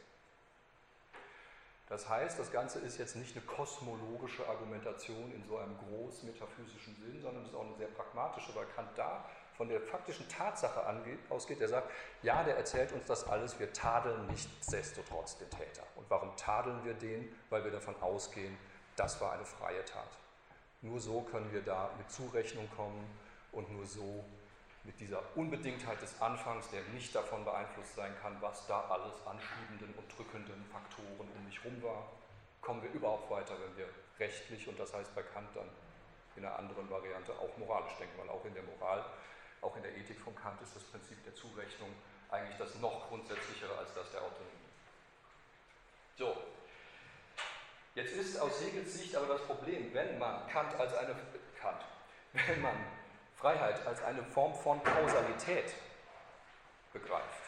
Das 1.88 2.08
heißt, 2.08 2.38
das 2.38 2.52
Ganze 2.52 2.78
ist 2.78 2.98
jetzt 2.98 3.16
nicht 3.16 3.36
eine 3.36 3.44
kosmologische 3.44 4.48
Argumentation 4.48 5.32
in 5.34 5.44
so 5.44 5.58
einem 5.58 5.76
groß 5.76 6.22
metaphysischen 6.22 6.96
Sinn, 6.96 7.20
sondern 7.20 7.42
es 7.42 7.50
ist 7.50 7.54
auch 7.54 7.66
eine 7.66 7.76
sehr 7.76 7.88
pragmatische, 7.88 8.54
weil 8.54 8.66
Kant 8.66 8.90
da 8.96 9.24
von 9.62 9.68
der 9.68 9.80
faktischen 9.80 10.28
Tatsache 10.28 10.84
angeht, 10.84 11.20
ausgeht, 11.30 11.60
der 11.60 11.68
sagt, 11.68 11.88
ja, 12.22 12.42
der 12.42 12.56
erzählt 12.56 12.90
uns 12.90 13.06
das 13.06 13.28
alles, 13.28 13.60
wir 13.60 13.72
tadeln 13.72 14.26
nichtsdestotrotz 14.26 15.38
den 15.38 15.48
Täter. 15.50 15.84
Und 15.94 16.10
warum 16.10 16.36
tadeln 16.36 16.84
wir 16.84 16.94
den? 16.94 17.32
Weil 17.48 17.62
wir 17.62 17.70
davon 17.70 17.94
ausgehen, 18.00 18.58
das 18.96 19.20
war 19.20 19.34
eine 19.34 19.44
freie 19.44 19.84
Tat. 19.84 20.08
Nur 20.80 20.98
so 20.98 21.20
können 21.20 21.52
wir 21.52 21.62
da 21.62 21.90
mit 21.96 22.10
Zurechnung 22.10 22.68
kommen 22.74 23.08
und 23.52 23.70
nur 23.70 23.86
so 23.86 24.24
mit 24.82 24.98
dieser 24.98 25.22
Unbedingtheit 25.36 26.02
des 26.02 26.20
Anfangs, 26.20 26.68
der 26.70 26.82
nicht 26.92 27.14
davon 27.14 27.44
beeinflusst 27.44 27.94
sein 27.94 28.12
kann, 28.20 28.36
was 28.40 28.66
da 28.66 28.80
alles 28.90 29.14
an 29.28 29.38
schiebenden 29.38 29.94
und 29.96 30.18
drückenden 30.18 30.64
Faktoren 30.72 31.28
um 31.36 31.44
mich 31.44 31.62
herum 31.62 31.80
war, 31.84 32.08
kommen 32.60 32.82
wir 32.82 32.90
überhaupt 32.90 33.30
weiter, 33.30 33.54
wenn 33.64 33.76
wir 33.76 33.88
rechtlich 34.18 34.66
und 34.66 34.80
das 34.80 34.92
heißt 34.92 35.14
bei 35.14 35.22
Kant 35.22 35.54
dann 35.54 35.68
in 36.36 36.44
einer 36.44 36.58
anderen 36.58 36.88
Variante 36.90 37.32
auch 37.32 37.56
moralisch 37.58 37.94
denken, 37.98 38.18
weil 38.18 38.28
auch 38.30 38.44
in 38.44 38.54
der 38.54 38.62
Moral 38.62 39.04
auch 39.62 39.76
in 39.76 39.82
der 39.82 39.96
Ethik 39.96 40.20
von 40.20 40.34
Kant 40.34 40.60
ist 40.60 40.76
das 40.76 40.82
Prinzip 40.82 41.22
der 41.24 41.34
Zurechnung 41.34 41.88
eigentlich 42.30 42.58
das 42.58 42.74
noch 42.76 43.08
grundsätzlichere 43.08 43.78
als 43.78 43.94
das 43.94 44.10
der 44.10 44.20
Autonomie. 44.20 44.50
So, 46.18 46.36
jetzt 47.94 48.12
ist 48.12 48.38
aus 48.40 48.60
Hegels 48.60 48.94
Sicht 48.94 49.16
aber 49.16 49.28
das 49.28 49.42
Problem, 49.42 49.94
wenn 49.94 50.18
man 50.18 50.46
Kant 50.48 50.74
als 50.74 50.94
eine 50.94 51.14
Kant, 51.60 51.82
wenn 52.32 52.60
man 52.60 52.74
Freiheit 53.36 53.86
als 53.86 54.02
eine 54.02 54.22
Form 54.22 54.54
von 54.54 54.82
Kausalität 54.82 55.74
begreift, 56.92 57.42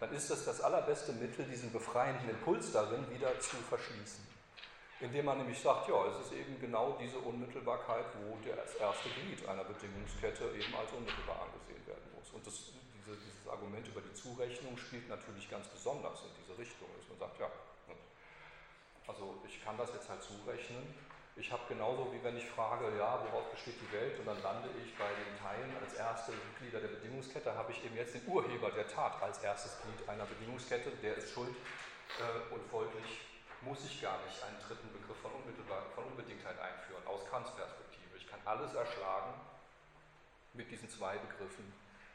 dann 0.00 0.12
ist 0.12 0.30
das 0.30 0.44
das 0.44 0.60
allerbeste 0.60 1.12
Mittel, 1.12 1.46
diesen 1.46 1.72
befreienden 1.72 2.28
Impuls 2.28 2.72
darin 2.72 3.10
wieder 3.10 3.40
zu 3.40 3.56
verschließen. 3.56 4.35
Indem 5.00 5.26
man 5.26 5.38
nämlich 5.38 5.60
sagt, 5.60 5.88
ja, 5.88 6.06
es 6.06 6.26
ist 6.26 6.32
eben 6.32 6.58
genau 6.58 6.96
diese 6.98 7.18
Unmittelbarkeit, 7.18 8.06
wo 8.16 8.38
das 8.40 8.74
erste 8.76 9.10
Glied 9.10 9.46
einer 9.46 9.64
Bedingungskette 9.64 10.44
eben 10.56 10.74
als 10.74 10.90
unmittelbar 10.92 11.44
angesehen 11.44 11.86
werden 11.86 12.08
muss. 12.16 12.30
Und 12.32 12.46
das, 12.46 12.72
diese, 12.96 13.14
dieses 13.14 13.46
Argument 13.46 13.86
über 13.88 14.00
die 14.00 14.14
Zurechnung 14.14 14.76
spielt 14.78 15.08
natürlich 15.08 15.50
ganz 15.50 15.68
besonders 15.68 16.22
in 16.24 16.32
diese 16.40 16.56
Richtung. 16.56 16.88
Dass 16.96 17.08
man 17.10 17.18
sagt, 17.28 17.40
ja, 17.40 17.50
also 19.06 19.36
ich 19.46 19.62
kann 19.62 19.76
das 19.76 19.92
jetzt 19.92 20.08
halt 20.08 20.22
zurechnen. 20.22 20.82
Ich 21.36 21.52
habe 21.52 21.62
genauso 21.68 22.10
wie 22.12 22.24
wenn 22.24 22.36
ich 22.38 22.46
frage, 22.46 22.96
ja, 22.96 23.20
woraus 23.28 23.50
besteht 23.50 23.76
die 23.76 23.92
Welt, 23.92 24.18
und 24.18 24.24
dann 24.24 24.40
lande 24.42 24.70
ich 24.82 24.96
bei 24.96 25.12
den 25.12 25.36
Teilen 25.36 25.76
als 25.84 25.92
erste 25.92 26.32
Glieder 26.58 26.80
der 26.80 26.88
Bedingungskette, 26.88 27.54
habe 27.54 27.70
ich 27.70 27.84
eben 27.84 27.94
jetzt 27.94 28.14
den 28.14 28.26
Urheber 28.26 28.70
der 28.70 28.88
Tat 28.88 29.20
als 29.22 29.44
erstes 29.44 29.76
Glied 29.82 30.08
einer 30.08 30.24
Bedingungskette, 30.24 30.90
der 31.02 31.18
ist 31.18 31.34
schuld 31.34 31.52
äh, 31.52 32.54
und 32.54 32.64
folglich 32.70 33.35
muss 33.62 33.84
ich 33.84 34.02
gar 34.02 34.22
nicht 34.24 34.42
einen 34.42 34.60
dritten 34.60 34.92
Begriff 34.92 35.16
von, 35.20 35.32
Unmittelbar 35.32 35.82
von 35.94 36.04
Unbedingtheit 36.04 36.58
einführen, 36.58 37.06
aus 37.06 37.28
Kants 37.30 37.54
Perspektive. 37.54 38.16
Ich 38.16 38.28
kann 38.28 38.40
alles 38.44 38.74
erschlagen 38.74 39.34
mit 40.52 40.70
diesen 40.70 40.88
zwei 40.88 41.16
Begriffen, 41.18 41.72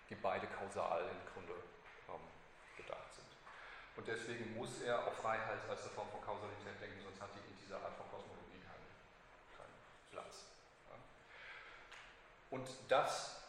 die 0.10 0.16
beide 0.16 0.48
kausal 0.48 1.02
im 1.04 1.34
Grunde 1.34 1.54
ähm, 2.10 2.22
gedacht 2.78 3.14
sind. 3.14 3.28
Und 3.96 4.08
deswegen 4.08 4.56
muss 4.56 4.82
er 4.82 5.08
auf 5.08 5.18
Freiheit 5.18 5.60
als 5.70 5.82
eine 5.82 5.92
Form 5.92 6.10
von 6.10 6.22
Kausalität 6.22 6.80
denken, 6.82 7.02
sonst 7.04 7.22
hat 7.22 7.30
die 7.36 7.52
in 7.52 7.58
dieser 7.60 7.76
Art 7.76 7.96
von 7.96 8.10
Kosmologie 8.10 8.60
keinen, 8.64 8.90
keinen 9.58 9.78
Platz. 10.12 10.46
Ja. 10.90 10.98
Und 12.50 12.68
das 12.88 13.42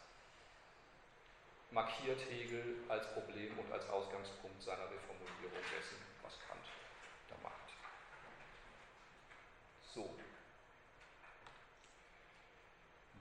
markiert 1.71 2.21
Hegel 2.29 2.83
als 2.87 3.11
Problem 3.13 3.57
und 3.57 3.71
als 3.71 3.89
Ausgangspunkt 3.89 4.61
seiner 4.61 4.85
Reformulierung 4.85 5.63
dessen, 5.75 5.97
was 6.21 6.33
Kant 6.47 6.65
da 7.29 7.35
macht. 7.41 7.73
So. 9.93 10.09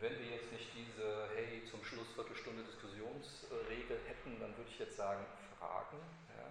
Wenn 0.00 0.18
wir 0.18 0.36
jetzt 0.36 0.50
nicht 0.52 0.68
diese, 0.74 1.28
hey, 1.36 1.68
zum 1.70 1.84
Schluss 1.84 2.08
Viertelstunde 2.14 2.64
Diskussionsregel 2.64 4.00
hätten, 4.08 4.40
dann 4.40 4.56
würde 4.56 4.70
ich 4.70 4.78
jetzt 4.78 4.96
sagen, 4.96 5.26
Fragen. 5.58 6.00
Ja. 6.32 6.48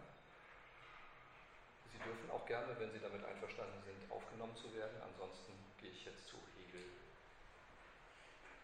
Sie 1.92 1.98
dürfen 1.98 2.30
auch 2.30 2.46
gerne, 2.46 2.80
wenn 2.80 2.92
Sie 2.94 3.00
damit 3.00 3.26
einverstanden 3.26 3.82
sind, 3.84 4.12
aufgenommen 4.12 4.56
zu 4.56 4.72
werden. 4.76 5.02
Ansonsten 5.02 5.54
gehe 5.82 5.90
ich 5.90 6.06
jetzt 6.06 6.28
zu 6.28 6.38
Hegel 6.56 6.86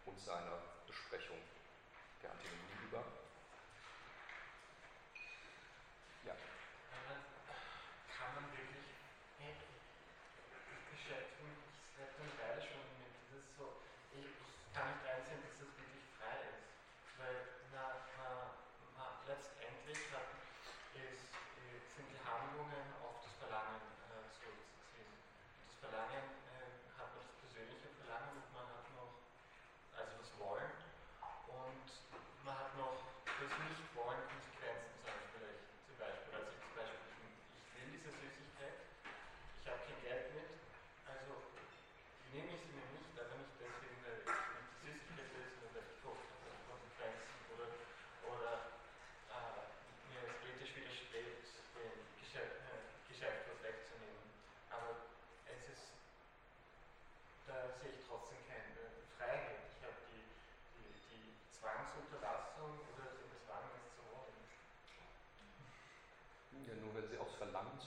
und 0.05 0.19
seiner 0.19 0.61
Besprechung 0.85 1.41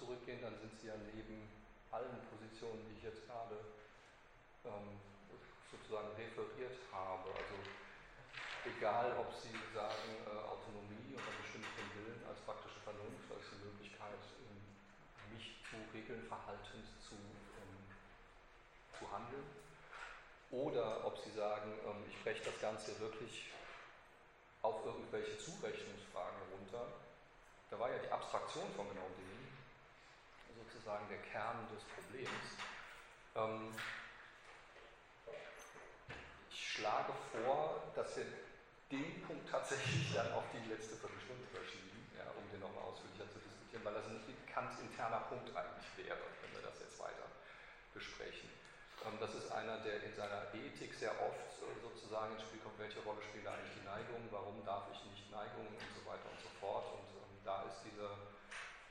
zurückgehen, 0.00 0.40
dann 0.40 0.56
sind 0.58 0.72
Sie 0.80 0.88
ja 0.88 0.96
neben 1.12 1.44
allen 1.92 2.18
Positionen, 2.32 2.80
die 2.88 2.96
ich 2.96 3.04
jetzt 3.04 3.26
gerade 3.28 3.60
ähm, 4.64 4.96
sozusagen 5.70 6.08
referiert 6.16 6.74
habe. 6.90 7.28
Also 7.28 7.56
egal, 8.64 9.12
ob 9.20 9.28
Sie 9.36 9.52
sagen 9.76 10.10
äh, 10.24 10.32
Autonomie 10.48 11.14
ein 11.14 11.36
bestimmten 11.44 11.84
Willen 12.00 12.24
als 12.26 12.40
praktische 12.48 12.80
Vernunft, 12.80 13.28
als 13.28 13.44
die 13.52 13.60
Möglichkeit, 13.60 14.24
ähm, 14.48 15.36
mich 15.36 15.60
zu 15.68 15.76
Regeln 15.92 16.24
verhaltend 16.24 16.88
zu, 17.04 17.14
ähm, 17.14 17.78
zu 18.98 19.04
handeln, 19.12 19.46
oder 20.50 21.06
ob 21.06 21.18
Sie 21.18 21.30
sagen, 21.30 21.70
ähm, 21.86 22.02
ich 22.08 22.16
breche 22.24 22.42
das 22.42 22.58
Ganze 22.60 22.98
wirklich 22.98 23.50
auf 24.62 24.84
irgendwelche 24.84 25.38
Zurechnungsfragen 25.38 26.40
runter. 26.52 27.09
Da 27.70 27.78
war 27.78 27.90
ja 27.90 27.98
die 27.98 28.10
Abstraktion 28.10 28.66
von 28.74 28.88
genau 28.88 29.06
dem 29.16 29.30
sozusagen 30.58 31.08
der 31.08 31.22
Kern 31.30 31.66
des 31.70 31.82
Problems. 31.86 32.46
Ähm, 33.36 33.72
ich 36.50 36.72
schlage 36.74 37.12
vor, 37.30 37.92
dass 37.94 38.16
wir 38.16 38.26
den 38.90 39.22
Punkt 39.22 39.48
tatsächlich 39.48 40.12
dann 40.12 40.32
auf 40.34 40.42
die 40.50 40.66
letzte 40.66 40.98
Viertelstunde 40.98 41.46
verschieben, 41.54 42.10
ja, 42.18 42.26
um 42.34 42.42
den 42.50 42.58
nochmal 42.58 42.90
ausführlicher 42.90 43.30
zu 43.30 43.38
diskutieren, 43.38 43.84
weil 43.86 43.94
das 43.94 44.06
ein 44.10 44.18
Kants 44.50 44.82
interner 44.82 45.22
Punkt 45.30 45.46
eigentlich 45.54 45.86
wäre, 45.94 46.18
wenn 46.42 46.52
wir 46.58 46.66
das 46.66 46.80
jetzt 46.82 46.98
weiter 46.98 47.30
besprechen. 47.94 48.50
Ähm, 49.06 49.14
das 49.22 49.32
ist 49.38 49.46
einer, 49.52 49.78
der 49.86 50.02
in 50.02 50.14
seiner 50.18 50.50
Ethik 50.52 50.92
sehr 50.94 51.14
oft 51.22 51.38
sozusagen 51.80 52.34
ins 52.34 52.42
Spiel 52.42 52.58
kommt, 52.60 52.78
welche 52.82 52.98
Rolle 53.06 53.22
spielt 53.22 53.46
eigentlich 53.46 53.78
die 53.78 53.86
Neigung, 53.86 54.26
warum 54.34 54.58
darf 54.66 54.90
ich 54.90 54.98
nicht 55.06 55.30
Neigungen 55.30 55.70
und 55.70 55.92
so 55.94 56.02
weiter 56.04 56.26
und 56.26 56.40
so 56.42 56.50
fort. 56.58 56.90
Und 56.98 57.09
da 57.51 57.66
ist 57.66 57.82
dieser 57.82 58.14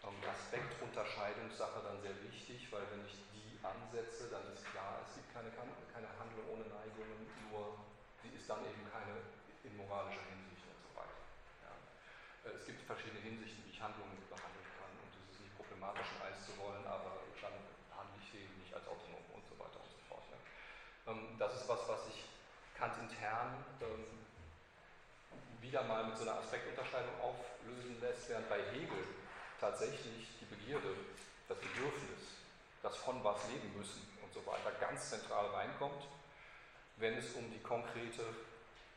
Aspektunterscheidungssache 0.04 1.80
dann 1.80 2.02
sehr 2.04 2.16
wichtig, 2.28 2.68
weil 2.76 2.84
wenn 2.92 3.08
ich 3.08 3.16
die 3.32 3.56
ansetze, 3.64 4.28
dann 4.28 4.44
ist 4.52 4.68
klar, 4.68 5.00
es 5.08 5.16
gibt 5.16 5.32
keine, 5.32 5.48
keine 5.96 6.12
Handlung 6.20 6.44
ohne 6.52 6.68
Neigungen, 6.68 7.24
nur 7.48 7.80
sie 8.20 8.36
ist 8.36 8.50
dann 8.50 8.60
eben 8.68 8.84
keine 8.92 9.24
in 9.64 9.78
moralischer 9.80 10.26
Hinsicht 10.28 10.66
und 10.68 10.80
so 10.84 10.92
weiter. 10.92 11.20
Ja. 11.64 11.72
Äh, 12.50 12.60
es 12.60 12.66
gibt 12.68 12.84
verschiedene 12.84 13.24
Hinsichten, 13.24 13.64
wie 13.64 13.72
ich 13.72 13.80
Handlungen 13.80 14.20
behandeln 14.28 14.70
kann 14.76 14.92
und 14.92 15.12
es 15.16 15.24
ist 15.32 15.40
nicht 15.40 15.56
problematisch, 15.56 16.10
ein 16.20 16.34
Eis 16.34 16.40
zu 16.44 16.52
wollen, 16.60 16.84
aber 16.84 17.24
dann 17.40 17.56
handle 17.96 18.20
ich 18.20 18.28
sie 18.28 18.44
nicht 18.60 18.76
als 18.76 18.84
autonom 18.92 19.24
und 19.36 19.44
so 19.48 19.56
weiter 19.56 19.80
und 19.80 19.88
so 19.88 20.00
fort. 20.12 20.26
Ja. 20.34 20.40
Ähm, 21.16 21.40
das 21.40 21.64
ist 21.64 21.68
was, 21.70 21.80
was 21.88 22.12
sich 22.12 22.28
Kant 22.76 22.98
intern 23.00 23.56
ähm, 23.80 24.04
wieder 25.62 25.84
mal 25.84 26.04
mit 26.08 26.18
so 26.18 26.24
einer 26.24 26.40
Aspektunterscheidung 26.40 27.16
auflösen 27.24 27.49
lässt, 28.02 28.30
während 28.30 28.50
bei 28.50 28.60
Hegel 28.72 29.04
tatsächlich 29.60 30.28
die 30.40 30.46
Begierde, 30.46 30.96
das 31.48 31.58
Bedürfnis, 31.58 32.40
das 32.82 32.96
von 32.98 33.24
was 33.24 33.48
leben 33.50 33.76
müssen 33.78 34.02
und 34.24 34.34
so 34.34 34.46
weiter 34.46 34.72
ganz 34.80 35.10
zentral 35.10 35.48
reinkommt, 35.48 36.08
wenn 36.98 37.18
es 37.18 37.34
um 37.34 37.52
die 37.52 37.60
konkrete 37.60 38.24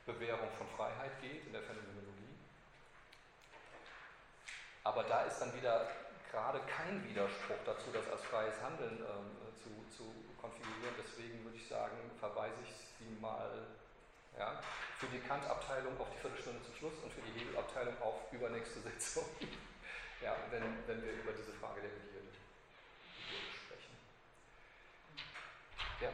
Bewährung 0.07 0.49
von 0.59 0.67
Freiheit 0.77 1.21
geht 1.21 1.47
in 1.47 1.53
der 1.53 1.63
Phänomenologie. 1.63 2.13
Aber 4.85 5.05
da 5.05 5.23
ist 5.23 5.39
dann 5.39 5.55
wieder 5.55 5.89
gerade 6.31 6.61
kein 6.61 7.07
Widerspruch 7.09 7.59
dazu, 7.65 7.91
das 7.93 8.09
als 8.11 8.23
freies 8.25 8.61
Handeln 8.63 8.99
ähm, 8.99 9.37
zu, 9.63 9.97
zu 9.97 10.15
konfigurieren. 10.41 10.95
Deswegen 10.99 11.45
würde 11.45 11.57
ich 11.57 11.69
sagen, 11.69 11.97
verweise 12.19 12.57
ich 12.65 12.75
Sie 12.99 13.21
mal 13.21 13.67
ja, 14.39 14.61
für 14.99 15.07
die 15.07 15.21
Kant-Abteilung 15.21 15.99
auf 16.01 16.09
die 16.15 16.19
Viertelstunde 16.19 16.63
zum 16.63 16.75
Schluss 16.75 16.95
und 17.03 17.13
für 17.13 17.21
die 17.23 17.33
Hegel-Abteilung 17.39 18.01
auf 18.01 18.33
übernächste 18.33 18.81
Sitzung 18.81 19.25
ja, 20.23 20.37
wenn, 20.51 20.63
wenn 20.87 21.03
wir 21.03 21.13
über 21.13 21.33
diese 21.33 21.53
Frage 21.59 21.83
der 21.83 21.91
Begierde 21.91 22.31
sprechen. 23.59 23.95
Ja. 26.01 26.11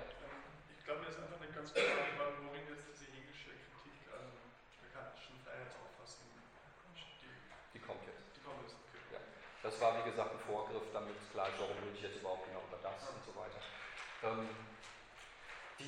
Ich 0.72 0.84
glaube, 0.84 1.04
mir 1.04 1.12
ist 1.12 1.20
einfach 1.20 1.36
eine 1.36 1.52
ganz 1.52 1.68
gute 1.68 1.84
Frage, 1.84 2.40
worin 2.48 2.64
jetzt 2.72 2.88
diese 2.88 3.12
hegelische 3.12 3.52
Kritik 3.52 4.00
an 4.16 4.32
der 4.80 4.90
kantischen 4.96 5.36
Freiheitsauffassung 5.44 6.24
die, 6.96 7.76
die 7.76 7.82
kommt 7.84 8.00
jetzt. 8.08 8.32
Die 8.32 8.40
kommt 8.40 8.64
jetzt, 8.64 8.80
okay. 8.80 9.04
Ja. 9.12 9.20
Das 9.60 9.76
war 9.84 10.00
wie 10.00 10.08
gesagt 10.08 10.32
ein 10.32 10.40
Vorgriff, 10.48 10.88
damit 10.96 11.20
klar 11.28 11.52
ist, 11.52 11.60
warum 11.60 11.76
will 11.84 11.92
ich 11.92 12.00
jetzt 12.00 12.16
überhaupt 12.16 12.48
genau 12.48 12.64
über 12.64 12.80
das 12.80 13.12
und 13.12 13.20
so 13.20 13.36
weiter. 13.36 13.60
Ähm, 14.24 14.48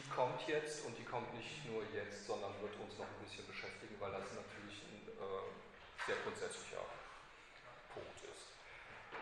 die 0.00 0.08
kommt 0.08 0.40
jetzt 0.48 0.86
und 0.86 0.96
die 0.96 1.04
kommt 1.04 1.28
nicht 1.34 1.60
nur 1.68 1.84
jetzt, 1.92 2.24
sondern 2.24 2.56
wird 2.62 2.72
uns 2.80 2.96
noch 2.96 3.04
ein 3.04 3.20
bisschen 3.20 3.44
beschäftigen, 3.46 4.00
weil 4.00 4.12
das 4.12 4.32
natürlich 4.32 4.80
ein 4.88 5.04
äh, 5.12 5.44
sehr 6.06 6.16
grundsätzlicher 6.24 6.80
Punkt 7.92 8.16
ist. 8.24 8.56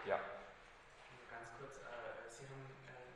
Ja. 0.07 0.23
Ganz 1.27 1.51
kurz, 1.59 1.83
äh, 1.83 2.31
Sie 2.31 2.47
haben, 2.47 2.63
äh, 2.87 3.11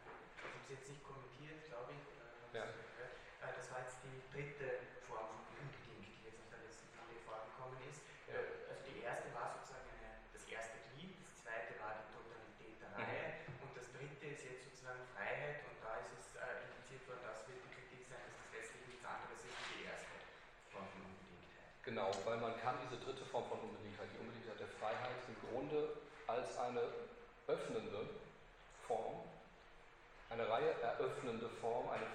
Sie 0.67 0.75
jetzt 0.75 0.91
nicht 0.91 1.07
kommentiert, 1.07 1.63
glaube 1.71 1.95
ich. 1.95 2.03
Äh, 2.19 2.59
ja. 2.59 2.67
Äh, 2.67 3.55
das 3.55 3.71
war 3.71 3.87
jetzt 3.87 4.03
die 4.03 4.19
dritte 4.35 4.83
Form 5.07 5.47
von 5.47 5.55
unbedingt, 5.63 6.19
die 6.19 6.27
jetzt 6.27 6.43
auf 6.43 6.51
der 6.51 6.67
letzten 6.67 6.91
Folie 6.99 7.23
vorgekommen 7.23 7.79
ist. 7.87 8.03
Ja. 8.27 8.43
Also 8.43 8.83
die 8.91 9.07
erste 9.07 9.31
war 9.39 9.55
sozusagen 9.55 9.87
eine, 10.03 10.19
das 10.35 10.43
erste 10.51 10.83
Glied, 10.91 11.15
das 11.23 11.47
zweite 11.47 11.79
war 11.79 11.95
die 11.95 12.11
Totalität 12.11 12.75
der 12.83 12.91
mhm. 12.91 13.07
Reihe 13.07 13.27
und 13.63 13.71
das 13.79 13.87
dritte 13.95 14.27
ist 14.27 14.43
jetzt 14.43 14.67
sozusagen 14.67 15.07
Freiheit 15.15 15.63
und 15.69 15.79
da 15.79 16.01
ist 16.01 16.11
es 16.17 16.35
äh, 16.39 16.65
impliziert 16.65 17.05
worden, 17.09 17.25
das 17.29 17.45
wird 17.49 17.61
die 17.61 17.73
Kritik 17.77 18.03
sein, 18.09 18.23
dass 18.25 18.37
das 18.41 18.49
letztlich 18.57 18.85
nichts 18.89 19.05
anderes 19.05 19.41
ist 19.43 19.57
wie 19.69 19.85
die 19.85 19.87
erste 19.91 20.17
Form 20.73 20.89
von 20.89 21.03
Unbedingtheit. 21.03 21.73
Genau, 21.93 22.09
weil 22.25 22.39
man 22.39 22.57
kann 22.57 22.73
diese 22.89 22.97
dritte 23.05 23.21
Form 23.27 23.45
von 23.53 23.61
Unbedingtheit, 23.69 24.09
die 24.17 24.21
Unbedingtheit 24.25 24.57
der 24.57 24.73
Freiheit, 24.81 25.13
im 25.29 25.37
Grunde 25.45 25.93
als 26.25 26.57
eine 26.57 26.81
öffnende 27.47 28.09
Form, 28.89 29.21
eine 30.31 30.49
Reihe 30.49 30.73
eröffnende 30.81 31.51
Form, 31.61 31.91
eine, 31.91 32.09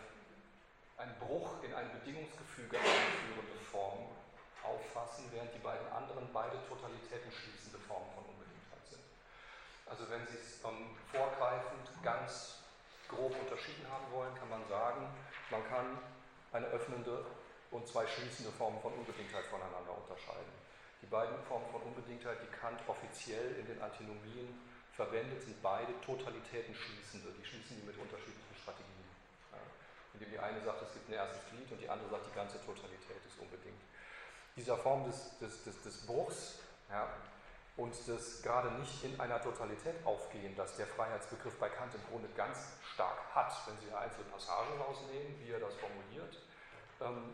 ein 0.98 1.14
Bruch 1.20 1.62
in 1.62 1.76
ein 1.76 1.94
Bedingungsgefüge 1.94 2.74
einführende 2.74 3.54
Form 3.70 4.10
auffassen, 4.66 5.30
während 5.30 5.54
die 5.54 5.62
beiden 5.62 5.86
anderen 5.94 6.26
beide 6.34 6.58
Totalitäten 6.66 7.30
schließende 7.30 7.78
Formen 7.78 8.10
von 8.18 8.26
Unbedingtheit 8.34 8.82
sind. 8.90 9.06
Also 9.86 10.10
wenn 10.10 10.26
Sie 10.26 10.42
es 10.42 10.58
ähm, 10.66 10.98
vorgreifend 11.14 11.86
ganz 12.02 12.66
grob 13.14 13.30
unterschieden 13.38 13.86
haben 13.94 14.10
wollen, 14.10 14.34
kann 14.42 14.50
man 14.50 14.66
sagen, 14.66 15.06
man 15.52 15.62
kann 15.70 16.02
eine 16.52 16.66
öffnende 16.74 17.30
und 17.72 17.88
zwei 17.88 18.08
schließende 18.08 18.52
Formen 18.52 18.80
von 18.82 18.94
Unbedingtheit 18.94 19.46
voneinander 19.46 19.96
unterscheiden. 19.98 20.52
Die 21.02 21.08
beiden 21.08 21.38
Formen 21.44 21.70
von 21.72 21.82
Unbedingtheit, 21.82 22.38
die 22.42 22.52
Kant 22.58 22.80
offiziell 22.88 23.56
in 23.60 23.68
den 23.68 23.82
Antinomien 23.82 24.50
verwendet, 24.94 25.42
sind 25.44 25.62
beide 25.62 25.94
Totalitäten 26.02 26.74
schließende. 26.74 27.30
Die 27.38 27.46
schließen 27.46 27.78
die 27.78 27.86
mit 27.86 27.98
unterschiedlichen 27.98 28.56
Strategien. 28.58 29.06
Ja. 29.52 29.60
Indem 30.14 30.32
die 30.32 30.40
eine 30.40 30.62
sagt, 30.64 30.82
es 30.82 30.94
gibt 30.94 31.10
ein 31.10 31.14
erstes 31.14 31.46
Glied 31.52 31.72
und 31.72 31.80
die 31.80 31.90
andere 31.90 32.10
sagt, 32.10 32.26
die 32.26 32.36
ganze 32.36 32.58
Totalität 32.66 33.22
ist 33.26 33.38
unbedingt. 33.40 33.82
Dieser 34.56 34.78
Form 34.78 35.06
des, 35.06 35.38
des, 35.38 35.64
des, 35.64 35.84
des 35.84 36.06
Bruchs 36.08 36.60
ja, 36.90 37.08
und 37.78 37.94
des 38.08 38.42
gerade 38.42 38.72
nicht 38.82 39.04
in 39.04 39.20
einer 39.20 39.40
Totalität 39.40 40.04
aufgehen, 40.04 40.56
das 40.58 40.76
der 40.78 40.88
Freiheitsbegriff 40.88 41.60
bei 41.60 41.70
Kant 41.70 41.94
im 41.94 42.02
Grunde 42.10 42.28
ganz 42.36 42.74
stark 42.94 43.20
hat, 43.36 43.54
wenn 43.68 43.78
Sie 43.78 43.94
einzelne 43.94 44.26
Passagen 44.26 44.82
rausnehmen, 44.82 45.38
wie 45.46 45.52
er 45.52 45.60
das 45.60 45.76
formuliert, 45.76 46.42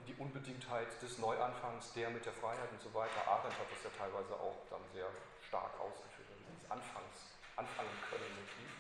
die 0.07 0.16
Unbedingtheit 0.16 1.01
des 1.01 1.18
Neuanfangs, 1.20 1.93
der 1.93 2.09
mit 2.09 2.26
der 2.26 2.34
Freiheit 2.34 2.70
und 2.72 2.82
so 2.82 2.93
weiter. 2.93 3.26
Arendt 3.28 3.57
hat 3.57 3.72
das 3.72 3.84
ja 3.84 3.89
teilweise 3.97 4.34
auch 4.34 4.57
dann 4.70 4.82
sehr 4.93 5.07
stark 5.47 5.72
ausgeführt, 5.80 6.28
dieses 6.49 6.70
Anfangs 6.70 7.34
anfangen 7.55 7.89
können 8.09 8.30
Motiv, 8.36 8.72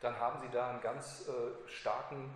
dann 0.00 0.18
haben 0.18 0.38
Sie 0.40 0.48
da 0.50 0.70
ein 0.70 0.80
ganz, 0.82 1.26
äh, 1.28 1.68
starken, 1.68 2.30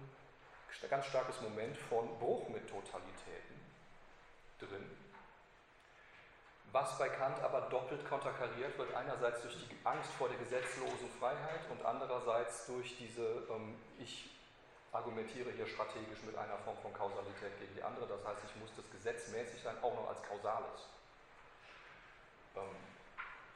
ganz 0.89 1.07
starkes 1.07 1.41
Moment 1.43 1.77
von 1.77 2.09
Bruch 2.19 2.49
mit 2.49 2.69
Totalitäten 2.69 3.61
drin. 4.59 4.91
Was 6.73 6.99
bei 6.99 7.09
Kant 7.09 7.41
aber 7.41 7.63
doppelt 7.63 8.07
konterkariert 8.09 8.77
wird, 8.77 8.95
einerseits 8.95 9.43
durch 9.43 9.57
die 9.69 9.77
Angst 9.85 10.11
vor 10.13 10.29
der 10.29 10.39
gesetzlosen 10.39 11.09
Freiheit 11.19 11.61
und 11.71 11.85
andererseits 11.85 12.67
durch 12.67 12.97
diese, 12.99 13.47
ähm, 13.51 13.75
ich 13.99 14.38
argumentiere 14.93 15.51
hier 15.53 15.67
strategisch 15.67 16.23
mit 16.25 16.37
einer 16.37 16.59
Form 16.59 16.79
von 16.79 16.93
Kausalität 16.93 17.59
gegen 17.59 17.75
die 17.75 17.83
andere, 17.83 18.07
das 18.09 18.25
heißt, 18.25 18.41
ich 18.45 18.57
muss 18.61 18.71
das 18.77 18.91
gesetzmäßig 18.91 19.63
sein, 19.63 19.77
auch 19.83 19.95
noch 19.95 20.09
als 20.09 20.23
Kausales. 20.23 20.89
Ähm, 22.57 22.77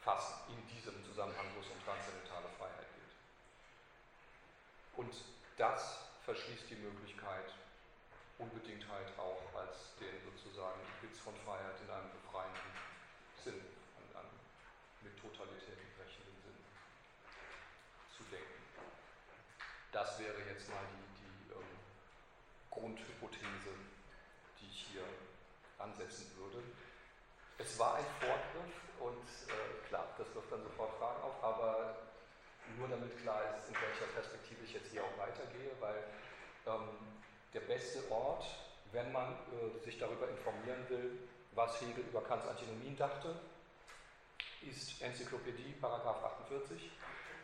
fassen 0.02 0.34
in 0.50 0.66
diesem 0.66 1.02
Zusammenhang, 1.04 1.46
wo 1.54 1.60
es 1.60 1.68
um 1.70 1.78
transzendentale 1.84 2.48
Freiheit 2.58 2.90
geht. 2.98 3.14
Und 4.98 5.14
das 5.56 6.10
verschließt 6.24 6.70
die 6.70 6.76
Möglichkeit, 6.76 7.54
Unbedingtheit 8.38 9.06
auch 9.18 9.42
als 9.54 9.94
den 10.00 10.18
sozusagen 10.26 10.80
Witz 11.00 11.18
von 11.20 11.34
Freiheit 11.46 11.78
in 11.86 11.90
einem 11.90 12.10
befreienden 12.10 12.72
Sinn, 13.44 13.62
an, 13.98 14.26
an 14.26 14.28
mit 15.02 15.14
Totalität 15.20 15.78
brechenden 15.94 16.34
Sinn 16.42 16.58
zu 18.10 18.24
denken. 18.26 18.62
Das 19.92 20.18
wäre 20.18 20.42
jetzt 20.50 20.68
mal 20.70 20.82
die, 20.90 21.21
die 21.21 21.21
Grundhypothese, 22.82 23.70
die 24.58 24.66
ich 24.66 24.86
hier 24.90 25.06
ansetzen 25.78 26.26
würde. 26.36 26.58
Es 27.58 27.78
war 27.78 27.94
ein 27.94 28.04
Fortgriff 28.18 28.74
und 28.98 29.22
äh, 29.46 29.86
klar, 29.86 30.08
das 30.18 30.34
wirft 30.34 30.50
dann 30.50 30.64
sofort 30.64 30.90
Fragen 30.98 31.22
auf, 31.22 31.44
aber 31.44 31.96
nur 32.76 32.88
damit 32.88 33.16
klar 33.22 33.56
ist, 33.56 33.68
in 33.68 33.74
welcher 33.74 34.10
Perspektive 34.12 34.64
ich 34.64 34.74
jetzt 34.74 34.90
hier 34.90 35.04
auch 35.04 35.16
weitergehe, 35.16 35.70
weil 35.78 36.02
ähm, 36.66 36.88
der 37.54 37.60
beste 37.60 38.10
Ort, 38.10 38.44
wenn 38.90 39.12
man 39.12 39.30
äh, 39.30 39.78
sich 39.84 39.98
darüber 39.98 40.28
informieren 40.28 40.84
will, 40.88 41.28
was 41.54 41.80
Hegel 41.80 42.02
über 42.02 42.22
Kants 42.24 42.48
Antinomien 42.48 42.96
dachte, 42.96 43.36
ist 44.62 45.00
Enzyklopädie, 45.02 45.74
Paragraph 45.80 46.22
48. 46.24 46.90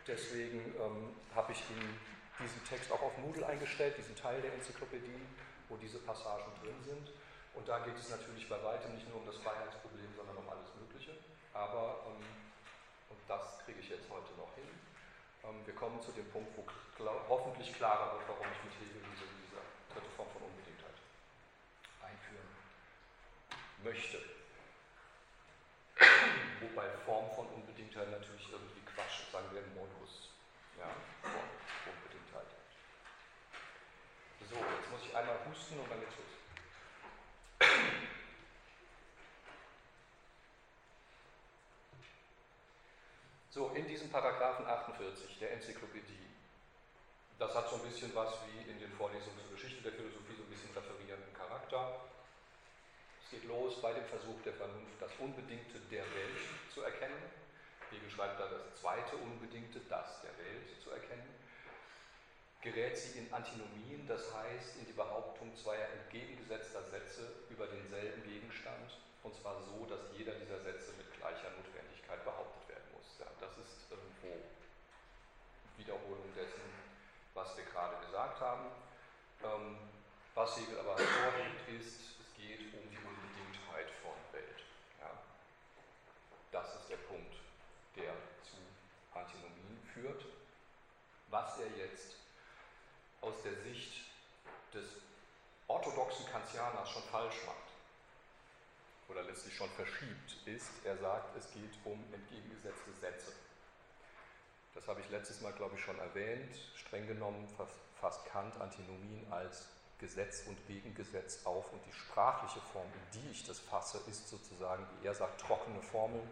Deswegen 0.05 0.75
ähm, 0.75 1.15
habe 1.35 1.51
ich 1.53 1.61
Ihnen 1.69 1.99
diesen 2.39 2.63
Text 2.65 2.91
auch 2.91 3.01
auf 3.01 3.17
Moodle 3.17 3.45
eingestellt, 3.45 3.97
diesen 3.97 4.15
Teil 4.15 4.41
der 4.41 4.53
Enzyklopädie, 4.53 5.25
wo 5.67 5.77
diese 5.77 5.99
Passagen 5.99 6.51
drin 6.63 6.81
sind. 6.83 7.11
Und 7.53 7.67
da 7.67 7.79
geht 7.79 7.97
es 7.97 8.09
natürlich 8.09 8.47
bei 8.47 8.61
weitem 8.63 8.93
nicht 8.95 9.07
nur 9.09 9.17
um 9.19 9.25
das 9.25 9.37
Freiheitsproblem, 9.37 10.13
sondern 10.15 10.37
um 10.37 10.49
alles 10.49 10.69
Mögliche. 10.79 11.11
Aber, 11.53 12.05
ähm, 12.07 12.25
und 13.09 13.19
das 13.27 13.59
kriege 13.65 13.79
ich 13.79 13.89
jetzt 13.89 14.09
heute 14.09 14.31
noch 14.37 14.53
hin, 14.55 14.69
ähm, 15.43 15.65
wir 15.65 15.75
kommen 15.75 16.01
zu 16.01 16.11
dem 16.11 16.29
Punkt, 16.31 16.55
wo 16.57 16.63
klar, 16.95 17.25
hoffentlich 17.27 17.73
klarer 17.73 18.13
wird, 18.17 18.27
warum 18.27 18.47
ich 18.51 18.63
mit 18.63 18.73
Hegel 18.79 19.01
diese, 19.11 19.25
diese 19.39 19.59
dritte 19.93 20.09
Form 20.15 20.27
von 20.31 20.43
Unbedingtheit 20.43 20.95
einführen 22.03 22.49
möchte. 23.83 24.19
Wobei 26.61 26.89
Form 27.05 27.31
von 27.35 27.47
Unbedingtheit 27.47 28.11
natürlich 28.11 28.51
irgendwie 28.51 28.83
Quatsch 28.93 29.23
ist, 29.23 29.31
sagen 29.31 29.47
wir 29.51 29.63
Modus. 29.75 30.31
Ja, 30.77 30.91
Form 31.23 31.49
von 31.83 31.93
Unbedingtheit. 31.95 32.47
So, 34.49 34.55
jetzt 34.55 34.91
muss 34.91 35.01
ich 35.07 35.08
einmal 35.19 35.39
husten 35.49 35.79
und 35.79 35.91
dann 35.91 35.99
geht's 35.99 36.15
los. 36.17 36.25
So, 43.51 43.69
in 43.69 43.87
diesem 43.87 44.09
Paragraphen 44.09 44.65
48 44.65 45.39
der 45.39 45.51
Enzyklopädie, 45.53 46.29
das 47.37 47.53
hat 47.55 47.69
so 47.69 47.75
ein 47.75 47.81
bisschen 47.81 48.13
was 48.15 48.33
wie 48.47 48.69
in 48.69 48.79
den 48.79 48.91
Vorlesungen 48.93 49.39
zur 49.41 49.51
Geschichte 49.51 49.81
der 49.81 49.93
Philosophie, 49.93 50.35
so 50.37 50.43
ein 50.43 50.49
bisschen 50.49 50.71
referierenden 50.71 51.33
Charakter. 51.33 51.99
Es 53.23 53.31
geht 53.31 53.43
los 53.45 53.81
bei 53.81 53.91
dem 53.93 54.05
Versuch 54.05 54.41
der 54.43 54.53
Vernunft, 54.53 55.01
das 55.01 55.11
Unbedingte 55.19 55.79
der 55.91 56.03
Welt 56.03 56.39
zu 56.73 56.83
erkennen. 56.83 57.19
Hegel 57.89 58.09
schreibt 58.09 58.39
da 58.39 58.47
das 58.47 58.79
zweite 58.79 59.17
Unbedingte, 59.17 59.81
das 59.89 60.21
der 60.21 60.37
Welt 60.37 60.69
zu 60.83 60.91
erkennen 60.91 61.38
gerät 62.61 62.97
sie 62.97 63.19
in 63.19 63.33
Antinomien, 63.33 64.07
das 64.07 64.33
heißt 64.33 64.77
in 64.79 64.85
die 64.85 64.93
Behauptung 64.93 65.55
zweier 65.55 65.87
entgegengesetzter 66.01 66.83
Sätze 66.83 67.45
über 67.49 67.67
denselben 67.67 68.23
Gegenstand, 68.23 68.99
und 69.23 69.35
zwar 69.35 69.61
so, 69.61 69.85
dass 69.85 69.99
jeder 70.17 70.33
dieser 70.33 70.59
Sätze 70.59 70.93
mit 70.97 71.11
gleicher 71.17 71.51
Notwendigkeit 71.51 72.23
behauptet 72.23 72.67
werden 72.69 72.87
muss. 72.93 73.19
Ja, 73.19 73.27
das 73.39 73.51
ist 73.57 73.91
irgendwo 73.91 74.43
Wiederholung 75.77 76.31
dessen, 76.35 76.63
was 77.33 77.55
wir 77.55 77.65
gerade 77.65 77.95
gesagt 78.05 78.39
haben. 78.39 78.71
Ähm, 79.43 79.77
was 80.35 80.57
Hegel 80.57 80.79
aber 80.79 80.95
hervorhebt, 80.97 81.67
ist, 81.67 82.19
es 82.19 82.29
geht 82.35 82.73
um 82.73 82.83
die 82.89 82.99
Unbedingtheit 83.03 83.91
von 84.03 84.15
Welt. 84.31 84.63
Ja. 84.99 85.11
Das 86.51 86.75
ist 86.75 86.89
der 86.89 86.97
Punkt, 87.07 87.35
der 87.95 88.15
zu 88.43 88.55
Antinomien 89.11 89.79
führt. 89.93 90.25
Was 91.29 91.59
er 91.59 91.67
jetzt 91.77 91.98
aus 93.29 93.41
der 93.43 93.55
Sicht 93.61 93.93
des 94.73 94.85
orthodoxen 95.67 96.25
Kantianers 96.31 96.89
schon 96.89 97.03
falsch 97.03 97.45
macht 97.45 97.69
oder 99.07 99.23
letztlich 99.23 99.55
schon 99.55 99.69
verschiebt, 99.71 100.35
ist, 100.45 100.69
er 100.83 100.97
sagt, 100.97 101.35
es 101.37 101.51
geht 101.53 101.73
um 101.85 102.03
entgegengesetzte 102.11 102.91
Sätze. 102.99 103.33
Das 104.73 104.87
habe 104.87 105.01
ich 105.01 105.09
letztes 105.09 105.41
Mal, 105.41 105.51
glaube 105.53 105.75
ich, 105.75 105.81
schon 105.81 105.97
erwähnt. 105.99 106.55
Streng 106.75 107.07
genommen 107.07 107.47
fasst 107.99 108.25
Kant 108.25 108.59
Antinomien 108.59 109.25
als 109.31 109.67
Gesetz 109.99 110.43
und 110.47 110.57
Gegengesetz 110.67 111.45
auf 111.45 111.71
und 111.73 111.85
die 111.85 111.91
sprachliche 111.91 112.61
Form, 112.71 112.85
in 112.85 113.21
die 113.21 113.31
ich 113.31 113.45
das 113.45 113.59
fasse, 113.59 113.99
ist 114.09 114.29
sozusagen, 114.29 114.85
wie 115.01 115.07
er 115.07 115.13
sagt, 115.13 115.41
trockene 115.41 115.81
Formeln. 115.81 116.27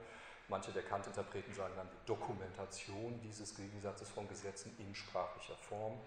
Manche 0.48 0.72
der 0.72 0.84
Kant-Interpreten 0.84 1.54
sagen 1.54 1.74
dann 1.76 1.90
die 1.90 2.06
Dokumentation 2.06 3.20
dieses 3.22 3.56
Gegensatzes 3.56 4.10
von 4.10 4.28
Gesetzen 4.30 4.74
in 4.80 4.96
sprachlicher 4.96 5.58
Form. 5.58 6.00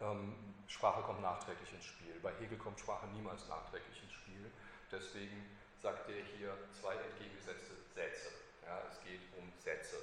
Ähm, 0.00 0.34
Sprache 0.66 1.02
kommt 1.02 1.20
nachträglich 1.20 1.72
ins 1.72 1.84
Spiel. 1.84 2.18
Bei 2.22 2.32
Hegel 2.40 2.58
kommt 2.58 2.80
Sprache 2.80 3.06
niemals 3.08 3.46
nachträglich 3.48 4.02
ins 4.02 4.12
Spiel. 4.12 4.50
Deswegen 4.90 5.44
sagt 5.82 6.08
er 6.08 6.22
hier 6.36 6.56
zwei 6.72 6.94
entgegengesetzte 6.94 7.74
Sätze. 7.94 8.28
Ja, 8.64 8.80
es 8.90 9.00
geht 9.04 9.20
um 9.36 9.52
Sätze. 9.58 9.96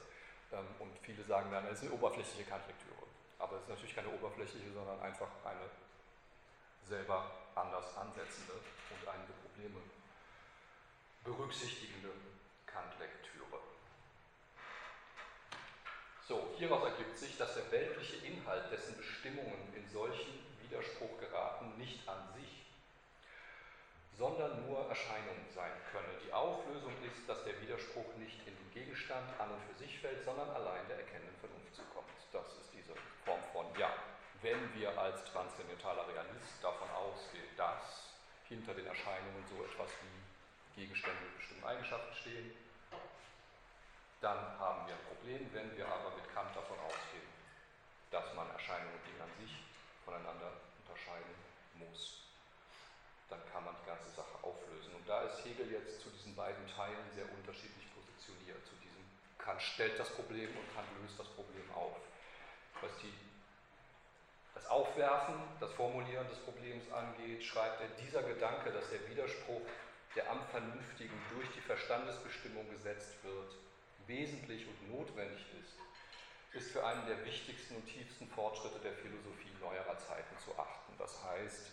Ähm, 0.52 0.66
und 0.80 0.98
viele 1.00 1.24
sagen 1.24 1.52
dann, 1.52 1.66
es 1.68 1.82
ist 1.82 1.90
eine 1.90 1.94
oberflächliche 1.94 2.50
Kantlektüre. 2.50 3.04
Aber 3.40 3.58
es 3.58 3.64
ist 3.64 3.70
natürlich 3.70 3.96
keine 3.96 4.10
oberflächliche, 4.10 4.72
sondern 4.74 5.00
einfach 5.02 5.30
eine 5.46 5.70
selber 6.84 7.32
anders 7.56 7.98
ansetzende 7.98 8.54
und 8.54 9.08
einige 9.08 9.34
Probleme 9.34 9.82
berücksichtigende 11.24 12.10
Kant-Lektüre. 12.66 13.17
So, 16.28 16.44
hieraus 16.58 16.84
ergibt 16.84 17.18
sich, 17.18 17.38
dass 17.38 17.54
der 17.56 17.72
weltliche 17.72 18.18
Inhalt, 18.26 18.70
dessen 18.70 18.98
Bestimmungen 18.98 19.74
in 19.74 19.88
solchen 19.88 20.44
Widerspruch 20.60 21.18
geraten, 21.22 21.72
nicht 21.78 22.04
an 22.04 22.20
sich, 22.36 22.68
sondern 24.12 24.68
nur 24.68 24.90
Erscheinung 24.90 25.40
sein 25.56 25.72
könne. 25.90 26.20
Die 26.28 26.34
Auflösung 26.34 26.92
ist, 27.08 27.24
dass 27.30 27.46
der 27.46 27.56
Widerspruch 27.62 28.12
nicht 28.20 28.44
in 28.46 28.52
den 28.52 28.72
Gegenstand 28.74 29.24
an 29.40 29.52
und 29.52 29.64
für 29.72 29.80
sich 29.80 30.00
fällt, 30.00 30.26
sondern 30.26 30.50
allein 30.50 30.84
der 30.90 30.98
erkennenden 30.98 31.40
Vernunft 31.40 31.74
zukommt. 31.74 32.12
Das 32.34 32.60
ist 32.60 32.76
diese 32.76 32.92
Form 33.24 33.40
von 33.54 33.66
Ja. 33.80 33.94
Wenn 34.42 34.60
wir 34.76 34.92
als 35.00 35.24
transzendentaler 35.32 36.06
Realist 36.10 36.60
davon 36.62 36.90
ausgehen, 36.92 37.48
dass 37.56 38.12
hinter 38.50 38.74
den 38.74 38.86
Erscheinungen 38.86 39.48
so 39.48 39.64
etwas 39.64 39.90
wie 40.04 40.82
Gegenstände 40.82 41.24
mit 41.24 41.38
bestimmten 41.38 41.64
Eigenschaften 41.64 42.14
stehen, 42.14 42.52
dann 44.22 44.38
haben 44.60 44.88
wir 44.88 44.96
ein 44.96 45.06
Problem. 45.08 45.50
Wenn 45.54 45.76
wir 45.78 45.86
aber 45.88 46.16
mit 46.16 46.26
Kant 46.34 46.56
davon 46.56 46.78
ausgehen, 46.80 47.28
dass 48.12 48.34
man 48.34 48.50
Erscheinungen 48.52 48.94
und 48.94 49.06
Dinge 49.06 49.24
an 49.24 49.34
sich 49.40 49.54
voneinander 50.06 50.52
unterscheiden 50.82 51.36
muss, 51.76 52.24
dann 53.30 53.44
kann 53.52 53.66
man 53.66 53.76
die 53.84 53.88
ganze 53.88 54.10
Sache 54.16 54.36
auflösen. 54.42 54.96
Und 54.96 55.08
da 55.08 55.22
ist 55.24 55.44
Hegel 55.44 55.70
jetzt 55.72 56.02
zu 56.02 56.10
diesen 56.10 56.36
beiden 56.36 56.66
Teilen 56.68 57.12
sehr 57.14 57.28
unterschiedlich 57.30 57.86
positioniert. 57.94 58.66
Zu 58.66 58.76
diesem 58.80 59.04
Kant 59.38 59.62
stellt 59.62 60.00
das 60.00 60.10
Problem 60.16 60.50
und 60.56 60.66
Kant 60.74 60.88
löst 61.04 61.20
das 61.20 61.28
Problem 61.36 61.68
auf. 61.76 62.00
Was 62.82 62.92
die, 63.04 63.14
das 64.56 64.66
Aufwerfen, 64.68 65.36
das 65.60 65.74
Formulieren 65.74 66.28
des 66.30 66.40
Problems 66.40 66.90
angeht, 66.92 67.44
schreibt 67.44 67.82
er, 67.82 67.90
dieser 68.02 68.24
Gedanke, 68.24 68.72
dass 68.72 68.90
der 68.90 69.08
Widerspruch, 69.10 69.62
der 70.16 70.32
am 70.32 70.42
Vernünftigen 70.50 71.20
durch 71.36 71.50
die 71.52 71.62
Verstandesbestimmung 71.62 72.70
gesetzt 72.70 73.22
wird, 73.24 73.52
wesentlich 74.08 74.66
und 74.68 74.92
notwendig 74.92 75.46
ist, 75.62 75.78
ist 76.54 76.72
für 76.72 76.86
einen 76.86 77.06
der 77.06 77.24
wichtigsten 77.26 77.76
und 77.76 77.86
tiefsten 77.86 78.28
Fortschritte 78.30 78.80
der 78.80 78.94
Philosophie 78.94 79.52
neuerer 79.62 79.98
Zeiten 80.00 80.38
zu 80.44 80.58
achten. 80.58 80.94
Das 80.98 81.24
heißt, 81.24 81.72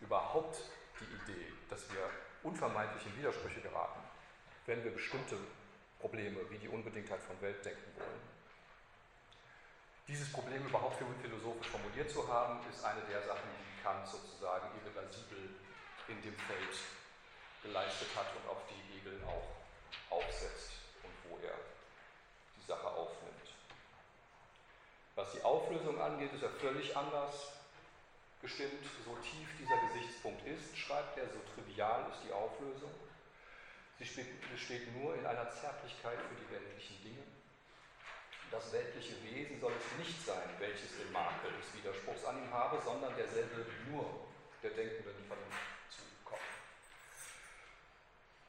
überhaupt 0.00 0.56
die 1.00 1.32
Idee, 1.32 1.52
dass 1.68 1.90
wir 1.92 2.08
unvermeidlich 2.42 3.04
in 3.06 3.16
Widersprüche 3.16 3.60
geraten, 3.60 4.00
wenn 4.66 4.84
wir 4.84 4.92
bestimmte 4.92 5.36
Probleme 6.00 6.38
wie 6.50 6.58
die 6.58 6.68
Unbedingtheit 6.68 7.22
von 7.22 7.40
Welt 7.40 7.64
denken 7.64 7.90
wollen. 7.96 8.20
Dieses 10.08 10.32
Problem 10.32 10.66
überhaupt 10.66 10.96
für 10.96 11.06
philosophisch 11.22 11.68
formuliert 11.68 12.10
zu 12.10 12.26
haben, 12.26 12.58
ist 12.68 12.84
eine 12.84 13.00
der 13.02 13.22
Sachen, 13.22 13.48
die 13.58 13.82
Kant 13.82 14.06
sozusagen 14.08 14.66
irreversibel 14.80 15.50
in 16.08 16.20
dem 16.22 16.34
Feld 16.34 16.76
geleistet 17.62 18.08
hat 18.16 18.26
und 18.36 18.48
auf 18.50 18.58
die 18.66 18.92
Hegel 18.92 19.22
auch 19.24 19.46
aufsetzt 20.10 20.72
und 21.04 21.12
wo 21.30 21.38
er 21.46 21.54
die 22.56 22.59
Sache 22.70 22.86
aufnimmt. 22.86 23.48
Was 25.16 25.32
die 25.32 25.42
Auflösung 25.42 26.00
angeht, 26.00 26.32
ist 26.32 26.42
er 26.42 26.50
völlig 26.50 26.96
anders 26.96 27.52
gestimmt, 28.40 28.86
so 29.04 29.16
tief 29.16 29.48
dieser 29.58 29.76
Gesichtspunkt 29.88 30.46
ist, 30.46 30.78
schreibt 30.78 31.18
er, 31.18 31.26
so 31.26 31.40
trivial 31.52 32.06
ist 32.12 32.22
die 32.24 32.32
Auflösung. 32.32 32.90
Sie 33.98 34.06
besteht 34.52 34.96
nur 34.96 35.14
in 35.16 35.26
einer 35.26 35.50
Zärtlichkeit 35.50 36.16
für 36.16 36.34
die 36.36 36.50
weltlichen 36.50 37.02
Dinge. 37.02 37.22
Das 38.50 38.72
weltliche 38.72 39.22
Wesen 39.24 39.60
soll 39.60 39.72
es 39.72 39.98
nicht 39.98 40.24
sein, 40.24 40.48
welches 40.58 40.96
den 40.96 41.12
Makel 41.12 41.50
des 41.52 41.74
Widerspruchs 41.74 42.24
an 42.24 42.38
ihm 42.38 42.54
habe, 42.54 42.80
sondern 42.82 43.14
derselbe 43.16 43.66
nur 43.90 44.06
der 44.62 44.70
denkenden 44.70 45.26
Vernunft 45.26 45.58
zukommen. 45.90 46.40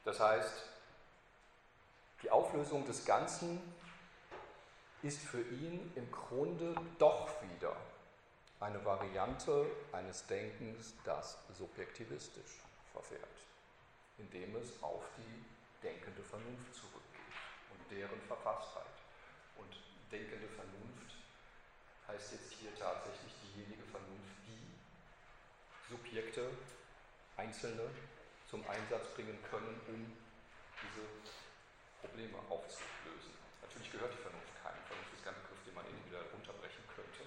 Das 0.04 0.18
heißt, 0.18 0.72
die 2.22 2.30
Auflösung 2.30 2.86
des 2.86 3.04
Ganzen 3.04 3.71
ist 5.02 5.20
für 5.20 5.40
ihn 5.40 5.92
im 5.96 6.10
Grunde 6.12 6.74
doch 6.98 7.28
wieder 7.42 7.76
eine 8.60 8.84
Variante 8.84 9.66
eines 9.90 10.24
Denkens, 10.26 10.94
das 11.04 11.38
subjektivistisch 11.58 12.62
verfährt, 12.92 13.42
indem 14.18 14.54
es 14.56 14.80
auf 14.80 15.02
die 15.18 15.44
denkende 15.82 16.22
Vernunft 16.22 16.72
zurückgeht 16.72 17.34
und 17.72 17.90
deren 17.90 18.20
Verfasstheit. 18.28 18.86
Und 19.58 19.74
denkende 20.12 20.46
Vernunft 20.46 21.16
heißt 22.06 22.32
jetzt 22.32 22.52
hier 22.52 22.72
tatsächlich 22.76 23.32
diejenige 23.42 23.82
Vernunft, 23.90 24.36
die 24.46 25.90
Subjekte, 25.90 26.48
Einzelne 27.36 27.90
zum 28.48 28.62
Einsatz 28.68 29.08
bringen 29.14 29.38
können, 29.50 29.80
um 29.88 30.12
diese 30.78 31.06
Probleme 32.00 32.38
aufzulösen. 32.48 33.34
Natürlich 33.62 33.90
gehört 33.90 34.12
die 34.12 34.22
Vernunft 34.22 34.52
ist 35.22 35.24
kein 35.24 35.34
Begriff, 35.46 35.62
den 35.64 35.74
man 35.74 35.86
individuell 35.86 36.26
runterbrechen 36.34 36.82
könnte. 36.90 37.22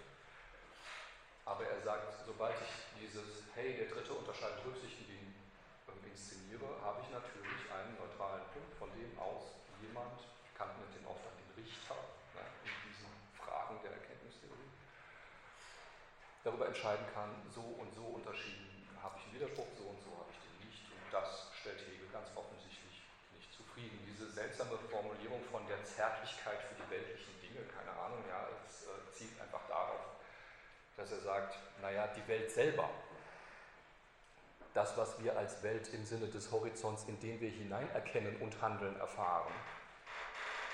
Aber 1.45 1.63
er 1.65 1.79
sagt, 1.81 2.25
sobald 2.25 2.57
ich 2.57 2.73
dieses, 2.99 3.45
hey, 3.53 3.77
der 3.77 3.93
Dritte 3.93 4.13
unterscheidet 4.13 4.65
Rücksichten 4.65 5.05
ähm, 5.87 6.01
inszeniere, 6.09 6.65
habe 6.81 7.05
ich 7.05 7.09
natürlich 7.13 7.61
einen 7.69 7.93
neutralen 8.01 8.45
Punkt, 8.49 8.73
von 8.81 8.89
dem 8.97 9.13
aus 9.21 9.53
jemand, 9.77 10.25
Kant 10.57 10.73
nennt 10.81 10.97
den 10.97 11.05
dann 11.05 11.37
den 11.37 11.51
Richter 11.53 11.95
ne, 12.33 12.41
in 12.65 12.75
diesen 12.89 13.11
Fragen 13.37 13.77
der 13.85 13.93
Erkenntnistheorie, 13.93 14.73
darüber 16.43 16.65
entscheiden 16.65 17.05
kann, 17.13 17.29
so 17.53 17.61
und 17.61 17.93
so 17.93 18.17
unterschieden 18.17 18.89
habe 19.05 19.21
ich 19.21 19.29
einen 19.29 19.35
Widerspruch, 19.37 19.69
so 19.77 19.85
und 19.85 20.01
so 20.01 20.09
habe 20.17 20.33
ich 20.33 20.41
den 20.41 20.65
nicht. 20.65 20.81
Und 20.89 21.05
das 21.13 21.53
stellt 21.61 21.77
Hegel 21.85 22.09
ganz 22.09 22.33
offensichtlich 22.33 23.05
nicht 23.37 23.53
zufrieden. 23.53 24.01
Diese 24.09 24.33
seltsame 24.33 24.81
Formulierung 24.89 25.45
von 25.53 25.61
der 25.69 25.77
Zärtlichkeit 25.85 26.57
für 26.65 26.73
die 26.81 26.89
weltlichen 26.89 27.37
Dinge, 27.37 27.69
keine 27.69 27.93
Ahnung, 27.93 28.25
ja, 28.25 28.49
es 28.65 28.89
äh, 28.89 28.97
zielt 29.13 29.37
einfach 29.37 29.61
darauf, 29.69 30.17
dass 31.05 31.19
er 31.19 31.23
sagt, 31.23 31.59
naja, 31.81 32.07
die 32.07 32.27
Welt 32.27 32.49
selber, 32.49 32.89
das, 34.73 34.97
was 34.97 35.21
wir 35.23 35.37
als 35.37 35.61
Welt 35.61 35.87
im 35.93 36.03
Sinne 36.03 36.27
des 36.27 36.51
Horizonts, 36.51 37.03
in 37.03 37.19
den 37.19 37.39
wir 37.39 37.49
hineinerkennen 37.49 38.35
und 38.37 38.59
handeln, 38.59 38.99
erfahren, 38.99 39.53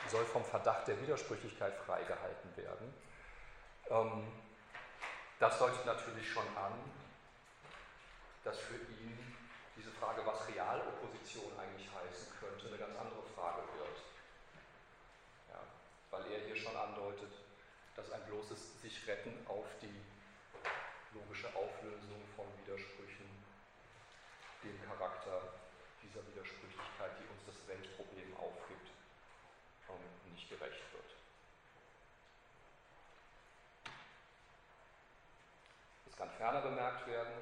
soll 0.07 0.23
vom 0.23 0.45
Verdacht 0.45 0.87
der 0.87 0.99
Widersprüchlichkeit 1.01 1.75
freigehalten 1.75 2.55
werden. 2.55 2.93
Ähm, 3.89 4.31
das 5.37 5.59
deutet 5.59 5.85
natürlich 5.85 6.29
schon 6.31 6.47
an, 6.55 6.73
dass 8.45 8.57
für 8.57 8.75
ihn 8.75 9.35
diese 9.75 9.91
Frage, 9.91 10.25
was 10.25 10.47
Realopposition 10.47 11.51
eigentlich 11.59 11.89
heißen 11.93 12.27
könnte, 12.39 12.67
eine 12.67 12.77
ganz 12.77 12.97
andere 12.97 13.23
Frage 13.35 13.63
wird. 13.77 13.97
Ja, 15.49 15.59
weil 16.09 16.31
er 16.31 16.39
hier 16.45 16.55
schon 16.55 16.75
andeutet, 16.77 17.33
dass 17.97 18.09
ein 18.13 18.23
bloßes 18.27 18.81
sich 18.81 19.05
retten 19.07 19.45
auf 19.47 19.65
die 19.81 20.01
logische 21.13 21.47
Auflösung 21.55 22.21
von 22.35 22.45
Widersprüchen 22.63 23.27
dem 24.63 24.79
Charakter 24.87 25.53
dieser 26.03 26.25
Widersprüchlichkeit, 26.27 27.11
die 27.19 27.27
uns 27.27 27.45
das 27.45 27.67
Weltproblem 27.67 28.35
aufgibt, 28.37 28.91
ähm, 29.89 30.31
nicht 30.31 30.49
gerecht 30.49 30.81
wird. 30.93 31.11
Es 36.09 36.15
kann 36.15 36.29
ferner 36.41 36.61
bemerkt 36.61 37.05
werden, 37.05 37.37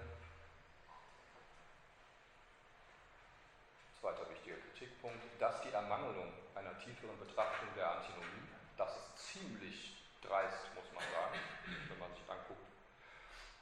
zweiter 4.02 4.30
wichtiger 4.30 4.58
Kritikpunkt, 4.58 5.24
dass 5.40 5.62
die 5.62 5.72
Ermangelung 5.72 6.28
einer 6.54 6.78
tieferen 6.84 7.18
Betrachtung 7.18 7.70
der 7.78 7.96
Antinomie, 7.96 8.44
das 8.76 8.92
ist 8.92 9.32
ziemlich 9.32 9.96
dreist, 10.20 10.68
muss 10.76 10.92
man 10.92 11.04
sagen, 11.16 11.40
wenn 11.88 12.00
man 12.00 12.12
sich 12.12 12.28
anguckt, 12.28 12.68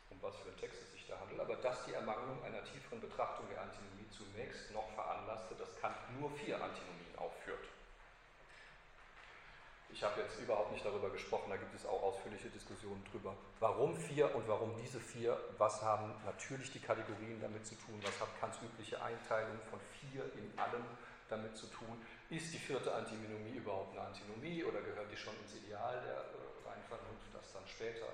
um 0.09 0.17
was 0.23 0.35
für 0.38 0.49
ein 0.49 0.57
Text 0.57 0.81
es 0.81 0.91
sich 0.93 1.05
da 1.05 1.19
handelt, 1.19 1.39
aber 1.39 1.57
dass 1.57 1.85
die 1.85 1.93
Ermangelung 1.93 2.43
einer 2.43 2.65
tieferen 2.65 2.99
Betrachtung 2.99 3.45
der 3.53 3.61
Antinomie 3.61 4.09
zunächst 4.09 4.71
noch 4.71 4.89
veranlasste, 4.95 5.53
dass 5.53 5.69
Kant 5.79 5.97
nur 6.17 6.31
vier 6.31 6.55
Antinomien 6.55 6.96
Ich 9.97 10.03
habe 10.03 10.21
jetzt 10.21 10.37
überhaupt 10.37 10.71
nicht 10.71 10.85
darüber 10.85 11.09
gesprochen, 11.09 11.49
da 11.49 11.57
gibt 11.57 11.73
es 11.73 11.83
auch 11.83 12.03
ausführliche 12.03 12.49
Diskussionen 12.49 13.03
drüber. 13.09 13.33
Warum 13.59 13.97
vier 13.97 14.29
und 14.35 14.47
warum 14.47 14.77
diese 14.77 14.99
vier? 14.99 15.35
Was 15.57 15.81
haben 15.81 16.13
natürlich 16.23 16.71
die 16.71 16.79
Kategorien 16.79 17.41
damit 17.41 17.65
zu 17.65 17.73
tun? 17.73 17.97
Was 18.03 18.21
hat 18.21 18.29
Kants 18.39 18.59
übliche 18.61 19.01
Einteilung 19.01 19.57
von 19.71 19.79
vier 19.97 20.21
in 20.37 20.53
allem 20.53 20.85
damit 21.29 21.57
zu 21.57 21.65
tun? 21.73 21.97
Ist 22.29 22.53
die 22.53 22.59
vierte 22.59 22.93
Antinomie 22.93 23.57
überhaupt 23.57 23.97
eine 23.97 24.05
Antinomie 24.05 24.63
oder 24.63 24.81
gehört 24.81 25.11
die 25.11 25.17
schon 25.17 25.33
ins 25.41 25.55
Ideal 25.65 25.99
der 26.05 26.29
äh, 26.29 26.69
reinen 26.69 26.85
Vernunft, 26.85 27.33
das 27.33 27.53
dann 27.53 27.65
später 27.65 28.05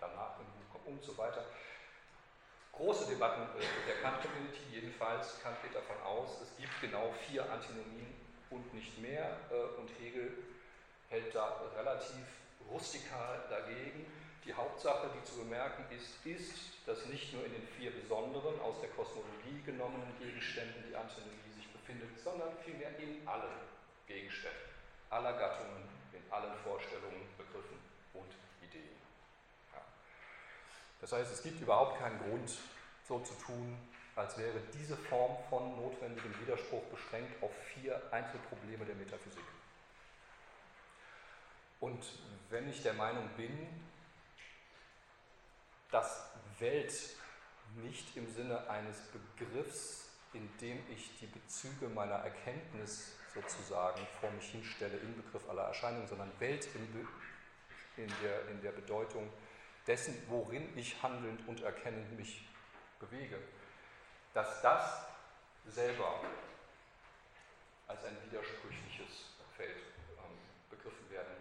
danach 0.00 0.34
im 0.40 0.46
Buch 0.46 0.72
kommt 0.72 0.88
und 0.88 1.04
so 1.04 1.16
weiter. 1.16 1.44
Große 2.72 3.06
Debatten 3.06 3.42
äh, 3.54 3.62
der 3.86 4.02
Kant-Community, 4.02 4.66
jedenfalls. 4.72 5.40
Kant 5.44 5.62
geht 5.62 5.76
davon 5.76 6.02
aus, 6.02 6.40
es 6.42 6.56
gibt 6.56 6.74
genau 6.80 7.14
vier 7.30 7.48
Antinomien 7.52 8.18
und 8.50 8.74
nicht 8.74 8.98
mehr. 8.98 9.38
Äh, 9.52 9.78
und 9.78 9.88
Hegel 10.00 10.34
hält 11.10 11.34
da 11.34 11.60
relativ 11.76 12.24
rustikal 12.70 13.42
dagegen. 13.50 14.06
Die 14.44 14.54
Hauptsache, 14.54 15.10
die 15.14 15.24
zu 15.24 15.38
bemerken 15.38 15.84
ist, 15.94 16.24
ist, 16.24 16.54
dass 16.86 17.04
nicht 17.06 17.34
nur 17.34 17.44
in 17.44 17.52
den 17.52 17.66
vier 17.76 17.90
besonderen, 17.90 18.58
aus 18.60 18.80
der 18.80 18.88
Kosmologie 18.90 19.60
genommenen 19.66 20.16
Gegenständen 20.18 20.82
die 20.88 20.96
Antinomie 20.96 21.52
sich 21.54 21.68
befindet, 21.72 22.18
sondern 22.18 22.56
vielmehr 22.64 22.96
in 22.98 23.26
allen 23.28 23.60
Gegenständen, 24.06 24.70
aller 25.10 25.34
Gattungen, 25.34 25.84
in 26.12 26.22
allen 26.32 26.56
Vorstellungen, 26.64 27.28
Begriffen 27.36 27.78
und 28.14 28.30
Ideen. 28.62 28.96
Ja. 29.72 29.82
Das 31.00 31.12
heißt, 31.12 31.32
es 31.32 31.42
gibt 31.42 31.60
überhaupt 31.60 31.98
keinen 31.98 32.18
Grund, 32.18 32.50
so 33.06 33.18
zu 33.20 33.34
tun, 33.34 33.76
als 34.16 34.38
wäre 34.38 34.60
diese 34.72 34.96
Form 34.96 35.36
von 35.50 35.76
notwendigem 35.76 36.32
Widerspruch 36.40 36.82
beschränkt 36.84 37.42
auf 37.42 37.52
vier 37.74 38.00
Einzelprobleme 38.10 38.84
der 38.84 38.94
Metaphysik. 38.94 39.44
Und 41.80 42.04
wenn 42.50 42.68
ich 42.68 42.82
der 42.82 42.92
Meinung 42.92 43.28
bin, 43.36 43.66
dass 45.90 46.30
Welt 46.58 46.92
nicht 47.76 48.16
im 48.16 48.28
Sinne 48.32 48.68
eines 48.68 49.00
Begriffs, 49.08 50.10
in 50.32 50.48
dem 50.58 50.78
ich 50.90 51.18
die 51.18 51.26
Bezüge 51.26 51.88
meiner 51.88 52.16
Erkenntnis 52.16 53.16
sozusagen 53.34 54.06
vor 54.20 54.30
mich 54.32 54.50
hinstelle, 54.50 54.96
Inbegriff 54.98 55.48
aller 55.48 55.64
Erscheinungen, 55.64 56.06
sondern 56.06 56.30
Welt 56.38 56.68
in, 56.74 58.04
in, 58.04 58.12
der, 58.22 58.48
in 58.48 58.60
der 58.60 58.72
Bedeutung 58.72 59.30
dessen, 59.86 60.22
worin 60.28 60.76
ich 60.76 61.02
handelnd 61.02 61.46
und 61.48 61.62
erkennend 61.62 62.16
mich 62.16 62.46
bewege, 62.98 63.38
dass 64.34 64.60
das 64.62 65.06
selber 65.66 66.20
als 67.86 68.04
ein 68.04 68.16
widersprüchliches 68.24 69.30
Feld 69.56 69.89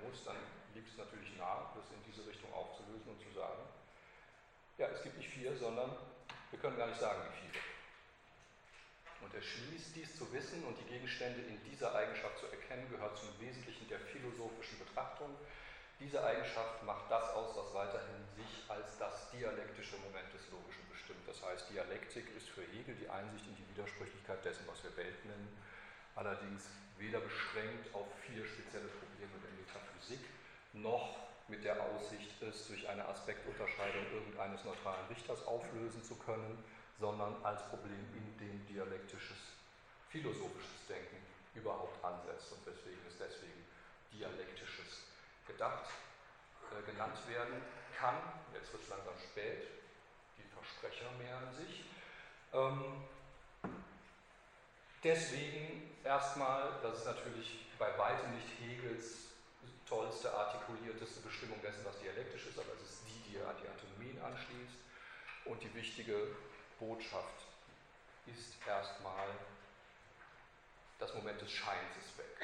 muss, 0.09 0.25
dann 0.25 0.37
liegt 0.73 0.89
es 0.89 0.97
natürlich 0.97 1.37
nahe, 1.37 1.69
das 1.77 1.85
in 1.93 2.01
diese 2.03 2.25
Richtung 2.25 2.51
aufzulösen 2.53 3.13
und 3.13 3.21
zu 3.21 3.29
sagen, 3.31 3.61
ja, 4.77 4.87
es 4.87 5.03
gibt 5.03 5.17
nicht 5.17 5.29
vier, 5.29 5.55
sondern 5.55 5.91
wir 6.49 6.59
können 6.59 6.77
gar 6.77 6.87
nicht 6.87 6.99
sagen, 6.99 7.21
wie 7.29 7.37
viele. 7.37 7.63
Und 9.21 9.33
er 9.35 9.41
schließt 9.41 9.95
dies 9.95 10.17
zu 10.17 10.31
wissen 10.33 10.63
und 10.63 10.79
die 10.79 10.87
Gegenstände 10.87 11.41
in 11.41 11.61
dieser 11.69 11.93
Eigenschaft 11.93 12.39
zu 12.39 12.47
erkennen, 12.47 12.89
gehört 12.89 13.17
zum 13.17 13.29
Wesentlichen 13.39 13.87
der 13.89 13.99
philosophischen 13.99 14.79
Betrachtung. 14.79 15.35
Diese 15.99 16.23
Eigenschaft 16.23 16.81
macht 16.83 17.11
das 17.11 17.29
aus, 17.35 17.57
was 17.57 17.73
weiterhin 17.73 18.23
sich 18.33 18.63
als 18.69 18.97
das 18.97 19.29
dialektische 19.31 19.97
Moment 19.97 20.31
des 20.33 20.49
Logischen 20.49 20.87
bestimmt. 20.89 21.27
Das 21.27 21.43
heißt, 21.43 21.69
Dialektik 21.69 22.33
ist 22.37 22.47
für 22.47 22.63
Hegel 22.63 22.95
die 22.95 23.09
Einsicht 23.09 23.45
in 23.45 23.55
die 23.59 23.67
Widersprüchlichkeit 23.75 24.43
dessen, 24.45 24.63
was 24.65 24.81
wir 24.81 24.95
Welt 24.95 25.25
nennen, 25.25 25.51
allerdings 26.19 26.67
weder 26.97 27.19
beschränkt 27.19 27.95
auf 27.95 28.07
vier 28.27 28.43
spezielle 28.43 28.91
Probleme 28.99 29.39
der 29.39 29.55
Metaphysik, 29.55 30.19
noch 30.73 31.15
mit 31.47 31.63
der 31.63 31.81
Aussicht, 31.81 32.41
es 32.43 32.67
durch 32.67 32.87
eine 32.87 33.07
Aspektunterscheidung 33.07 34.05
irgendeines 34.11 34.63
neutralen 34.65 35.07
Richters 35.07 35.45
auflösen 35.47 36.03
zu 36.03 36.15
können, 36.15 36.61
sondern 36.99 37.33
als 37.43 37.63
Problem, 37.69 38.05
in 38.13 38.37
dem 38.37 38.67
dialektisches, 38.67 39.55
philosophisches 40.09 40.85
Denken 40.87 41.17
überhaupt 41.55 42.03
ansetzt 42.03 42.51
und 42.51 42.65
weswegen 42.67 42.99
es 43.07 43.17
deswegen 43.17 43.65
dialektisches 44.11 45.07
gedacht, 45.47 45.89
äh, 46.69 46.91
genannt 46.91 47.17
werden 47.27 47.63
kann. 47.97 48.15
Jetzt 48.53 48.71
wird 48.73 48.83
es 48.83 48.89
langsam 48.89 49.17
spät, 49.17 49.67
die 50.37 50.47
Versprecher 50.51 51.09
mehren 51.17 51.51
sich. 51.55 51.85
Ähm, 52.53 53.07
deswegen 55.03 55.95
erstmal, 56.03 56.79
das 56.81 56.99
ist 56.99 57.05
natürlich 57.05 57.65
bei 57.77 57.97
weitem 57.97 58.31
nicht 58.35 58.47
Hegels 58.59 59.29
tollste, 59.87 60.31
artikulierteste 60.31 61.21
Bestimmung 61.21 61.59
dessen, 61.61 61.83
was 61.83 61.99
dialektisch 61.99 62.47
ist, 62.47 62.59
aber 62.59 62.73
es 62.75 62.89
ist 62.89 63.01
die, 63.07 63.31
die 63.31 63.41
an 63.41 63.55
die 63.61 63.67
Antinomien 63.67 64.21
anschließt. 64.21 64.77
Und 65.45 65.63
die 65.63 65.73
wichtige 65.73 66.35
Botschaft 66.79 67.47
ist 68.27 68.55
erstmal, 68.67 69.27
das 70.99 71.13
Moment 71.15 71.41
des 71.41 71.51
Scheins 71.51 71.95
ist 71.97 72.17
weg. 72.17 72.37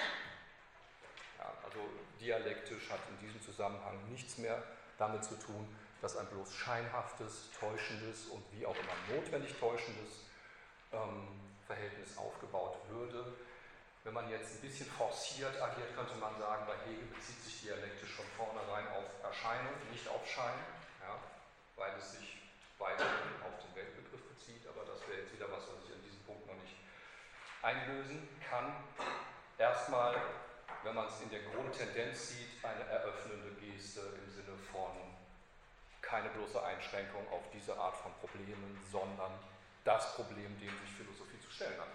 Ja, 1.38 1.54
also 1.64 1.80
dialektisch 2.20 2.90
hat 2.90 3.02
in 3.10 3.28
diesem 3.28 3.42
Zusammenhang 3.42 4.10
nichts 4.10 4.38
mehr 4.38 4.64
damit 4.98 5.24
zu 5.24 5.36
tun, 5.36 5.68
dass 6.02 6.18
ein 6.18 6.26
bloß 6.28 6.54
scheinhaftes, 6.54 7.50
täuschendes 7.60 8.28
und 8.28 8.44
wie 8.52 8.66
auch 8.66 8.76
immer 8.76 9.16
notwendig 9.16 9.54
täuschendes 9.60 10.24
ähm, 10.94 11.28
Verhältnis 11.66 12.18
aufgebaut 12.18 12.78
würde, 12.90 13.34
wenn 14.06 14.14
man 14.14 14.30
jetzt 14.30 14.54
ein 14.54 14.62
bisschen 14.62 14.86
forciert 14.86 15.60
agiert, 15.60 15.96
könnte 15.96 16.14
man 16.16 16.38
sagen, 16.38 16.66
bei 16.68 16.78
Hegel 16.86 17.10
bezieht 17.10 17.42
sich 17.42 17.62
dialektisch 17.62 18.14
von 18.14 18.26
vornherein 18.38 18.88
auf 18.94 19.10
Erscheinung, 19.24 19.74
nicht 19.92 20.08
auf 20.08 20.22
Schein, 20.30 20.62
ja, 21.02 21.18
weil 21.76 21.92
es 21.98 22.12
sich 22.14 22.38
weiterhin 22.78 23.42
auf 23.42 23.58
den 23.66 23.74
Weltbegriff 23.74 24.22
bezieht, 24.30 24.62
aber 24.70 24.86
das 24.86 25.02
wäre 25.10 25.22
jetzt 25.26 25.34
wieder 25.34 25.50
was, 25.50 25.66
was 25.74 25.82
ich 25.90 25.94
an 25.98 26.04
diesem 26.06 26.22
Punkt 26.22 26.46
noch 26.46 26.54
nicht 26.62 26.78
einlösen 27.64 28.30
kann. 28.48 28.78
Erstmal, 29.58 30.22
wenn 30.84 30.94
man 30.94 31.08
es 31.08 31.22
in 31.22 31.32
der 31.32 31.42
Grundtendenz 31.50 32.30
sieht, 32.30 32.64
eine 32.64 32.86
eröffnende 32.86 33.58
Geste 33.58 34.02
im 34.22 34.30
Sinne 34.30 34.56
von 34.72 34.94
keine 36.06 36.30
bloße 36.30 36.62
Einschränkung 36.64 37.26
auf 37.32 37.42
diese 37.52 37.76
Art 37.76 37.98
von 37.98 38.14
Problemen, 38.22 38.78
sondern 38.92 39.34
das 39.84 40.14
Problem, 40.14 40.60
dem 40.60 40.70
sich 40.70 40.92
Philosophie 40.96 41.25
stellen 41.56 41.80
hat. 41.80 41.88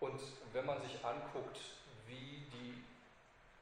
Und 0.00 0.20
wenn 0.52 0.66
man 0.66 0.80
sich 0.82 1.04
anguckt, 1.04 1.58
wie 2.06 2.46
die 2.52 2.84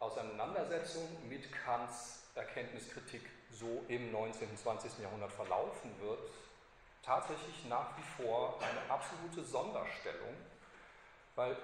Auseinandersetzung 0.01 1.09
mit 1.29 1.53
Kants 1.53 2.25
Erkenntniskritik 2.35 3.23
so 3.53 3.85
im 3.89 4.11
19. 4.11 4.49
und 4.49 4.59
20. 4.59 4.99
Jahrhundert 4.99 5.31
verlaufen 5.33 5.91
wird, 6.01 6.31
tatsächlich 7.03 7.65
nach 7.69 7.97
wie 7.97 8.23
vor 8.23 8.59
eine 8.61 8.91
absolute 8.91 9.45
Sonderstellung, 9.45 10.35
weil 11.37 11.57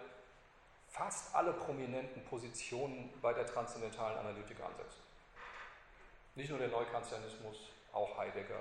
fast 0.88 1.34
alle 1.34 1.52
prominenten 1.52 2.24
Positionen 2.24 3.12
bei 3.20 3.32
der 3.32 3.46
transzendentalen 3.46 4.18
Analytik 4.18 4.60
ansetzen. 4.60 5.02
Nicht 6.36 6.50
nur 6.50 6.58
der 6.58 6.68
Neukantianismus, 6.68 7.56
auch 7.92 8.16
Heidegger, 8.16 8.60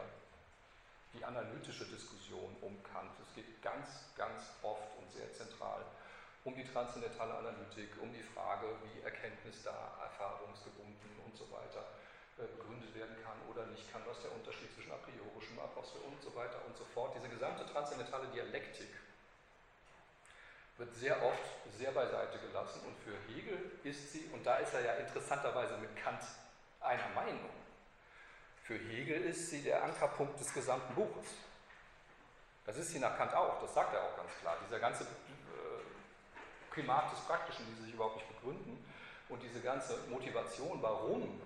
die 1.13 1.23
analytische 1.23 1.85
Diskussion 1.85 2.55
um 2.61 2.81
Kant. 2.83 3.11
Es 3.21 3.33
geht 3.35 3.61
ganz, 3.61 4.13
ganz 4.15 4.53
oft 4.61 4.97
und 4.99 5.11
sehr 5.11 5.31
zentral 5.33 5.85
um 6.45 6.55
die 6.55 6.63
transzendentale 6.63 7.35
Analytik, 7.35 7.89
um 8.01 8.13
die 8.13 8.23
Frage, 8.23 8.67
wie 8.83 9.01
Erkenntnis 9.01 9.61
da 9.63 9.75
erfahrungsgebunden 10.01 11.11
und 11.25 11.35
so 11.35 11.43
weiter 11.51 11.83
äh, 12.39 12.47
begründet 12.55 12.95
werden 12.95 13.15
kann 13.23 13.35
oder 13.51 13.65
nicht 13.67 13.91
kann, 13.91 14.01
was 14.07 14.21
der 14.21 14.31
Unterschied 14.31 14.73
zwischen 14.73 14.91
a 14.91 14.97
priorischem, 15.03 15.59
a 15.59 15.67
poste 15.67 15.99
und 15.99 16.21
so 16.21 16.33
weiter 16.35 16.63
und 16.65 16.77
so 16.77 16.85
fort. 16.85 17.13
Diese 17.17 17.27
gesamte 17.27 17.67
transzendentale 17.67 18.27
Dialektik 18.27 18.89
wird 20.77 20.95
sehr 20.95 21.21
oft 21.21 21.43
sehr 21.77 21.91
beiseite 21.91 22.39
gelassen 22.39 22.81
und 22.87 22.95
für 23.03 23.15
Hegel 23.27 23.71
ist 23.83 24.13
sie, 24.13 24.29
und 24.31 24.45
da 24.45 24.57
ist 24.57 24.73
er 24.73 24.81
ja 24.81 24.93
interessanterweise 24.93 25.77
mit 25.77 25.93
Kant 25.97 26.23
einer 26.79 27.09
Meinung, 27.09 27.51
für 28.69 28.77
Hegel 28.77 29.23
ist 29.23 29.49
sie 29.49 29.63
der 29.63 29.83
Ankerpunkt 29.83 30.39
des 30.39 30.53
gesamten 30.53 30.93
Buches. 30.93 31.25
Das 32.67 32.77
ist 32.77 32.91
sie 32.91 32.99
nach 32.99 33.17
Kant 33.17 33.33
auch, 33.33 33.59
das 33.59 33.73
sagt 33.73 33.95
er 33.95 34.03
auch 34.03 34.15
ganz 34.15 34.29
klar. 34.39 34.57
Dieser 34.63 34.77
ganze 34.77 35.07
Primat 36.69 37.11
des 37.11 37.19
Praktischen, 37.21 37.65
die 37.65 37.85
sich 37.85 37.93
überhaupt 37.95 38.17
nicht 38.17 38.29
begründen. 38.29 38.77
Und 39.27 39.41
diese 39.41 39.59
ganze 39.61 39.97
Motivation, 40.11 40.77
warum 40.83 41.41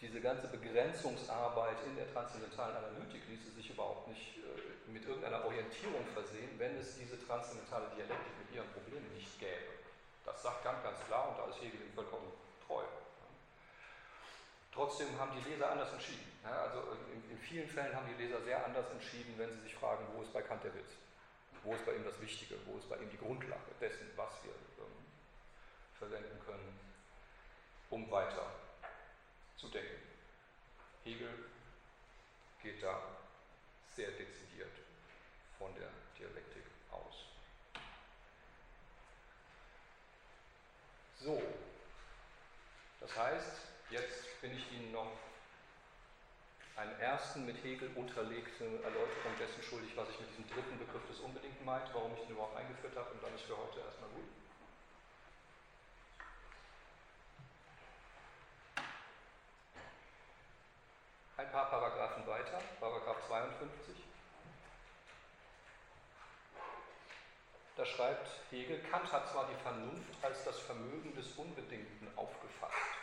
diese 0.00 0.20
ganze 0.20 0.48
Begrenzungsarbeit 0.48 1.76
in 1.86 1.94
der 1.94 2.12
transzendentalen 2.12 2.74
Analytik 2.74 3.22
ließe 3.28 3.52
sich 3.52 3.70
überhaupt 3.70 4.08
nicht 4.08 4.38
äh, 4.38 4.90
mit 4.90 5.04
irgendeiner 5.04 5.44
Orientierung 5.44 6.04
versehen, 6.12 6.58
wenn 6.58 6.74
es 6.76 6.96
diese 6.96 7.24
transzendentale 7.24 7.86
Dialektik 7.94 8.32
mit 8.42 8.56
ihren 8.56 8.68
Problemen 8.72 9.14
nicht 9.14 9.38
gäbe. 9.38 9.78
Das 10.24 10.42
sagt 10.42 10.64
Kant 10.64 10.82
ganz 10.82 10.98
klar 11.06 11.28
und 11.28 11.38
da 11.38 11.54
ist 11.54 11.62
Hegel 11.62 11.80
ihm 11.82 11.92
vollkommen. 11.94 12.32
Trotzdem 14.80 15.08
haben 15.18 15.38
die 15.38 15.50
Leser 15.50 15.70
anders 15.70 15.92
entschieden. 15.92 16.24
also 16.42 16.96
in, 17.12 17.32
in 17.32 17.38
vielen 17.38 17.68
Fällen 17.68 17.94
haben 17.94 18.06
die 18.08 18.22
Leser 18.22 18.40
sehr 18.40 18.64
anders 18.64 18.90
entschieden, 18.90 19.34
wenn 19.36 19.52
sie 19.52 19.60
sich 19.60 19.74
fragen, 19.74 20.06
wo 20.14 20.22
ist 20.22 20.32
bei 20.32 20.40
Kant 20.40 20.64
der 20.64 20.74
Witz. 20.74 20.92
Wo 21.62 21.74
ist 21.74 21.84
bei 21.84 21.92
ihm 21.92 22.02
das 22.02 22.18
Wichtige? 22.18 22.54
Wo 22.64 22.78
ist 22.78 22.88
bei 22.88 22.96
ihm 22.96 23.10
die 23.10 23.18
Grundlage 23.18 23.60
dessen, 23.78 24.10
was 24.16 24.42
wir 24.42 24.52
ähm, 24.52 25.04
verwenden 25.98 26.40
können, 26.46 26.80
um 27.90 28.10
weiter 28.10 28.54
zu 29.58 29.68
denken? 29.68 30.00
Hegel 31.04 31.28
geht 32.62 32.82
da 32.82 33.02
sehr 33.94 34.12
dezidiert 34.12 34.72
von 35.58 35.74
der 35.74 35.90
Dialektik 36.18 36.64
aus. 36.90 37.26
So, 41.18 41.42
das 42.98 43.14
heißt, 43.14 43.56
jetzt 43.90 44.29
bin 44.40 44.56
ich 44.56 44.72
Ihnen 44.72 44.92
noch 44.92 45.12
einen 46.76 46.98
ersten 46.98 47.44
mit 47.44 47.62
Hegel 47.62 47.90
unterlegte 47.94 48.64
Erläuterung 48.64 49.36
dessen 49.38 49.62
schuldig, 49.62 49.92
was 49.96 50.08
ich 50.10 50.20
mit 50.20 50.30
diesem 50.30 50.48
dritten 50.48 50.78
Begriff 50.78 51.06
des 51.08 51.20
Unbedingten 51.20 51.64
meint, 51.64 51.92
warum 51.92 52.14
ich 52.14 52.20
den 52.20 52.30
überhaupt 52.30 52.56
eingeführt 52.56 52.96
habe 52.96 53.10
und 53.10 53.22
dann 53.22 53.34
ist 53.34 53.44
für 53.44 53.56
heute 53.56 53.80
erstmal 53.80 54.10
gut. 54.10 54.28
ein 61.40 61.50
paar 61.50 61.70
Paragraphen 61.70 62.26
weiter, 62.26 62.60
Paragraph 62.78 63.26
52. 63.26 63.96
Da 67.76 67.86
schreibt 67.86 68.28
Hegel, 68.50 68.78
Kant 68.90 69.10
hat 69.10 69.26
zwar 69.30 69.48
die 69.48 69.62
Vernunft 69.62 70.12
als 70.22 70.44
das 70.44 70.58
Vermögen 70.60 71.14
des 71.14 71.32
Unbedingten 71.32 72.08
aufgefasst. 72.14 72.99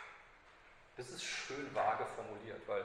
Das 0.98 1.10
ist 1.10 1.22
schön 1.22 1.72
vage 1.76 2.04
formuliert, 2.16 2.60
weil 2.66 2.84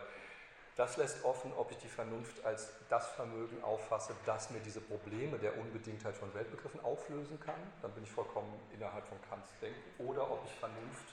das 0.75 0.97
lässt 0.97 1.25
offen, 1.25 1.51
ob 1.57 1.71
ich 1.71 1.77
die 1.77 1.87
Vernunft 1.87 2.45
als 2.45 2.69
das 2.87 3.09
Vermögen 3.09 3.63
auffasse, 3.63 4.15
das 4.27 4.51
mir 4.51 4.59
diese 4.59 4.81
Probleme 4.81 5.39
der 5.39 5.57
Unbedingtheit 5.57 6.15
von 6.15 6.31
Weltbegriffen 6.35 6.79
auflösen 6.81 7.39
kann. 7.39 7.59
Dann 7.81 7.91
bin 7.93 8.03
ich 8.03 8.11
vollkommen 8.11 8.53
innerhalb 8.71 9.07
von 9.07 9.17
Kants 9.29 9.49
Denken. 9.59 10.03
Oder 10.05 10.29
ob 10.29 10.45
ich 10.45 10.53
Vernunft 10.59 11.09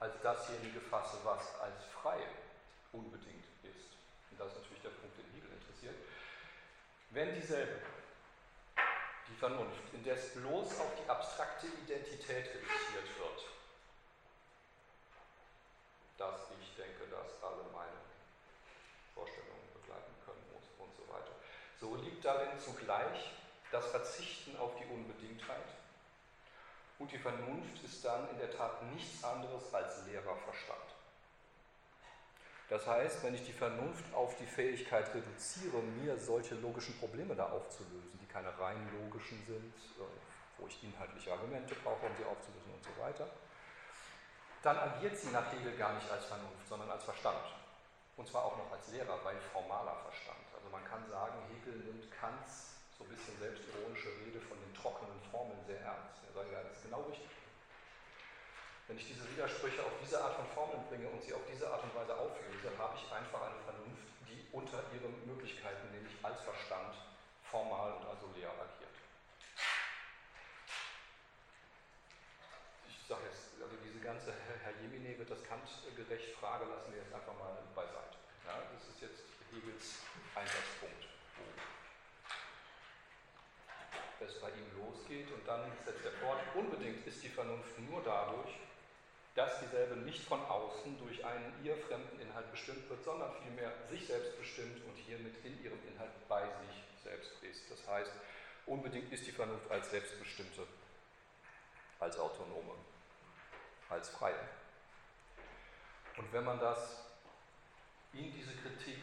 als 0.00 0.20
dasjenige 0.22 0.80
fasse, 0.80 1.16
was 1.24 1.58
als 1.60 1.84
frei 2.02 2.18
unbedingt 2.92 3.46
ist. 3.62 3.96
Und 4.30 4.38
das 4.38 4.48
ist 4.52 4.58
natürlich 4.58 4.82
der 4.82 4.90
Punkt, 4.90 5.16
den 5.16 5.32
Hegel 5.32 5.50
interessiert. 5.50 5.94
Wenn 7.10 7.34
dieselbe, 7.34 7.80
die 9.28 9.34
Vernunft, 9.34 9.80
indes 9.94 10.34
bloß 10.34 10.78
auf 10.78 10.92
die 10.94 11.08
abstrakte 11.08 11.68
Identität 11.68 12.52
reduziert 12.52 13.18
wird, 13.18 13.57
dass 16.18 16.50
ich 16.60 16.74
denke, 16.74 17.06
dass 17.10 17.42
alle 17.42 17.62
meine 17.72 18.02
Vorstellungen 19.14 19.70
begleiten 19.72 20.14
können 20.26 20.44
muss 20.52 20.66
und 20.78 20.92
so 20.94 21.06
weiter. 21.12 21.32
So 21.80 21.94
liegt 21.96 22.24
darin 22.24 22.58
zugleich 22.58 23.32
das 23.70 23.86
Verzichten 23.86 24.56
auf 24.56 24.74
die 24.76 24.86
Unbedingtheit 24.86 25.78
und 26.98 27.12
die 27.12 27.18
Vernunft 27.18 27.82
ist 27.84 28.04
dann 28.04 28.28
in 28.30 28.38
der 28.38 28.50
Tat 28.50 28.82
nichts 28.92 29.22
anderes 29.22 29.72
als 29.72 30.04
leerer 30.06 30.36
Verstand. 30.36 30.82
Das 32.68 32.86
heißt, 32.86 33.22
wenn 33.22 33.34
ich 33.34 33.46
die 33.46 33.52
Vernunft 33.52 34.04
auf 34.12 34.36
die 34.36 34.46
Fähigkeit 34.46 35.14
reduziere, 35.14 35.80
mir 36.02 36.18
solche 36.18 36.54
logischen 36.56 36.98
Probleme 36.98 37.34
da 37.34 37.48
aufzulösen, 37.48 38.18
die 38.20 38.26
keine 38.26 38.58
rein 38.58 38.90
logischen 39.00 39.42
sind, 39.46 39.74
äh, 39.98 40.02
wo 40.58 40.66
ich 40.66 40.82
inhaltliche 40.82 41.32
Argumente 41.32 41.74
brauche, 41.76 42.04
um 42.04 42.16
sie 42.16 42.24
aufzulösen 42.24 42.74
und 42.74 42.84
so 42.84 42.90
weiter, 43.00 43.30
dann 44.62 44.78
agiert 44.78 45.16
sie 45.16 45.30
nach 45.30 45.50
Hegel 45.52 45.76
gar 45.76 45.94
nicht 45.94 46.10
als 46.10 46.24
Vernunft, 46.26 46.68
sondern 46.68 46.90
als 46.90 47.04
Verstand. 47.04 47.44
Und 48.16 48.26
zwar 48.26 48.44
auch 48.44 48.56
noch 48.58 48.72
als 48.72 48.88
Lehrer, 48.88 49.18
weil 49.22 49.36
formaler 49.52 49.96
Verstand. 50.02 50.42
Also 50.54 50.68
man 50.70 50.84
kann 50.84 51.06
sagen, 51.08 51.38
Hegel 51.48 51.78
nimmt 51.86 52.10
Kants 52.10 52.74
so 52.98 53.04
ein 53.04 53.10
bisschen 53.14 53.38
selbstironische 53.38 54.10
Rede 54.26 54.40
von 54.42 54.58
den 54.58 54.74
trockenen 54.74 55.22
Formeln 55.30 55.62
sehr 55.64 55.78
ernst. 55.80 56.18
Er 56.26 56.34
sagt, 56.34 56.50
ja, 56.50 56.62
das 56.66 56.76
ist 56.76 56.82
genau 56.82 57.02
richtig. 57.06 57.30
Wenn 58.88 58.98
ich 58.98 59.06
diese 59.06 59.22
Widersprüche 59.30 59.84
auf 59.84 59.94
diese 60.02 60.18
Art 60.18 60.34
von 60.34 60.46
Formeln 60.50 60.82
bringe 60.88 61.06
und 61.08 61.22
sie 61.22 61.32
auf 61.34 61.44
diese 61.46 61.70
Art 61.70 61.84
und 61.84 61.94
Weise 61.94 62.16
auflöse, 62.16 62.72
habe 62.74 62.96
ich 62.98 63.04
einfach 63.12 63.42
eine 63.46 63.60
Vernunft, 63.62 64.08
die 64.26 64.48
unter 64.50 64.82
ihren 64.90 65.14
Möglichkeiten, 65.28 65.92
nämlich 65.92 66.16
als 66.24 66.40
Verstand, 66.40 66.96
formal 67.44 67.92
und 67.92 68.06
also 68.08 68.26
leer 68.34 68.50
agiert. 68.50 68.96
Ich 72.88 72.98
sage 73.06 73.22
jetzt, 73.30 73.62
also 73.62 73.76
diese 73.84 74.00
ganze 74.00 74.17
Herr 74.62 74.72
Jemine 74.82 75.18
wird 75.18 75.30
das 75.30 75.42
Kant 75.44 75.68
gerecht 75.96 76.34
Frage 76.36 76.64
lassen 76.66 76.92
wir 76.92 77.02
jetzt 77.02 77.14
einfach 77.14 77.38
mal 77.38 77.56
beiseite. 77.74 78.16
Ja, 78.46 78.62
das 78.72 78.88
ist 78.88 79.00
jetzt 79.00 79.24
Hegels 79.52 80.02
Einsatzpunkt 80.34 81.08
es 84.28 84.40
bei 84.40 84.48
ihm 84.50 84.68
losgeht 84.76 85.30
und 85.32 85.46
dann 85.46 85.70
setzt 85.84 86.04
er 86.04 86.12
fort, 86.12 86.38
unbedingt 86.54 87.06
ist 87.06 87.22
die 87.22 87.28
Vernunft 87.28 87.78
nur 87.78 88.02
dadurch, 88.02 88.58
dass 89.34 89.60
dieselbe 89.60 89.96
nicht 89.96 90.24
von 90.24 90.40
außen 90.44 90.98
durch 90.98 91.24
einen 91.24 91.52
ihr 91.62 91.76
fremden 91.76 92.20
Inhalt 92.20 92.50
bestimmt 92.50 92.88
wird, 92.90 93.04
sondern 93.04 93.32
vielmehr 93.42 93.72
sich 93.88 94.06
selbst 94.06 94.36
bestimmt 94.38 94.84
und 94.84 94.96
hiermit 94.96 95.34
in 95.44 95.62
ihrem 95.62 95.78
Inhalt 95.86 96.10
bei 96.28 96.42
sich 96.42 97.02
selbst 97.04 97.32
ist. 97.42 97.70
Das 97.70 97.86
heißt, 97.86 98.10
unbedingt 98.66 99.12
ist 99.12 99.26
die 99.26 99.32
Vernunft 99.32 99.70
als 99.70 99.90
selbstbestimmte, 99.90 100.66
als 102.00 102.18
autonome, 102.18 102.74
als 103.88 104.08
freie. 104.10 104.48
Und 106.16 106.32
wenn 106.32 106.44
man 106.44 106.58
das 106.58 107.04
in 108.12 108.32
diese 108.32 108.54
Kritik 108.56 109.02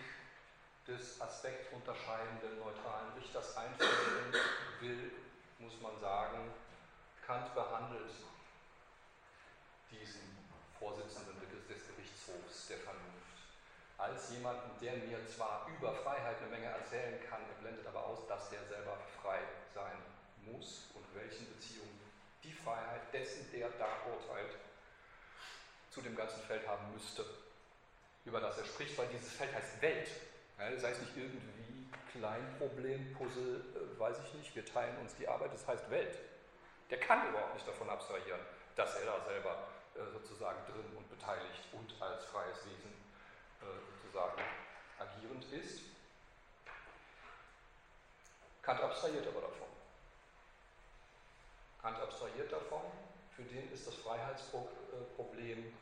des 0.87 1.19
aspektunterscheidenden 1.21 2.59
neutralen 2.59 3.13
Richters 3.17 3.55
einführen 3.57 4.33
will, 4.81 5.11
muss 5.59 5.79
man 5.81 5.99
sagen, 5.99 6.51
Kant 7.25 7.53
behandelt 7.55 8.11
diesen 9.89 10.37
Vorsitzenden 10.77 11.39
des 11.39 11.87
Gerichtshofs 11.87 12.67
der 12.67 12.77
Vernunft 12.79 13.25
als 13.97 14.29
jemanden, 14.31 14.69
der 14.81 14.97
mir 14.97 15.25
zwar 15.27 15.67
über 15.77 15.93
Freiheit 15.93 16.37
eine 16.41 16.51
Menge 16.51 16.65
erzählen 16.65 17.17
kann, 17.29 17.41
er 17.41 17.61
blendet 17.61 17.87
aber 17.87 18.05
aus, 18.05 18.27
dass 18.27 18.49
der 18.49 18.63
selber 18.65 18.97
frei 19.21 19.39
sein 19.73 19.97
muss 20.43 20.91
und 20.93 21.05
welchen 21.15 21.47
Beziehungen 21.53 21.99
die 22.43 22.51
Freiheit 22.51 23.01
dessen, 23.13 23.49
der 23.51 23.69
da 23.79 23.87
urteilt, 24.11 24.57
zu 25.95 26.01
dem 26.01 26.15
ganzen 26.17 26.41
Feld 26.41 26.67
haben 26.67 26.91
müsste, 26.93 27.25
über 28.25 28.41
das 28.41 28.57
er 28.57 28.65
spricht, 28.65 28.97
weil 28.97 29.07
dieses 29.07 29.31
Feld 29.31 29.55
heißt 29.55 29.81
Welt. 29.81 30.09
Ja, 30.59 30.69
das 30.69 30.83
heißt 30.83 31.01
nicht 31.01 31.15
irgendwie 31.15 31.87
Kleinproblem, 32.11 33.13
Puzzle, 33.13 33.63
äh, 33.75 33.99
weiß 33.99 34.17
ich 34.25 34.33
nicht, 34.33 34.55
wir 34.55 34.65
teilen 34.65 34.97
uns 34.97 35.15
die 35.15 35.27
Arbeit, 35.27 35.53
das 35.53 35.65
heißt 35.65 35.89
Welt. 35.89 36.19
Der 36.89 36.99
kann 36.99 37.29
überhaupt 37.29 37.53
nicht 37.53 37.67
davon 37.67 37.89
abstrahieren, 37.89 38.41
dass 38.75 38.95
er 38.95 39.05
da 39.05 39.25
selber 39.25 39.67
äh, 39.95 40.11
sozusagen 40.11 40.59
drin 40.65 40.97
und 40.97 41.09
beteiligt 41.09 41.63
und 41.71 42.01
als 42.01 42.25
freies 42.25 42.57
Wesen 42.65 42.91
äh, 43.61 44.01
sozusagen 44.01 44.41
agierend 44.99 45.45
ist. 45.53 45.79
Kant 48.61 48.81
abstrahiert 48.81 49.27
aber 49.27 49.41
davon. 49.41 49.67
Kant 51.81 51.99
abstrahiert 51.99 52.51
davon, 52.51 52.81
für 53.35 53.43
den 53.43 53.71
ist 53.71 53.87
das 53.87 53.95
Freiheitsproblem 53.95 55.73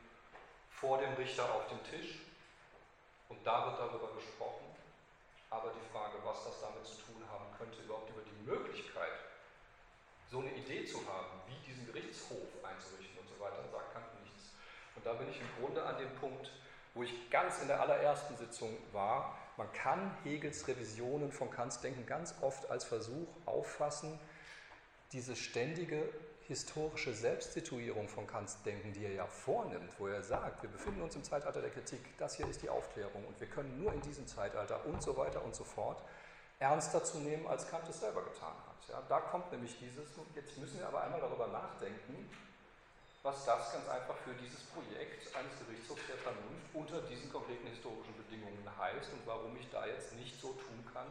vor 0.84 0.98
dem 0.98 1.14
Richter 1.14 1.44
auf 1.54 1.66
dem 1.68 1.82
Tisch 1.84 2.20
und 3.30 3.38
da 3.44 3.64
wird 3.66 3.78
darüber 3.78 4.12
gesprochen, 4.14 4.68
aber 5.48 5.72
die 5.72 5.88
Frage, 5.90 6.18
was 6.24 6.44
das 6.44 6.60
damit 6.60 6.84
zu 6.84 6.96
tun 7.08 7.24
haben 7.32 7.46
könnte, 7.56 7.80
überhaupt 7.80 8.10
über 8.10 8.20
die 8.20 8.44
Möglichkeit, 8.44 9.16
so 10.30 10.40
eine 10.40 10.52
Idee 10.52 10.84
zu 10.84 10.98
haben, 11.08 11.40
wie 11.48 11.66
diesen 11.66 11.86
Gerichtshof 11.86 12.48
einzurichten 12.62 13.18
und 13.18 13.28
so 13.28 13.40
weiter, 13.40 13.64
sagt 13.72 13.94
Kant 13.94 14.04
nichts. 14.24 14.52
Und 14.94 15.06
da 15.06 15.14
bin 15.14 15.30
ich 15.30 15.40
im 15.40 15.48
Grunde 15.58 15.82
an 15.84 15.96
dem 15.96 16.14
Punkt, 16.16 16.50
wo 16.92 17.02
ich 17.02 17.30
ganz 17.30 17.62
in 17.62 17.68
der 17.68 17.80
allerersten 17.80 18.36
Sitzung 18.36 18.76
war. 18.92 19.38
Man 19.56 19.72
kann 19.72 20.14
Hegels 20.22 20.68
Revisionen 20.68 21.32
von 21.32 21.50
Kants 21.50 21.80
Denken 21.80 22.04
ganz 22.04 22.34
oft 22.42 22.70
als 22.70 22.84
Versuch 22.84 23.28
auffassen, 23.46 24.18
diese 25.12 25.34
ständige 25.34 26.10
historische 26.46 27.14
Selbstsituierung 27.14 28.08
von 28.08 28.26
Kants 28.26 28.62
Denken, 28.62 28.92
die 28.92 29.04
er 29.04 29.12
ja 29.12 29.26
vornimmt, 29.26 29.90
wo 29.98 30.08
er 30.08 30.22
sagt, 30.22 30.62
wir 30.62 30.70
befinden 30.70 31.00
uns 31.02 31.16
im 31.16 31.24
Zeitalter 31.24 31.62
der 31.62 31.70
Kritik, 31.70 32.00
das 32.18 32.36
hier 32.36 32.46
ist 32.48 32.62
die 32.62 32.68
Aufklärung 32.68 33.24
und 33.24 33.40
wir 33.40 33.46
können 33.46 33.82
nur 33.82 33.92
in 33.92 34.00
diesem 34.02 34.26
Zeitalter 34.26 34.84
und 34.84 35.02
so 35.02 35.16
weiter 35.16 35.42
und 35.42 35.54
so 35.54 35.64
fort 35.64 36.02
ernster 36.58 37.02
zu 37.02 37.18
nehmen, 37.18 37.46
als 37.46 37.68
Kant 37.68 37.88
es 37.88 38.00
selber 38.00 38.22
getan 38.22 38.52
hat. 38.52 38.88
Ja, 38.88 39.02
da 39.08 39.20
kommt 39.20 39.50
nämlich 39.52 39.78
dieses, 39.78 40.08
jetzt 40.34 40.58
müssen 40.58 40.78
wir 40.78 40.86
aber 40.86 41.02
einmal 41.02 41.20
darüber 41.20 41.46
nachdenken, 41.48 42.28
was 43.22 43.44
das 43.46 43.72
ganz 43.72 43.88
einfach 43.88 44.16
für 44.18 44.34
dieses 44.34 44.60
Projekt 44.64 45.34
eines 45.34 45.52
Gerichtshofs 45.64 46.02
der 46.06 46.18
Vernunft 46.18 46.68
unter 46.74 47.00
diesen 47.08 47.32
konkreten 47.32 47.66
historischen 47.68 48.14
Bedingungen 48.16 48.68
heißt 48.78 49.12
und 49.12 49.26
warum 49.26 49.56
ich 49.56 49.70
da 49.70 49.86
jetzt 49.86 50.12
nicht 50.14 50.38
so 50.38 50.48
tun 50.52 50.84
kann, 50.92 51.06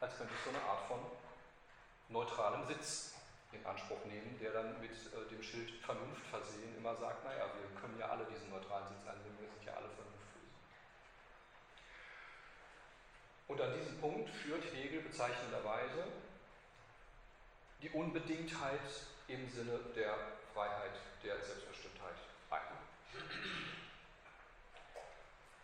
als 0.00 0.16
könnte 0.18 0.34
ich 0.36 0.44
so 0.44 0.50
eine 0.50 0.62
Art 0.68 0.86
von 0.86 1.00
neutralem 2.10 2.66
Sitz 2.66 3.15
in 3.56 3.66
Anspruch 3.66 4.04
nehmen, 4.04 4.38
der 4.40 4.52
dann 4.52 4.80
mit 4.80 4.92
äh, 4.92 5.28
dem 5.30 5.42
Schild 5.42 5.70
Vernunft 5.84 6.26
versehen 6.26 6.76
immer 6.76 6.94
sagt, 6.96 7.24
naja, 7.24 7.50
wir 7.58 7.80
können 7.80 7.98
ja 7.98 8.08
alle 8.08 8.24
diesen 8.26 8.50
neutralen 8.50 8.86
Sitz 8.88 9.06
einnehmen, 9.06 9.38
wir 9.40 9.48
sind 9.48 9.64
ja 9.64 9.72
alle 9.72 9.88
Vernunftwesen. 9.88 10.50
Und 13.48 13.60
an 13.60 13.74
diesem 13.78 14.00
Punkt 14.00 14.30
führt 14.30 14.64
Hegel 14.74 15.02
bezeichnenderweise 15.02 16.04
die 17.82 17.90
Unbedingtheit 17.90 18.80
im 19.28 19.48
Sinne 19.48 19.78
der 19.94 20.14
Freiheit, 20.54 20.98
der 21.22 21.40
Selbstbestimmtheit 21.42 22.16
ein. 22.50 22.60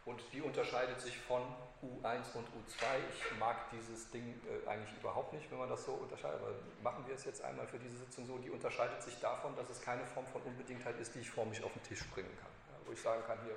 Und 0.04 0.20
die 0.32 0.42
unterscheidet 0.42 1.00
sich 1.00 1.16
von 1.16 1.42
U1 1.80 2.34
und 2.34 2.46
U2. 2.48 2.84
Ich 3.08 3.38
mag 3.38 3.70
dieses 3.70 4.10
Ding 4.10 4.40
äh, 4.48 4.68
eigentlich 4.68 4.96
überhaupt 4.98 5.32
nicht, 5.32 5.48
wenn 5.50 5.58
man 5.58 5.68
das 5.68 5.84
so 5.84 5.92
unterscheidet, 5.92 6.40
aber 6.40 6.54
machen 6.82 7.06
wir 7.06 7.14
es 7.14 7.24
jetzt 7.24 7.42
einmal 7.42 7.68
für 7.68 7.78
diese 7.78 7.98
Sitzung 7.98 8.26
so. 8.26 8.38
Die 8.38 8.50
unterscheidet 8.50 9.00
sich 9.00 9.18
davon, 9.20 9.54
dass 9.54 9.70
es 9.70 9.80
keine 9.80 10.04
Form 10.06 10.26
von 10.26 10.42
Unbedingtheit 10.42 10.98
ist, 10.98 11.14
die 11.14 11.20
ich 11.20 11.30
vor 11.30 11.46
mich 11.46 11.62
auf 11.62 11.72
den 11.72 11.82
Tisch 11.84 12.04
bringen 12.08 12.36
kann. 12.40 12.50
Ja, 12.70 12.86
wo 12.86 12.92
ich 12.92 13.00
sagen 13.00 13.22
kann, 13.26 13.38
hier, 13.44 13.56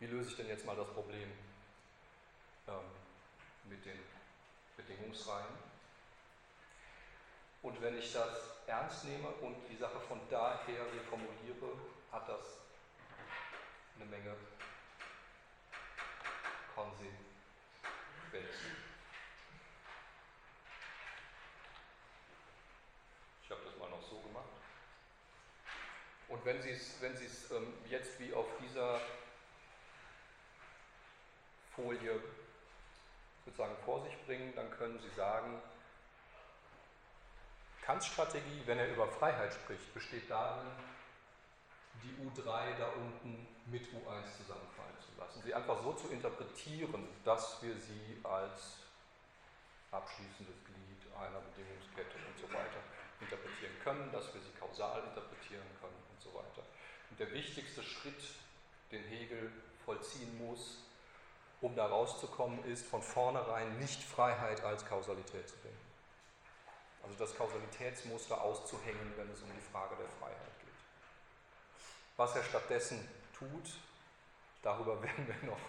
wie 0.00 0.06
löse 0.06 0.30
ich 0.30 0.36
denn 0.36 0.48
jetzt 0.48 0.66
mal 0.66 0.76
das 0.76 0.88
Problem 0.88 1.30
ähm, 2.66 2.74
mit 3.68 3.84
den 3.84 3.98
Bedingungsreihen? 4.76 5.68
Und 7.62 7.80
wenn 7.80 7.96
ich 7.96 8.12
das 8.12 8.58
ernst 8.66 9.04
nehme 9.04 9.28
und 9.40 9.56
die 9.70 9.76
Sache 9.76 10.00
von 10.00 10.20
daher 10.30 10.84
reformuliere, 10.94 11.78
hat 12.10 12.28
das 12.28 12.58
eine 13.96 14.06
Menge 14.06 14.34
Konsequenz. 16.78 18.54
Ich 23.42 23.50
habe 23.50 23.62
das 23.64 23.76
mal 23.78 23.90
noch 23.90 24.02
so 24.02 24.20
gemacht. 24.20 24.44
Und 26.28 26.44
wenn 26.44 26.62
Sie 26.62 26.70
es, 26.70 27.00
wenn 27.00 27.16
Sie 27.16 27.26
ähm, 27.52 27.74
jetzt 27.88 28.20
wie 28.20 28.32
auf 28.32 28.46
dieser 28.62 29.00
Folie 31.74 32.20
sozusagen 33.44 33.76
vor 33.84 34.04
sich 34.04 34.16
bringen, 34.26 34.54
dann 34.54 34.70
können 34.70 35.00
Sie 35.00 35.10
sagen, 35.16 35.60
Kants 37.82 38.06
Strategie, 38.06 38.62
wenn 38.66 38.78
er 38.78 38.92
über 38.92 39.08
Freiheit 39.08 39.52
spricht, 39.52 39.94
besteht 39.94 40.30
darin, 40.30 40.68
die 42.04 42.14
U3 42.22 42.76
da 42.78 42.88
unten 42.90 43.48
mit 43.66 43.82
U1 43.86 44.36
zusammenfallen 44.36 44.94
zu 44.97 44.97
lassen. 45.18 45.42
Sie 45.42 45.54
einfach 45.54 45.82
so 45.82 45.92
zu 45.92 46.08
interpretieren, 46.08 47.06
dass 47.24 47.62
wir 47.62 47.74
sie 47.74 48.20
als 48.22 48.78
abschließendes 49.90 50.64
Glied 50.64 51.16
einer 51.16 51.40
Bedingungskette 51.40 52.16
und 52.26 52.38
so 52.38 52.48
weiter 52.54 52.80
interpretieren 53.20 53.72
können, 53.82 54.12
dass 54.12 54.32
wir 54.32 54.40
sie 54.40 54.52
kausal 54.58 55.02
interpretieren 55.04 55.66
können 55.80 56.00
und 56.10 56.20
so 56.20 56.32
weiter. 56.34 56.62
Und 57.10 57.18
der 57.18 57.32
wichtigste 57.32 57.82
Schritt, 57.82 58.22
den 58.92 59.02
Hegel 59.04 59.50
vollziehen 59.84 60.46
muss, 60.46 60.78
um 61.60 61.74
da 61.74 61.86
rauszukommen, 61.86 62.64
ist 62.64 62.86
von 62.86 63.02
vornherein 63.02 63.78
nicht 63.78 64.02
Freiheit 64.02 64.62
als 64.62 64.86
Kausalität 64.86 65.48
zu 65.48 65.56
denken. 65.56 65.78
Also 67.02 67.16
das 67.18 67.36
Kausalitätsmuster 67.36 68.40
auszuhängen, 68.40 69.12
wenn 69.16 69.30
es 69.30 69.40
um 69.40 69.48
die 69.52 69.72
Frage 69.72 69.96
der 69.96 70.08
Freiheit 70.20 70.58
geht. 70.60 70.68
Was 72.16 72.36
er 72.36 72.44
stattdessen 72.44 73.08
tut, 73.36 73.70
darüber 74.68 75.00
werden 75.02 75.26
wir 75.26 75.48
noch 75.48 75.64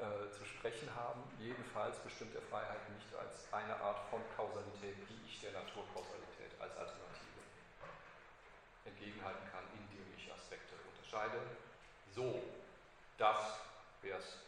äh, 0.00 0.30
zu 0.32 0.44
sprechen 0.46 0.88
haben. 0.96 1.20
Jedenfalls 1.38 1.98
bestimmt 1.98 2.34
er 2.34 2.42
Freiheit 2.42 2.88
nicht 2.96 3.12
als 3.14 3.52
eine 3.52 3.76
Art 3.76 4.00
von 4.08 4.20
Kausalität, 4.36 4.96
die 5.08 5.20
ich 5.28 5.40
der 5.40 5.52
Naturkausalität 5.52 6.56
als 6.58 6.72
Alternative 6.76 7.44
entgegenhalten 8.86 9.44
kann, 9.52 9.64
indem 9.76 10.06
ich 10.16 10.32
Aspekte 10.32 10.74
unterscheide. 10.88 11.36
So, 12.14 12.40
das 13.18 13.60
wäre 14.00 14.18
es. 14.18 14.47